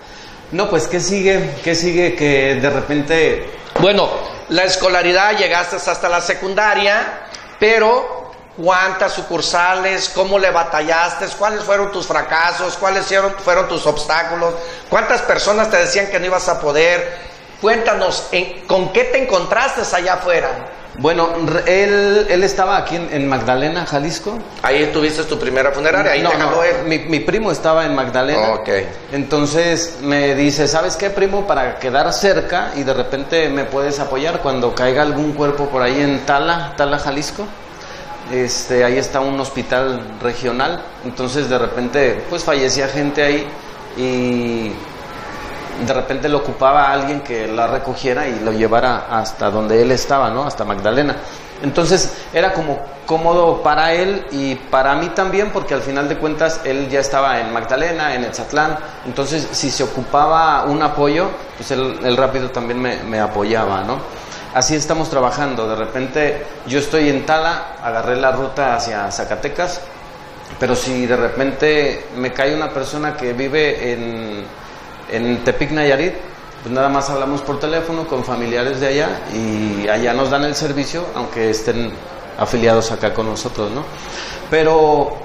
No, 0.54 0.70
pues 0.70 0.88
¿qué 0.88 1.00
sigue? 1.00 1.56
¿Qué 1.64 1.74
sigue 1.76 2.16
que 2.16 2.56
de 2.56 2.70
repente... 2.70 3.52
Bueno, 3.80 4.08
la 4.50 4.64
escolaridad 4.64 5.36
llegaste 5.36 5.76
hasta 5.78 6.08
la 6.08 6.22
secundaria, 6.22 7.22
pero 7.60 8.32
¿cuántas 8.56 9.14
sucursales? 9.14 10.10
¿Cómo 10.10 10.38
le 10.38 10.52
batallaste? 10.52 11.26
¿Cuáles 11.40 11.64
fueron 11.64 11.92
tus 11.92 12.06
fracasos? 12.06 12.78
¿Cuáles 12.78 13.08
fueron, 13.44 13.68
tus 13.68 13.86
obstáculos? 13.88 14.54
¿Cuántas 14.90 15.24
personas 15.24 15.72
te 15.72 15.78
decían 15.78 16.08
que 16.08 16.20
no 16.20 16.28
ibas 16.28 16.48
a 16.48 16.62
poder? 16.62 17.18
Cuéntanos, 17.60 18.28
¿en- 18.32 18.62
¿con 18.68 18.94
qué 18.94 19.06
te 19.06 19.24
encontraste 19.24 19.82
allá 19.96 20.14
afuera? 20.14 20.50
Bueno, 21.00 21.30
él, 21.66 22.28
él 22.30 22.44
estaba 22.44 22.78
aquí 22.78 22.96
en, 22.96 23.10
en 23.12 23.28
Magdalena, 23.28 23.86
Jalisco. 23.86 24.38
Ahí 24.62 24.90
tuviste 24.94 25.24
tu 25.24 25.40
primera 25.40 25.72
funeraria, 25.72 26.12
ahí 26.12 26.22
No, 26.22 26.30
te 26.30 26.38
jaló 26.38 26.58
no. 26.58 26.88
Mi, 26.88 27.00
mi 27.00 27.20
primo 27.20 27.52
estaba 27.52 27.86
en 27.86 27.96
Magdalena. 27.96 28.54
Ok. 28.54 28.70
Entonces 29.12 29.98
me 30.02 30.36
dice, 30.36 30.68
¿sabes 30.68 30.96
qué, 30.96 31.10
primo? 31.10 31.48
Para 31.48 31.80
quedar 31.80 32.12
cerca 32.14 32.72
y 32.76 32.84
de 32.84 32.94
repente 32.94 33.50
me 33.50 33.66
puedes 33.66 34.00
apoyar 34.00 34.42
cuando 34.42 34.76
caiga 34.76 35.02
algún 35.02 35.34
cuerpo 35.34 35.68
por 35.70 35.82
ahí 35.82 36.00
en 36.00 36.26
Tala, 36.26 36.74
Tala, 36.78 37.00
Jalisco. 37.00 37.46
Este, 38.32 38.84
ahí 38.84 38.98
está 38.98 39.20
un 39.20 39.40
hospital 39.40 40.00
regional. 40.22 40.84
Entonces 41.06 41.50
de 41.50 41.58
repente, 41.58 42.24
pues 42.30 42.44
fallecía 42.44 42.88
gente 42.88 43.24
ahí 43.24 43.48
y 43.98 44.72
de 45.86 45.94
repente 45.94 46.30
lo 46.30 46.40
ocupaba 46.40 46.92
alguien 46.92 47.22
que 47.22 47.48
la 47.48 47.68
recogiera 47.68 48.28
y 48.28 48.40
lo 48.40 48.52
llevara 48.52 49.08
hasta 49.10 49.50
donde 49.50 49.82
él 49.82 49.92
estaba, 49.92 50.30
¿no? 50.30 50.44
Hasta 50.44 50.64
Magdalena. 50.66 51.16
Entonces 51.62 52.14
era 52.34 52.54
como 52.54 52.80
cómodo 53.06 53.64
para 53.64 53.94
él 53.94 54.26
y 54.32 54.56
para 54.56 54.96
mí 54.96 55.10
también, 55.10 55.52
porque 55.52 55.74
al 55.74 55.82
final 55.82 56.10
de 56.10 56.18
cuentas 56.18 56.62
él 56.66 56.90
ya 56.90 57.00
estaba 57.00 57.40
en 57.40 57.54
Magdalena, 57.54 58.16
en 58.16 58.26
Etzatlán. 58.26 58.78
Entonces, 59.06 59.48
si 59.52 59.72
se 59.72 59.84
ocupaba 59.84 60.66
un 60.66 60.82
apoyo, 60.82 61.30
pues 61.58 61.72
él, 61.72 62.18
rápido 62.18 62.50
también 62.50 62.82
me, 62.82 62.98
me 63.04 63.20
apoyaba, 63.20 63.84
¿no? 63.84 63.98
Así 64.54 64.76
estamos 64.76 65.10
trabajando. 65.10 65.68
De 65.68 65.76
repente 65.76 66.46
yo 66.68 66.80
estoy 66.80 67.10
en 67.10 67.26
Tala, 67.26 67.78
agarré 67.82 68.18
la 68.18 68.32
ruta 68.32 68.76
hacia 68.76 69.10
Zacatecas, 69.10 69.82
pero 70.60 70.76
si 70.76 71.06
de 71.06 71.16
repente 71.16 72.06
me 72.16 72.32
cae 72.32 72.56
una 72.56 72.70
persona 72.70 73.16
que 73.16 73.34
vive 73.34 73.94
en, 73.94 74.44
en 75.12 75.44
Tepic 75.44 75.72
Nayarit, 75.72 76.14
pues 76.62 76.74
nada 76.74 76.90
más 76.90 77.10
hablamos 77.10 77.42
por 77.42 77.60
teléfono 77.60 78.08
con 78.08 78.24
familiares 78.24 78.80
de 78.80 78.88
allá 78.88 79.10
y 79.34 79.88
allá 79.88 80.14
nos 80.14 80.30
dan 80.30 80.44
el 80.46 80.56
servicio, 80.56 81.06
aunque 81.16 81.50
estén 81.50 81.92
afiliados 82.40 82.92
acá 82.92 83.14
con 83.14 83.28
nosotros, 83.30 83.70
¿no? 83.72 83.84
Pero 84.50 85.18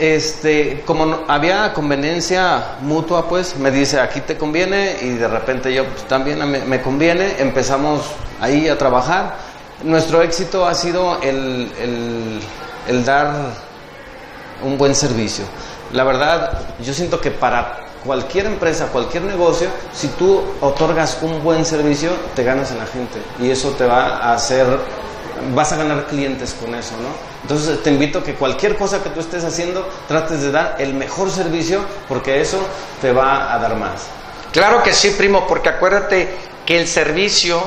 este, 0.00 0.82
como 0.86 1.06
no- 1.06 1.20
había 1.28 1.72
conveniencia 1.72 2.76
mutua, 2.82 3.26
pues 3.28 3.56
me 3.56 3.70
dice 3.70 4.00
aquí 4.00 4.20
te 4.20 4.36
conviene 4.36 4.96
y 5.00 5.08
de 5.10 5.28
repente 5.28 5.72
yo 5.72 5.86
pues, 5.86 6.06
también 6.06 6.38
me, 6.50 6.60
me 6.60 6.82
conviene, 6.82 7.36
empezamos 7.38 8.02
ahí 8.40 8.68
a 8.68 8.76
trabajar. 8.76 9.36
Nuestro 9.82 10.20
éxito 10.22 10.66
ha 10.66 10.74
sido 10.74 11.20
el, 11.22 11.72
el- 11.80 12.40
el 12.88 13.04
dar 13.04 13.32
un 14.62 14.76
buen 14.76 14.94
servicio. 14.94 15.44
La 15.92 16.04
verdad, 16.04 16.58
yo 16.80 16.92
siento 16.92 17.20
que 17.20 17.30
para 17.30 17.86
cualquier 18.08 18.46
empresa, 18.46 18.86
cualquier 18.86 19.24
negocio, 19.24 19.68
si 19.92 20.08
tú 20.08 20.42
otorgas 20.62 21.18
un 21.20 21.44
buen 21.44 21.66
servicio, 21.66 22.10
te 22.34 22.42
ganas 22.42 22.70
en 22.70 22.78
la 22.78 22.86
gente 22.86 23.18
y 23.38 23.50
eso 23.50 23.72
te 23.72 23.84
va 23.84 24.16
a 24.16 24.32
hacer, 24.32 24.66
vas 25.54 25.72
a 25.72 25.76
ganar 25.76 26.06
clientes 26.06 26.56
con 26.58 26.74
eso, 26.74 26.94
¿no? 27.02 27.10
Entonces 27.42 27.82
te 27.82 27.90
invito 27.90 28.20
a 28.20 28.24
que 28.24 28.32
cualquier 28.32 28.76
cosa 28.76 29.02
que 29.02 29.10
tú 29.10 29.20
estés 29.20 29.44
haciendo, 29.44 29.86
trates 30.08 30.40
de 30.40 30.50
dar 30.50 30.76
el 30.78 30.94
mejor 30.94 31.30
servicio 31.30 31.82
porque 32.08 32.40
eso 32.40 32.56
te 33.02 33.12
va 33.12 33.52
a 33.52 33.58
dar 33.58 33.76
más. 33.76 34.06
Claro 34.52 34.82
que 34.82 34.94
sí, 34.94 35.10
primo, 35.10 35.46
porque 35.46 35.68
acuérdate 35.68 36.30
que 36.64 36.80
el 36.80 36.88
servicio 36.88 37.62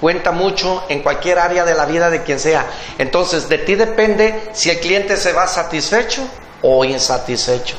cuenta 0.00 0.32
mucho 0.32 0.84
en 0.88 1.02
cualquier 1.02 1.38
área 1.38 1.66
de 1.66 1.74
la 1.74 1.84
vida 1.84 2.08
de 2.08 2.22
quien 2.22 2.40
sea. 2.40 2.64
Entonces, 2.96 3.46
de 3.46 3.58
ti 3.58 3.74
depende 3.74 4.48
si 4.54 4.70
el 4.70 4.80
cliente 4.80 5.18
se 5.18 5.34
va 5.34 5.46
satisfecho 5.46 6.22
o 6.62 6.82
insatisfecho. 6.82 7.76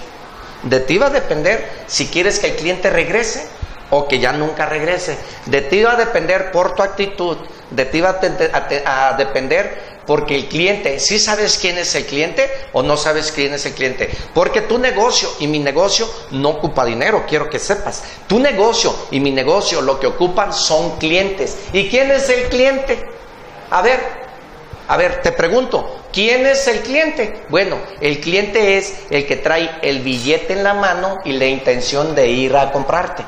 De 0.63 0.79
ti 0.79 0.97
va 0.97 1.07
a 1.07 1.09
depender 1.09 1.69
si 1.87 2.07
quieres 2.07 2.39
que 2.39 2.47
el 2.47 2.55
cliente 2.55 2.89
regrese 2.89 3.47
o 3.89 4.07
que 4.07 4.19
ya 4.19 4.31
nunca 4.33 4.65
regrese. 4.65 5.17
De 5.45 5.61
ti 5.61 5.83
va 5.83 5.93
a 5.93 5.97
depender 5.97 6.51
por 6.51 6.73
tu 6.73 6.81
actitud, 6.81 7.37
de 7.69 7.85
ti 7.85 8.01
va 8.01 8.19
a, 8.85 9.13
depender 9.17 9.93
porque 10.05 10.35
el 10.35 10.47
cliente, 10.47 10.99
si 10.99 11.19
sabes 11.19 11.57
quién 11.59 11.77
es 11.77 11.93
el 11.95 12.05
cliente 12.05 12.49
o 12.73 12.81
no 12.81 12.97
sabes 12.97 13.31
quién 13.31 13.53
es 13.53 13.65
el 13.65 13.73
cliente. 13.73 14.09
Porque 14.33 14.61
tu 14.61 14.77
negocio 14.77 15.29
y 15.39 15.47
mi 15.47 15.59
negocio 15.59 16.09
no 16.31 16.49
ocupa 16.49 16.85
dinero, 16.85 17.25
quiero 17.27 17.49
que 17.49 17.59
sepas. 17.59 18.03
Tu 18.27 18.39
negocio 18.39 18.93
y 19.11 19.19
mi 19.19 19.31
negocio 19.31 19.81
lo 19.81 19.99
que 19.99 20.07
ocupan 20.07 20.53
son 20.53 20.97
clientes. 20.97 21.57
¿Y 21.71 21.89
quién 21.89 22.11
es 22.11 22.29
el 22.29 22.49
cliente? 22.49 23.05
A 23.69 23.81
ver, 23.81 23.99
a 24.87 24.97
ver, 24.97 25.21
te 25.21 25.31
pregunto, 25.31 26.02
¿quién 26.13 26.45
es 26.45 26.67
el 26.67 26.81
cliente? 26.81 27.43
Bueno, 27.49 27.77
el 27.99 28.21
cliente 28.21 28.77
es 28.77 29.01
el 29.09 29.25
que 29.25 29.35
trae 29.35 29.79
el 29.81 29.99
billete 29.99 30.53
en 30.53 30.63
la 30.63 30.73
mano 30.73 31.19
y 31.25 31.33
la 31.33 31.45
intención 31.45 32.15
de 32.15 32.29
ir 32.29 32.55
a 32.55 32.71
comprarte. 32.71 33.25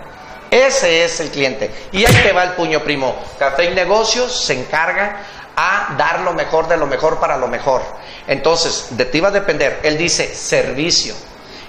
Ese 0.50 1.04
es 1.04 1.20
el 1.20 1.32
cliente. 1.32 1.70
Y 1.92 2.06
ahí 2.06 2.16
te 2.24 2.32
va 2.32 2.44
el 2.44 2.52
puño 2.52 2.82
primo. 2.82 3.16
Café 3.38 3.66
y 3.66 3.74
Negocios 3.74 4.46
se 4.46 4.54
encarga 4.54 5.26
a 5.56 5.96
dar 5.98 6.22
lo 6.22 6.34
mejor 6.34 6.68
de 6.68 6.78
lo 6.78 6.88
mejor 6.88 7.20
para 7.20 7.38
lo 7.38 7.48
mejor. 7.48 7.82
Entonces, 8.28 8.88
de 8.92 9.06
ti 9.06 9.20
va 9.20 9.30
a 9.30 9.32
depender. 9.32 9.80
Él 9.84 9.98
dice 9.98 10.34
servicio. 10.34 11.16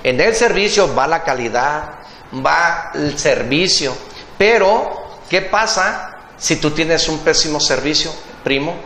En 0.02 0.20
el 0.20 0.36
servicio 0.36 0.94
va 0.94 1.08
la 1.08 1.24
calidad, 1.24 1.94
va 2.44 2.92
el 2.94 3.18
servicio. 3.18 3.96
Pero, 4.38 5.18
¿qué 5.28 5.42
pasa 5.42 6.18
si 6.36 6.56
tú 6.56 6.70
tienes 6.70 7.08
un 7.08 7.18
pésimo 7.20 7.58
servicio, 7.58 8.12
primo? 8.44 8.76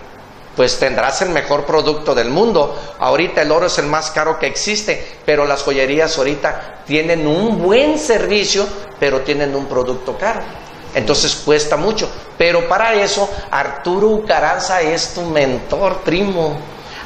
Pues 0.61 0.79
tendrás 0.79 1.23
el 1.23 1.31
mejor 1.31 1.65
producto 1.65 2.15
del 2.15 2.29
mundo. 2.29 2.79
Ahorita 2.99 3.41
el 3.41 3.51
oro 3.51 3.65
es 3.65 3.79
el 3.79 3.87
más 3.87 4.11
caro 4.11 4.39
que 4.39 4.47
existe, 4.47 5.17
pero 5.25 5.47
las 5.47 5.63
joyerías 5.63 6.19
ahorita 6.19 6.83
tienen 6.87 7.27
un 7.27 7.63
buen 7.63 7.99
servicio, 7.99 8.67
pero 8.99 9.23
tienen 9.23 9.57
un 9.57 9.65
producto 9.65 10.19
caro. 10.19 10.43
Entonces 10.95 11.35
cuesta 11.37 11.79
mucho. 11.79 12.11
Pero 12.37 12.69
para 12.69 12.93
eso 12.93 13.27
Arturo 13.51 14.09
Ucaranza 14.09 14.83
es 14.83 15.15
tu 15.15 15.23
mentor, 15.23 16.03
primo. 16.03 16.59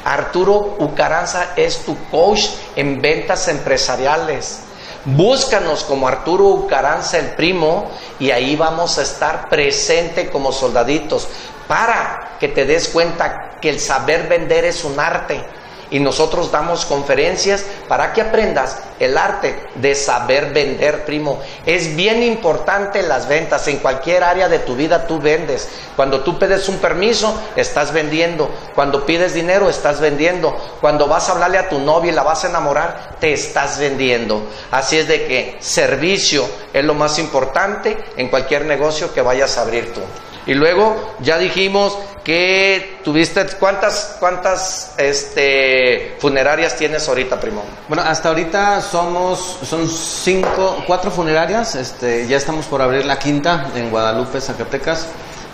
Arturo 0.03 0.75
Ucaranza 0.79 1.53
es 1.55 1.77
tu 1.85 1.95
coach 2.11 2.47
en 2.75 3.01
ventas 3.01 3.47
empresariales. 3.47 4.63
Búscanos 5.05 5.83
como 5.83 6.09
Arturo 6.09 6.47
Ucaranza 6.47 7.19
el 7.19 7.35
primo 7.35 7.91
y 8.19 8.31
ahí 8.31 8.57
vamos 8.57 8.97
a 8.97 9.03
estar 9.03 9.47
presente 9.47 10.29
como 10.29 10.51
soldaditos 10.51 11.27
para 11.67 12.37
que 12.39 12.47
te 12.47 12.65
des 12.65 12.89
cuenta 12.89 13.51
que 13.61 13.69
el 13.69 13.79
saber 13.79 14.27
vender 14.27 14.65
es 14.65 14.83
un 14.83 14.99
arte 14.99 15.43
y 15.91 15.99
nosotros 15.99 16.51
damos 16.51 16.85
conferencias 16.85 17.63
para 17.87 18.11
que 18.11 18.21
aprendas 18.21 18.79
el 18.99 19.17
arte 19.17 19.55
de 19.75 19.93
saber 19.93 20.51
vender, 20.51 21.05
primo. 21.05 21.39
Es 21.65 21.95
bien 21.95 22.23
importante 22.23 23.03
las 23.03 23.27
ventas. 23.27 23.67
En 23.67 23.77
cualquier 23.77 24.23
área 24.23 24.49
de 24.49 24.59
tu 24.59 24.75
vida 24.75 25.05
tú 25.05 25.19
vendes. 25.19 25.69
Cuando 25.95 26.21
tú 26.21 26.39
pides 26.39 26.67
un 26.69 26.79
permiso, 26.79 27.39
estás 27.55 27.93
vendiendo. 27.93 28.49
Cuando 28.73 29.05
pides 29.05 29.33
dinero, 29.33 29.69
estás 29.69 29.99
vendiendo. 29.99 30.55
Cuando 30.81 31.07
vas 31.07 31.29
a 31.29 31.33
hablarle 31.33 31.59
a 31.59 31.69
tu 31.69 31.79
novia 31.79 32.11
y 32.11 32.15
la 32.15 32.23
vas 32.23 32.43
a 32.43 32.49
enamorar, 32.49 33.17
te 33.19 33.33
estás 33.33 33.77
vendiendo. 33.77 34.41
Así 34.71 34.97
es 34.97 35.07
de 35.07 35.27
que 35.27 35.57
servicio 35.59 36.47
es 36.73 36.83
lo 36.83 36.95
más 36.95 37.19
importante 37.19 37.97
en 38.17 38.29
cualquier 38.29 38.65
negocio 38.65 39.13
que 39.13 39.21
vayas 39.21 39.57
a 39.57 39.61
abrir 39.61 39.93
tú. 39.93 40.01
Y 40.47 40.53
luego 40.53 41.15
ya 41.21 41.37
dijimos 41.37 41.97
que 42.23 42.99
tuviste 43.03 43.45
cuántas 43.59 44.17
cuántas 44.19 44.93
este 44.97 46.15
funerarias 46.19 46.75
tienes 46.75 47.07
ahorita, 47.07 47.39
primo. 47.39 47.63
Bueno, 47.87 48.03
hasta 48.03 48.29
ahorita 48.29 48.81
somos 48.81 49.59
son 49.63 49.87
cinco 49.87 50.83
cuatro 50.85 51.09
funerarias, 51.11 51.75
este 51.75 52.27
ya 52.27 52.37
estamos 52.37 52.65
por 52.65 52.81
abrir 52.81 53.05
la 53.05 53.17
quinta 53.17 53.71
en 53.75 53.89
Guadalupe, 53.89 54.39
Zacatecas 54.39 55.07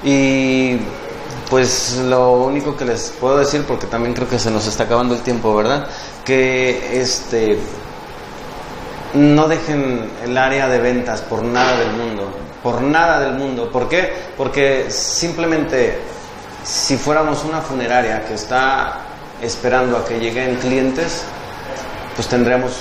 y 0.03 0.77
pues 1.49 1.97
lo 1.97 2.31
único 2.33 2.75
que 2.75 2.85
les 2.85 3.13
puedo 3.19 3.37
decir 3.37 3.63
porque 3.67 3.85
también 3.87 4.13
creo 4.13 4.27
que 4.27 4.39
se 4.39 4.51
nos 4.51 4.67
está 4.67 4.83
acabando 4.83 5.13
el 5.13 5.21
tiempo, 5.21 5.53
¿verdad? 5.55 5.87
Que 6.25 7.01
este 7.01 7.59
no 9.13 9.47
dejen 9.47 10.09
el 10.23 10.37
área 10.37 10.69
de 10.69 10.79
ventas 10.79 11.21
por 11.21 11.43
nada 11.43 11.77
del 11.77 11.91
mundo 11.91 12.31
por 12.64 12.82
nada 12.82 13.20
del 13.20 13.34
mundo. 13.34 13.72
¿Por 13.72 13.89
qué? 13.89 14.14
Porque 14.38 14.89
simplemente 14.89 15.99
si 16.64 16.97
fuéramos 16.97 17.43
una 17.43 17.62
funeraria 17.62 18.26
que 18.26 18.36
está 18.36 18.99
esperando 19.41 19.97
a 19.97 20.05
que 20.05 20.20
lleguen 20.20 20.55
clientes, 20.57 21.24
pues 22.16 22.28
tendríamos 22.28 22.74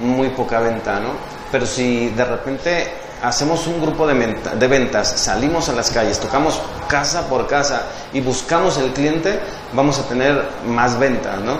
muy 0.00 0.30
poca 0.30 0.58
venta, 0.60 0.98
¿no? 0.98 1.10
Pero 1.52 1.66
si 1.66 2.08
de 2.10 2.24
repente 2.24 2.92
hacemos 3.22 3.66
un 3.68 3.80
grupo 3.80 4.06
de, 4.06 4.14
de 4.58 4.66
ventas, 4.66 5.08
salimos 5.08 5.68
a 5.68 5.72
las 5.72 5.90
calles, 5.90 6.18
tocamos 6.18 6.60
casa 6.88 7.28
por 7.28 7.46
casa 7.46 7.82
y 8.12 8.20
buscamos 8.20 8.78
el 8.78 8.92
cliente, 8.92 9.38
vamos 9.72 9.98
a 9.98 10.08
tener 10.08 10.42
más 10.66 10.98
venta, 10.98 11.36
¿no? 11.36 11.58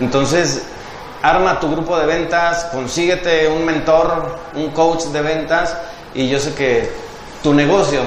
Entonces, 0.00 0.62
arma 1.22 1.60
tu 1.60 1.70
grupo 1.70 1.98
de 1.98 2.06
ventas, 2.06 2.64
consíguete 2.72 3.48
un 3.48 3.64
mentor, 3.64 4.38
un 4.54 4.70
coach 4.70 5.04
de 5.06 5.20
ventas 5.20 5.76
y 6.14 6.28
yo 6.28 6.38
sé 6.38 6.54
que 6.54 6.90
tu 7.42 7.52
negocio 7.52 8.02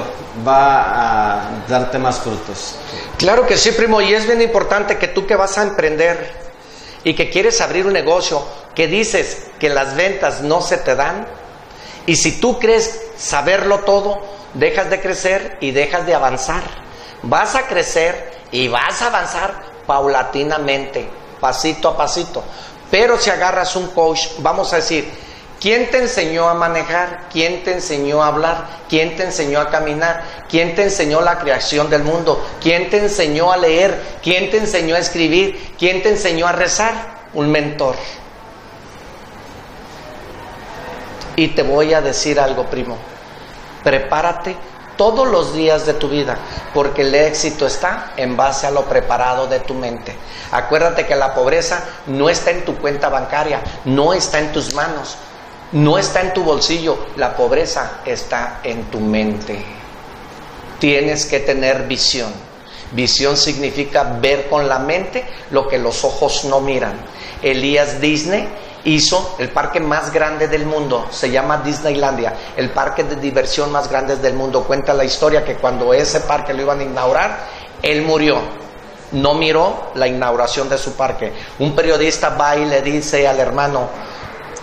va 0.46 1.40
a 1.40 1.50
darte 1.68 1.98
más 1.98 2.18
frutos. 2.18 2.76
Claro 3.18 3.46
que 3.46 3.56
sí, 3.56 3.72
primo, 3.72 4.00
y 4.00 4.14
es 4.14 4.26
bien 4.26 4.42
importante 4.42 4.98
que 4.98 5.08
tú 5.08 5.26
que 5.26 5.36
vas 5.36 5.58
a 5.58 5.62
emprender 5.62 6.32
y 7.04 7.14
que 7.14 7.30
quieres 7.30 7.60
abrir 7.60 7.86
un 7.86 7.92
negocio, 7.92 8.42
que 8.74 8.86
dices 8.86 9.46
que 9.58 9.68
las 9.68 9.94
ventas 9.94 10.40
no 10.42 10.60
se 10.60 10.78
te 10.78 10.94
dan, 10.94 11.26
y 12.06 12.16
si 12.16 12.40
tú 12.40 12.58
crees 12.58 13.02
saberlo 13.16 13.80
todo, 13.80 14.20
dejas 14.54 14.88
de 14.90 15.00
crecer 15.00 15.58
y 15.60 15.72
dejas 15.72 16.06
de 16.06 16.14
avanzar. 16.14 16.62
Vas 17.22 17.54
a 17.54 17.66
crecer 17.66 18.32
y 18.50 18.68
vas 18.68 19.02
a 19.02 19.08
avanzar 19.08 19.62
paulatinamente, 19.86 21.08
pasito 21.40 21.88
a 21.90 21.96
pasito. 21.96 22.42
Pero 22.90 23.18
si 23.18 23.30
agarras 23.30 23.76
un 23.76 23.88
coach, 23.88 24.28
vamos 24.38 24.72
a 24.72 24.76
decir, 24.76 25.10
¿Quién 25.60 25.90
te 25.90 25.98
enseñó 25.98 26.48
a 26.48 26.54
manejar? 26.54 27.26
¿Quién 27.32 27.64
te 27.64 27.72
enseñó 27.72 28.22
a 28.22 28.28
hablar? 28.28 28.66
¿Quién 28.88 29.16
te 29.16 29.24
enseñó 29.24 29.60
a 29.60 29.70
caminar? 29.70 30.22
¿Quién 30.48 30.76
te 30.76 30.84
enseñó 30.84 31.20
la 31.20 31.38
creación 31.38 31.90
del 31.90 32.04
mundo? 32.04 32.46
¿Quién 32.60 32.90
te 32.90 32.98
enseñó 32.98 33.50
a 33.50 33.56
leer? 33.56 34.00
¿Quién 34.22 34.50
te 34.50 34.58
enseñó 34.58 34.94
a 34.94 35.00
escribir? 35.00 35.74
¿Quién 35.76 36.02
te 36.02 36.10
enseñó 36.10 36.46
a 36.46 36.52
rezar? 36.52 36.94
Un 37.34 37.50
mentor. 37.50 37.96
Y 41.34 41.48
te 41.48 41.62
voy 41.62 41.92
a 41.92 42.00
decir 42.02 42.38
algo, 42.38 42.66
primo. 42.66 42.96
Prepárate 43.82 44.56
todos 44.96 45.26
los 45.28 45.54
días 45.54 45.86
de 45.86 45.94
tu 45.94 46.08
vida, 46.08 46.36
porque 46.74 47.02
el 47.02 47.14
éxito 47.14 47.66
está 47.66 48.12
en 48.16 48.36
base 48.36 48.66
a 48.66 48.70
lo 48.70 48.84
preparado 48.84 49.46
de 49.46 49.60
tu 49.60 49.74
mente. 49.74 50.14
Acuérdate 50.50 51.06
que 51.06 51.14
la 51.14 51.34
pobreza 51.34 51.84
no 52.06 52.28
está 52.28 52.50
en 52.50 52.64
tu 52.64 52.76
cuenta 52.76 53.08
bancaria, 53.08 53.60
no 53.84 54.12
está 54.12 54.40
en 54.40 54.52
tus 54.52 54.74
manos, 54.74 55.16
no 55.72 55.98
está 55.98 56.22
en 56.22 56.32
tu 56.32 56.42
bolsillo, 56.42 56.98
la 57.16 57.36
pobreza 57.36 58.00
está 58.04 58.60
en 58.62 58.84
tu 58.84 59.00
mente. 59.00 59.62
Tienes 60.78 61.26
que 61.26 61.40
tener 61.40 61.86
visión. 61.86 62.32
Visión 62.92 63.36
significa 63.36 64.04
ver 64.04 64.48
con 64.48 64.68
la 64.68 64.78
mente 64.78 65.24
lo 65.50 65.68
que 65.68 65.78
los 65.78 66.04
ojos 66.04 66.44
no 66.44 66.60
miran. 66.60 66.94
Elías 67.42 68.00
Disney 68.00 68.48
hizo 68.84 69.36
el 69.38 69.50
parque 69.50 69.80
más 69.80 70.12
grande 70.12 70.48
del 70.48 70.64
mundo, 70.64 71.06
se 71.10 71.30
llama 71.30 71.58
Disneylandia, 71.58 72.32
el 72.56 72.70
parque 72.70 73.04
de 73.04 73.16
diversión 73.16 73.70
más 73.70 73.90
grande 73.90 74.16
del 74.16 74.34
mundo. 74.34 74.64
Cuenta 74.64 74.94
la 74.94 75.04
historia 75.04 75.44
que 75.44 75.56
cuando 75.56 75.92
ese 75.92 76.20
parque 76.20 76.54
lo 76.54 76.62
iban 76.62 76.80
a 76.80 76.84
inaugurar, 76.84 77.38
él 77.82 78.02
murió. 78.02 78.38
No 79.12 79.34
miró 79.34 79.90
la 79.94 80.06
inauguración 80.06 80.68
de 80.68 80.78
su 80.78 80.92
parque. 80.92 81.32
Un 81.58 81.74
periodista 81.74 82.30
va 82.30 82.56
y 82.56 82.66
le 82.66 82.82
dice 82.82 83.26
al 83.26 83.40
hermano, 83.40 83.88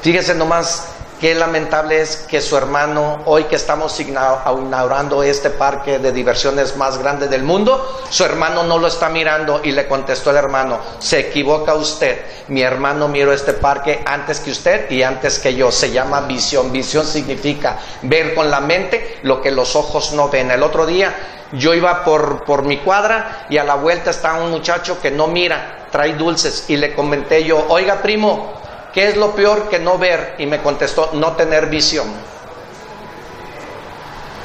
fíjese 0.01 0.35
nomás, 0.35 0.94
Qué 1.19 1.33
lamentable 1.33 2.01
es 2.01 2.17
que 2.17 2.41
su 2.41 2.57
hermano, 2.57 3.21
hoy 3.25 3.45
que 3.45 3.55
estamos 3.55 3.97
inaugurando 4.01 5.23
este 5.23 5.49
parque 5.49 5.97
de 5.97 6.11
diversiones 6.11 6.75
más 6.75 6.97
grande 6.97 7.29
del 7.29 7.41
mundo, 7.41 8.03
su 8.09 8.25
hermano 8.25 8.63
no 8.63 8.77
lo 8.77 8.87
está 8.87 9.07
mirando 9.07 9.61
y 9.63 9.71
le 9.71 9.87
contestó 9.87 10.31
el 10.31 10.35
hermano, 10.35 10.77
se 10.99 11.19
equivoca 11.19 11.73
usted, 11.75 12.19
mi 12.49 12.61
hermano 12.63 13.07
miró 13.07 13.31
este 13.31 13.53
parque 13.53 14.03
antes 14.05 14.41
que 14.41 14.51
usted 14.51 14.91
y 14.91 15.03
antes 15.03 15.39
que 15.39 15.55
yo, 15.55 15.71
se 15.71 15.91
llama 15.91 16.19
visión, 16.21 16.73
visión 16.73 17.05
significa 17.05 17.77
ver 18.01 18.35
con 18.35 18.51
la 18.51 18.59
mente 18.59 19.19
lo 19.23 19.41
que 19.41 19.51
los 19.51 19.77
ojos 19.77 20.11
no 20.11 20.27
ven. 20.27 20.51
El 20.51 20.63
otro 20.63 20.85
día 20.85 21.15
yo 21.53 21.73
iba 21.73 22.03
por, 22.03 22.43
por 22.43 22.63
mi 22.63 22.79
cuadra 22.79 23.45
y 23.49 23.57
a 23.57 23.63
la 23.63 23.75
vuelta 23.75 24.09
está 24.09 24.33
un 24.33 24.51
muchacho 24.51 24.99
que 25.01 25.11
no 25.11 25.27
mira, 25.27 25.87
trae 25.91 26.13
dulces 26.15 26.65
y 26.67 26.75
le 26.75 26.93
comenté 26.93 27.45
yo, 27.45 27.65
oiga 27.69 28.01
primo, 28.01 28.64
¿Qué 28.95 29.09
es 29.09 29.17
lo 29.17 29.35
peor 29.35 29.67
que 29.67 29.77
no 29.77 29.97
ver? 29.97 30.35
Y 30.37 30.45
me 30.45 30.61
contestó, 30.61 31.09
no 31.13 31.33
tener 31.33 31.65
visión. 31.65 32.07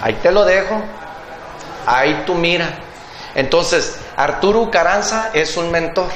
Ahí 0.03 0.15
te 0.15 0.33
lo 0.33 0.45
dejo. 0.45 0.83
Ahí 1.87 2.25
tú 2.27 2.35
mira. 2.35 2.81
Entonces, 3.37 3.97
Arturo 4.17 4.69
Caranza 4.69 5.31
es 5.33 5.57
un 5.57 5.71
mentor, 5.71 6.09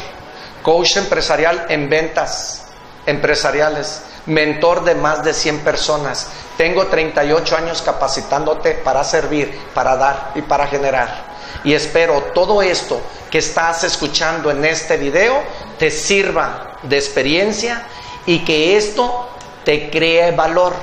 coach 0.62 0.97
empresarial 0.97 1.66
en 1.68 1.89
ventas 1.89 2.66
empresariales, 3.07 4.03
mentor 4.26 4.82
de 4.82 4.97
más 4.97 5.22
de 5.22 5.32
100 5.32 5.61
personas. 5.61 6.28
Tengo 6.57 6.87
38 6.87 7.57
años 7.57 7.82
capacitándote 7.82 8.72
para 8.72 9.05
servir, 9.05 9.57
para 9.74 9.97
dar 9.97 10.32
y 10.35 10.43
para 10.43 10.66
generar. 10.66 11.35
Y 11.62 11.72
espero 11.72 12.20
todo 12.35 12.62
esto 12.62 13.01
que 13.30 13.39
estás 13.39 13.85
escuchando 13.85 14.51
en 14.51 14.64
este 14.64 14.97
video 14.97 15.41
te 15.78 15.93
sirva 15.93 16.78
de 16.82 16.97
experiencia 16.97 17.87
y 18.27 18.41
que 18.41 18.77
esto 18.77 19.29
te 19.64 19.91
cree 19.91 20.33
valor. 20.33 20.75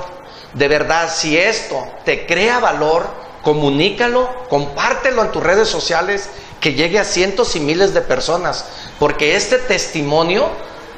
De 0.54 0.68
verdad, 0.68 1.10
si 1.12 1.36
esto 1.38 1.84
te 2.04 2.26
crea 2.26 2.58
valor, 2.58 3.06
comunícalo, 3.42 4.28
compártelo 4.48 5.22
en 5.22 5.32
tus 5.32 5.42
redes 5.42 5.68
sociales, 5.68 6.28
que 6.60 6.74
llegue 6.74 6.98
a 6.98 7.04
cientos 7.04 7.56
y 7.56 7.60
miles 7.60 7.92
de 7.92 8.02
personas, 8.02 8.64
porque 9.00 9.34
este 9.34 9.58
testimonio 9.58 10.48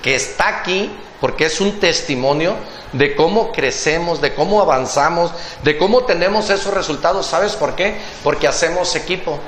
que 0.03 0.15
está 0.15 0.49
aquí, 0.49 0.95
porque 1.21 1.47
es 1.47 1.61
un 1.61 1.81
testimonio 1.81 2.55
de 2.93 3.17
cómo 3.17 3.51
crecemos, 3.51 4.21
de 4.21 4.35
cómo 4.35 4.61
avanzamos, 4.61 5.31
de 5.63 5.79
cómo 5.79 6.05
tenemos 6.05 6.51
esos 6.51 6.75
resultados. 6.75 7.27
¿Sabes 7.27 7.55
por 7.55 7.75
qué? 7.75 7.97
Porque 8.23 8.47
hacemos 8.47 8.95
equipo, 8.95 9.39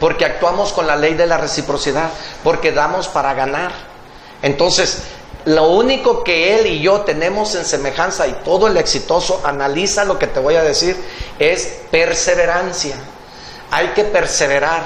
porque 0.00 0.24
actuamos 0.24 0.72
con 0.72 0.88
la 0.88 0.96
ley 0.96 1.14
de 1.14 1.28
la 1.28 1.38
reciprocidad, 1.38 2.10
porque 2.42 2.72
damos 2.72 3.06
para 3.06 3.32
ganar. 3.34 3.70
Entonces, 4.42 5.04
lo 5.44 5.70
único 5.70 6.22
que 6.22 6.56
él 6.58 6.66
y 6.66 6.80
yo 6.80 7.00
tenemos 7.00 7.54
en 7.54 7.64
semejanza 7.64 8.26
y 8.26 8.32
todo 8.44 8.68
el 8.68 8.76
exitoso, 8.76 9.40
analiza 9.44 10.04
lo 10.04 10.18
que 10.18 10.26
te 10.28 10.40
voy 10.40 10.54
a 10.56 10.62
decir, 10.62 10.96
es 11.38 11.80
perseverancia. 11.90 12.96
Hay 13.70 13.88
que 13.88 14.04
perseverar, 14.04 14.82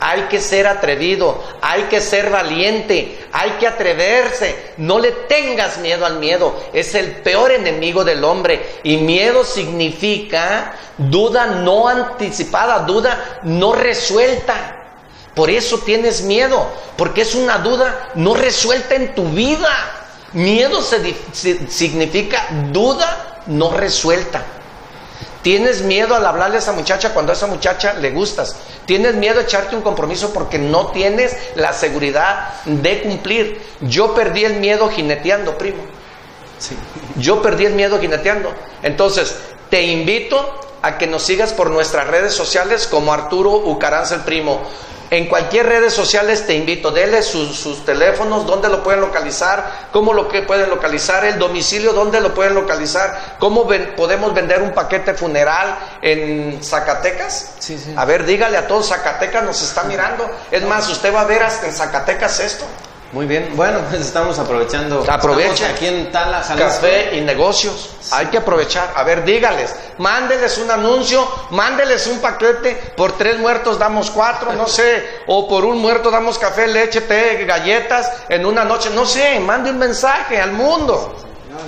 hay 0.00 0.22
que 0.22 0.40
ser 0.40 0.66
atrevido, 0.66 1.42
hay 1.60 1.84
que 1.84 2.00
ser 2.00 2.30
valiente, 2.30 3.26
hay 3.32 3.52
que 3.52 3.66
atreverse. 3.66 4.72
No 4.78 4.98
le 4.98 5.12
tengas 5.12 5.78
miedo 5.78 6.04
al 6.04 6.18
miedo, 6.18 6.54
es 6.72 6.94
el 6.94 7.12
peor 7.16 7.52
enemigo 7.52 8.04
del 8.04 8.24
hombre. 8.24 8.80
Y 8.82 8.96
miedo 8.96 9.44
significa 9.44 10.74
duda 10.98 11.46
no 11.46 11.88
anticipada, 11.88 12.80
duda 12.80 13.40
no 13.44 13.74
resuelta. 13.74 14.83
Por 15.34 15.50
eso 15.50 15.78
tienes 15.78 16.22
miedo, 16.22 16.66
porque 16.96 17.22
es 17.22 17.34
una 17.34 17.58
duda 17.58 18.10
no 18.14 18.34
resuelta 18.34 18.94
en 18.94 19.14
tu 19.14 19.28
vida. 19.30 19.68
Miedo 20.32 20.80
significa 20.82 22.46
duda 22.72 23.42
no 23.46 23.70
resuelta. 23.70 24.44
Tienes 25.42 25.82
miedo 25.82 26.14
al 26.14 26.24
hablarle 26.24 26.56
a 26.56 26.60
esa 26.60 26.72
muchacha 26.72 27.12
cuando 27.12 27.32
a 27.32 27.34
esa 27.34 27.46
muchacha 27.46 27.92
le 27.94 28.12
gustas. 28.12 28.56
Tienes 28.86 29.14
miedo 29.14 29.40
a 29.40 29.42
echarte 29.42 29.76
un 29.76 29.82
compromiso 29.82 30.32
porque 30.32 30.58
no 30.58 30.86
tienes 30.86 31.36
la 31.54 31.72
seguridad 31.74 32.62
de 32.64 33.02
cumplir. 33.02 33.60
Yo 33.82 34.14
perdí 34.14 34.44
el 34.44 34.54
miedo 34.54 34.88
jineteando, 34.88 35.58
primo. 35.58 35.82
Yo 37.16 37.42
perdí 37.42 37.66
el 37.66 37.74
miedo 37.74 38.00
jineteando. 38.00 38.54
Entonces, 38.82 39.36
te 39.68 39.82
invito 39.82 40.60
a 40.80 40.96
que 40.98 41.06
nos 41.06 41.22
sigas 41.22 41.52
por 41.52 41.70
nuestras 41.70 42.06
redes 42.06 42.32
sociales 42.32 42.86
como 42.86 43.12
Arturo 43.12 43.50
Ucaranza 43.50 44.14
el 44.14 44.20
Primo. 44.22 44.62
En 45.14 45.26
cualquier 45.26 45.66
redes 45.66 45.94
sociales 45.94 46.44
te 46.44 46.54
invito, 46.54 46.90
dele 46.90 47.22
sus, 47.22 47.84
teléfonos, 47.84 48.46
dónde 48.46 48.68
lo 48.68 48.82
pueden 48.82 49.00
localizar, 49.00 49.88
cómo 49.92 50.12
lo 50.12 50.26
que 50.26 50.42
pueden 50.42 50.68
localizar, 50.68 51.24
el 51.24 51.38
domicilio, 51.38 51.92
dónde 51.92 52.20
lo 52.20 52.34
pueden 52.34 52.52
localizar, 52.52 53.36
cómo 53.38 53.64
podemos 53.96 54.34
vender 54.34 54.60
un 54.60 54.72
paquete 54.72 55.14
funeral 55.14 55.78
en 56.02 56.58
Zacatecas. 56.60 57.54
A 57.94 58.04
ver, 58.04 58.26
dígale 58.26 58.56
a 58.56 58.66
todos, 58.66 58.88
Zacatecas 58.88 59.44
nos 59.44 59.62
está 59.62 59.84
mirando. 59.84 60.28
Es 60.50 60.64
más, 60.64 60.90
usted 60.90 61.14
va 61.14 61.20
a 61.20 61.26
ver 61.26 61.44
hasta 61.44 61.68
en 61.68 61.74
Zacatecas 61.74 62.40
esto. 62.40 62.64
Muy 63.14 63.26
bien, 63.26 63.52
bueno, 63.54 63.78
pues 63.88 64.00
estamos 64.00 64.40
aprovechando. 64.40 65.04
Aprovecha. 65.08 65.68
aquí 65.68 65.86
en 65.86 66.10
Tala, 66.10 66.42
Café 66.42 67.16
y 67.16 67.20
negocios. 67.20 67.90
Hay 68.10 68.26
que 68.26 68.38
aprovechar. 68.38 68.92
A 68.96 69.04
ver, 69.04 69.24
dígales, 69.24 69.72
mándeles 69.98 70.58
un 70.58 70.68
anuncio, 70.68 71.24
mándeles 71.50 72.08
un 72.08 72.18
paquete. 72.18 72.74
Por 72.96 73.12
tres 73.12 73.38
muertos 73.38 73.78
damos 73.78 74.10
cuatro, 74.10 74.52
no 74.54 74.66
sé. 74.66 75.20
O 75.28 75.48
por 75.48 75.64
un 75.64 75.78
muerto 75.78 76.10
damos 76.10 76.40
café, 76.40 76.66
leche, 76.66 77.02
té, 77.02 77.44
galletas 77.46 78.10
en 78.28 78.44
una 78.44 78.64
noche. 78.64 78.90
No 78.92 79.06
sé, 79.06 79.38
mande 79.38 79.70
un 79.70 79.78
mensaje 79.78 80.40
al 80.40 80.50
mundo. 80.50 81.14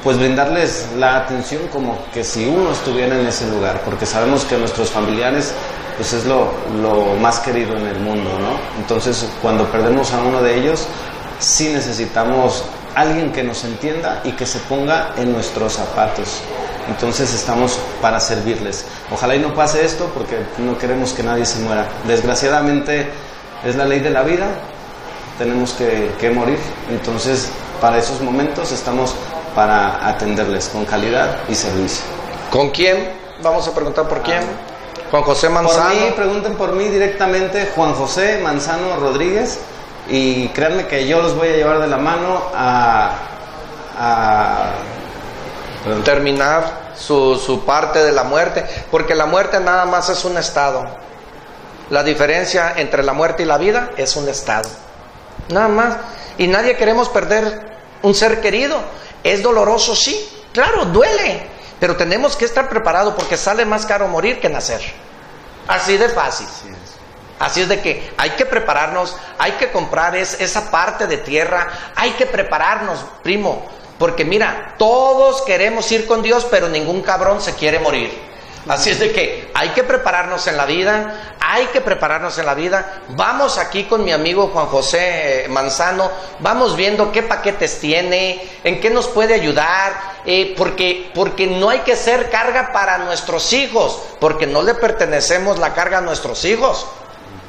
pues 0.03 0.18
brindarles 0.18 0.89
la 0.99 1.18
atención 1.18 1.62
como 1.72 1.97
que 2.12 2.24
si 2.24 2.47
uno 2.47 2.72
estuviera 2.72 3.16
en 3.18 3.26
ese 3.26 3.47
lugar, 3.49 3.83
porque 3.85 4.05
sabemos 4.05 4.45
que 4.45 4.57
nuestros 4.57 4.91
familiares 4.91 5.55
pues 5.97 6.12
es 6.12 6.24
lo, 6.24 6.53
más 7.20 7.41
querido 7.41 7.76
en 7.76 7.86
el 7.86 7.99
mundo, 8.01 8.30
¿no? 8.38 8.80
Entonces, 8.80 9.26
cuando 9.43 9.70
perdemos 9.70 10.12
a 10.12 10.22
uno 10.22 10.43
de 10.43 10.59
ellos, 10.59 10.86
sí 11.38 11.70
necesitamos 11.72 12.64
alguien 12.95 13.32
que 13.32 13.43
nos 13.43 13.64
entienda 13.64 14.20
y 14.24 14.32
que 14.32 14.47
se 14.47 14.59
ponga 14.61 15.12
en 15.16 15.32
nuestros 15.32 15.74
zapatos. 15.74 16.41
Entonces 16.88 17.32
estamos 17.32 17.78
para 18.03 18.18
servirles. 18.18 18.84
Ojalá 19.12 19.36
y 19.36 19.38
no 19.38 19.55
pase 19.55 19.84
esto 19.84 20.11
porque 20.12 20.38
no 20.59 20.76
queremos 20.76 21.12
que 21.12 21.22
nadie 21.22 21.47
se 21.47 21.61
muera. 21.61 21.88
Desgraciadamente 22.07 23.09
es 23.64 23.76
la 23.76 23.84
ley 23.84 24.01
de 24.01 24.11
la 24.11 24.22
vida, 24.22 24.47
tenemos 25.38 25.72
que, 25.74 26.11
que 26.18 26.30
morir. 26.30 26.59
Entonces 26.91 27.49
para 27.80 27.99
esos 27.99 28.20
momentos 28.20 28.72
estamos 28.72 29.14
para 29.55 30.09
atenderles 30.09 30.68
con 30.68 30.84
calidad 30.84 31.36
y 31.49 31.55
servicio. 31.55 32.03
¿Con 32.51 32.70
quién? 32.70 33.12
Vamos 33.43 33.66
a 33.68 33.74
preguntar 33.74 34.09
por 34.09 34.22
quién. 34.22 34.70
Juan 35.11 35.23
José 35.25 35.49
Manzano. 35.49 35.89
Por 35.89 35.95
mí, 35.95 36.13
pregunten 36.17 36.55
por 36.55 36.73
mí 36.73 36.85
directamente, 36.85 37.71
Juan 37.75 37.95
José 37.95 38.39
Manzano 38.43 38.97
Rodríguez, 38.97 39.59
y 40.09 40.49
créanme 40.49 40.87
que 40.87 41.07
yo 41.07 41.21
los 41.21 41.37
voy 41.37 41.49
a 41.49 41.57
llevar 41.57 41.81
de 41.81 41.89
la 41.89 41.97
mano 41.97 42.43
a, 42.55 43.13
terminar 46.05 46.93
su, 46.97 47.37
su 47.37 47.65
parte 47.65 48.05
de 48.05 48.13
la 48.13 48.25
muerte, 48.25 48.65
porque 48.91 49.15
la 49.15 49.27
muerte 49.27 49.59
nada 49.61 49.85
más 49.85 50.09
es 50.09 50.25
un 50.25 50.39
estado. 50.39 50.87
La 51.91 52.05
diferencia 52.05 52.75
entre 52.77 53.03
la 53.03 53.13
muerte 53.13 53.43
y 53.43 53.47
la 53.47 53.59
vida 53.59 53.91
es 53.97 54.15
un 54.15 54.29
estado. 54.29 54.69
Nada 55.49 55.69
más. 55.69 55.97
Y 56.39 56.47
nadie 56.47 56.77
queremos 56.77 57.09
perder 57.09 57.61
un 58.03 58.15
ser 58.15 58.41
querido. 58.41 58.77
Es 59.25 59.43
doloroso, 59.43 59.97
sí. 59.97 60.45
Claro, 60.53 60.85
duele. 60.87 61.49
Pero 61.81 61.97
tenemos 61.97 62.37
que 62.37 62.45
estar 62.45 62.68
preparados 62.68 63.14
porque 63.14 63.37
sale 63.37 63.64
más 63.64 63.87
caro 63.87 64.07
morir 64.07 64.39
que 64.39 64.49
nacer. 64.49 64.81
Así 65.66 65.97
de 65.97 66.09
fácil. 66.11 66.47
Así 67.39 67.62
es 67.62 67.68
de 67.68 67.81
que 67.81 68.12
hay 68.18 68.31
que 68.31 68.45
prepararnos, 68.45 69.16
hay 69.39 69.53
que 69.53 69.72
comprar 69.72 70.14
esa 70.14 70.70
parte 70.70 71.07
de 71.07 71.16
tierra, 71.16 71.68
hay 71.97 72.11
que 72.11 72.26
prepararnos, 72.26 73.03
primo, 73.22 73.66
porque 73.99 74.26
mira, 74.26 74.74
todos 74.76 75.41
queremos 75.43 75.91
ir 75.91 76.07
con 76.07 76.20
Dios, 76.20 76.47
pero 76.51 76.68
ningún 76.68 77.01
cabrón 77.01 77.41
se 77.41 77.55
quiere 77.55 77.78
morir. 77.78 78.30
Así 78.69 78.91
es 78.91 79.01
de 79.01 79.11
que 79.11 79.51
hay 79.55 79.71
que 79.71 79.85
prepararnos 79.85 80.47
en 80.47 80.57
la 80.57 80.67
vida, 80.67 81.35
hay 81.41 81.67
que 81.67 81.81
prepararnos 81.81 82.37
en 82.39 82.45
la 82.45 82.55
vida. 82.55 83.01
Vamos 83.11 83.57
aquí 83.57 83.85
con 83.85 84.05
mi 84.05 84.13
amigo 84.13 84.51
Juan 84.53 84.67
José 84.67 85.45
eh, 85.45 85.49
Manzano, 85.49 86.11
vamos 86.41 86.77
viendo 86.77 87.11
qué 87.11 87.23
paquetes 87.23 87.81
tiene, 87.81 88.47
en 88.63 88.81
qué 88.81 88.91
nos 88.91 89.09
puede 89.09 89.35
ayudar, 89.35 89.95
eh, 90.27 90.55
porque, 90.59 91.11
porque 91.15 91.47
no 91.47 91.71
hay 91.71 91.81
que 91.81 91.97
ser 91.97 92.31
carga 92.31 92.71
para 92.73 92.99
nuestros 92.99 93.53
hijos, 93.55 93.99
porque 94.21 94.47
no 94.47 94.63
le 94.63 94.75
pertenecemos 94.75 95.59
la 95.59 95.73
carga 95.73 95.99
a 95.99 96.03
nuestros 96.03 96.45
hijos. 96.45 96.87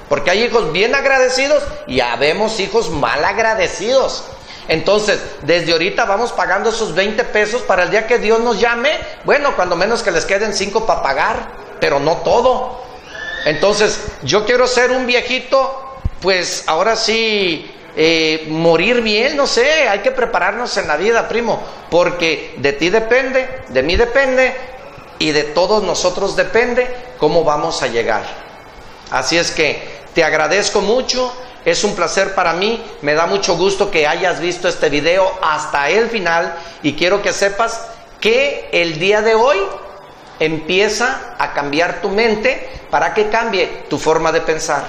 Porque 0.07 0.31
hay 0.31 0.43
hijos 0.43 0.71
bien 0.73 0.93
agradecidos 0.93 1.63
y 1.87 2.01
habemos 2.01 2.59
hijos 2.59 2.89
mal 2.89 3.23
agradecidos. 3.23 4.25
Entonces, 4.67 5.19
desde 5.41 5.71
ahorita 5.71 6.05
vamos 6.05 6.31
pagando 6.31 6.69
esos 6.69 6.93
20 6.93 7.23
pesos 7.25 7.61
para 7.63 7.83
el 7.83 7.91
día 7.91 8.07
que 8.07 8.19
Dios 8.19 8.39
nos 8.39 8.59
llame. 8.59 8.91
Bueno, 9.25 9.55
cuando 9.55 9.75
menos 9.75 10.03
que 10.03 10.11
les 10.11 10.25
queden 10.25 10.53
5 10.53 10.85
para 10.85 11.01
pagar, 11.01 11.51
pero 11.79 11.99
no 11.99 12.17
todo. 12.17 12.81
Entonces, 13.45 13.99
yo 14.23 14.45
quiero 14.45 14.67
ser 14.67 14.91
un 14.91 15.07
viejito, 15.07 15.99
pues 16.21 16.63
ahora 16.67 16.95
sí, 16.95 17.69
eh, 17.95 18.45
morir 18.49 19.01
bien, 19.01 19.35
no 19.35 19.47
sé, 19.47 19.89
hay 19.89 19.99
que 19.99 20.11
prepararnos 20.11 20.77
en 20.77 20.87
la 20.87 20.95
vida, 20.95 21.27
primo, 21.27 21.61
porque 21.89 22.55
de 22.57 22.73
ti 22.73 22.89
depende, 22.89 23.63
de 23.67 23.83
mí 23.83 23.97
depende 23.97 24.55
y 25.19 25.31
de 25.31 25.43
todos 25.43 25.83
nosotros 25.83 26.35
depende 26.35 26.87
cómo 27.17 27.43
vamos 27.43 27.83
a 27.83 27.87
llegar. 27.87 28.23
Así 29.09 29.37
es 29.37 29.51
que 29.51 29.90
te 30.13 30.23
agradezco 30.23 30.81
mucho, 30.81 31.31
es 31.63 31.83
un 31.83 31.95
placer 31.95 32.33
para 32.33 32.53
mí, 32.53 32.83
me 33.01 33.13
da 33.13 33.27
mucho 33.27 33.55
gusto 33.55 33.91
que 33.91 34.07
hayas 34.07 34.39
visto 34.39 34.67
este 34.67 34.89
video 34.89 35.31
hasta 35.41 35.89
el 35.89 36.09
final 36.09 36.55
y 36.83 36.93
quiero 36.93 37.21
que 37.21 37.33
sepas 37.33 37.81
que 38.19 38.69
el 38.71 38.99
día 38.99 39.21
de 39.21 39.35
hoy 39.35 39.57
empieza 40.39 41.35
a 41.37 41.53
cambiar 41.53 42.01
tu 42.01 42.09
mente 42.09 42.81
para 42.89 43.13
que 43.13 43.29
cambie 43.29 43.85
tu 43.89 43.97
forma 43.97 44.31
de 44.31 44.41
pensar. 44.41 44.83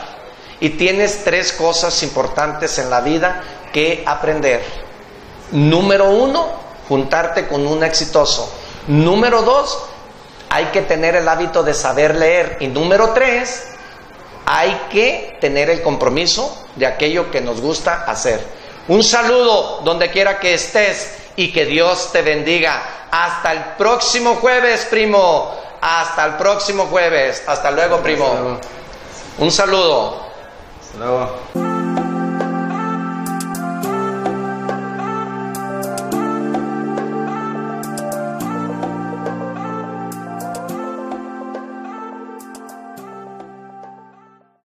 Y 0.61 0.71
tienes 0.71 1.25
tres 1.25 1.53
cosas 1.53 2.03
importantes 2.03 2.79
en 2.79 2.89
la 2.89 3.01
vida 3.01 3.43
que 3.73 4.03
aprender. 4.07 4.63
Número 5.51 6.11
uno, 6.11 6.53
juntarte 6.89 7.49
con 7.49 7.67
un 7.67 7.85
exitoso. 7.85 8.51
Número 8.87 9.43
dos, 9.43 9.85
hay 10.49 10.67
que 10.67 10.83
tener 10.83 11.17
el 11.17 11.29
hábito 11.29 11.63
de 11.63 11.75
saber 11.75 12.15
leer. 12.15 12.59
Y 12.61 12.69
número 12.69 13.11
tres, 13.11 13.72
hay 14.47 14.87
que 14.91 15.37
tener 15.41 15.71
el 15.71 15.83
compromiso 15.83 16.67
de 16.77 16.87
aquello 16.87 17.31
que 17.31 17.41
nos 17.41 17.61
gusta 17.61 18.05
hacer. 18.05 18.41
Un 18.89 19.03
saludo 19.03 19.81
donde 19.85 20.11
quiera 20.11 20.41
que 20.41 20.55
estés 20.55 21.17
y 21.37 21.53
que 21.53 21.67
Dios 21.67 22.11
te 22.13 22.23
bendiga. 22.23 23.09
Hasta 23.11 23.53
el 23.53 23.61
próximo 23.79 24.37
jueves, 24.37 24.87
primo. 24.91 25.55
Hasta 25.81 26.25
el 26.27 26.33
próximo 26.35 26.87
jueves. 26.87 27.43
Hasta 27.47 27.71
luego, 27.71 28.01
primo. 28.01 28.59
Un 29.39 29.51
saludo. 29.51 30.27
Hasta 30.81 30.99
luego. 30.99 31.72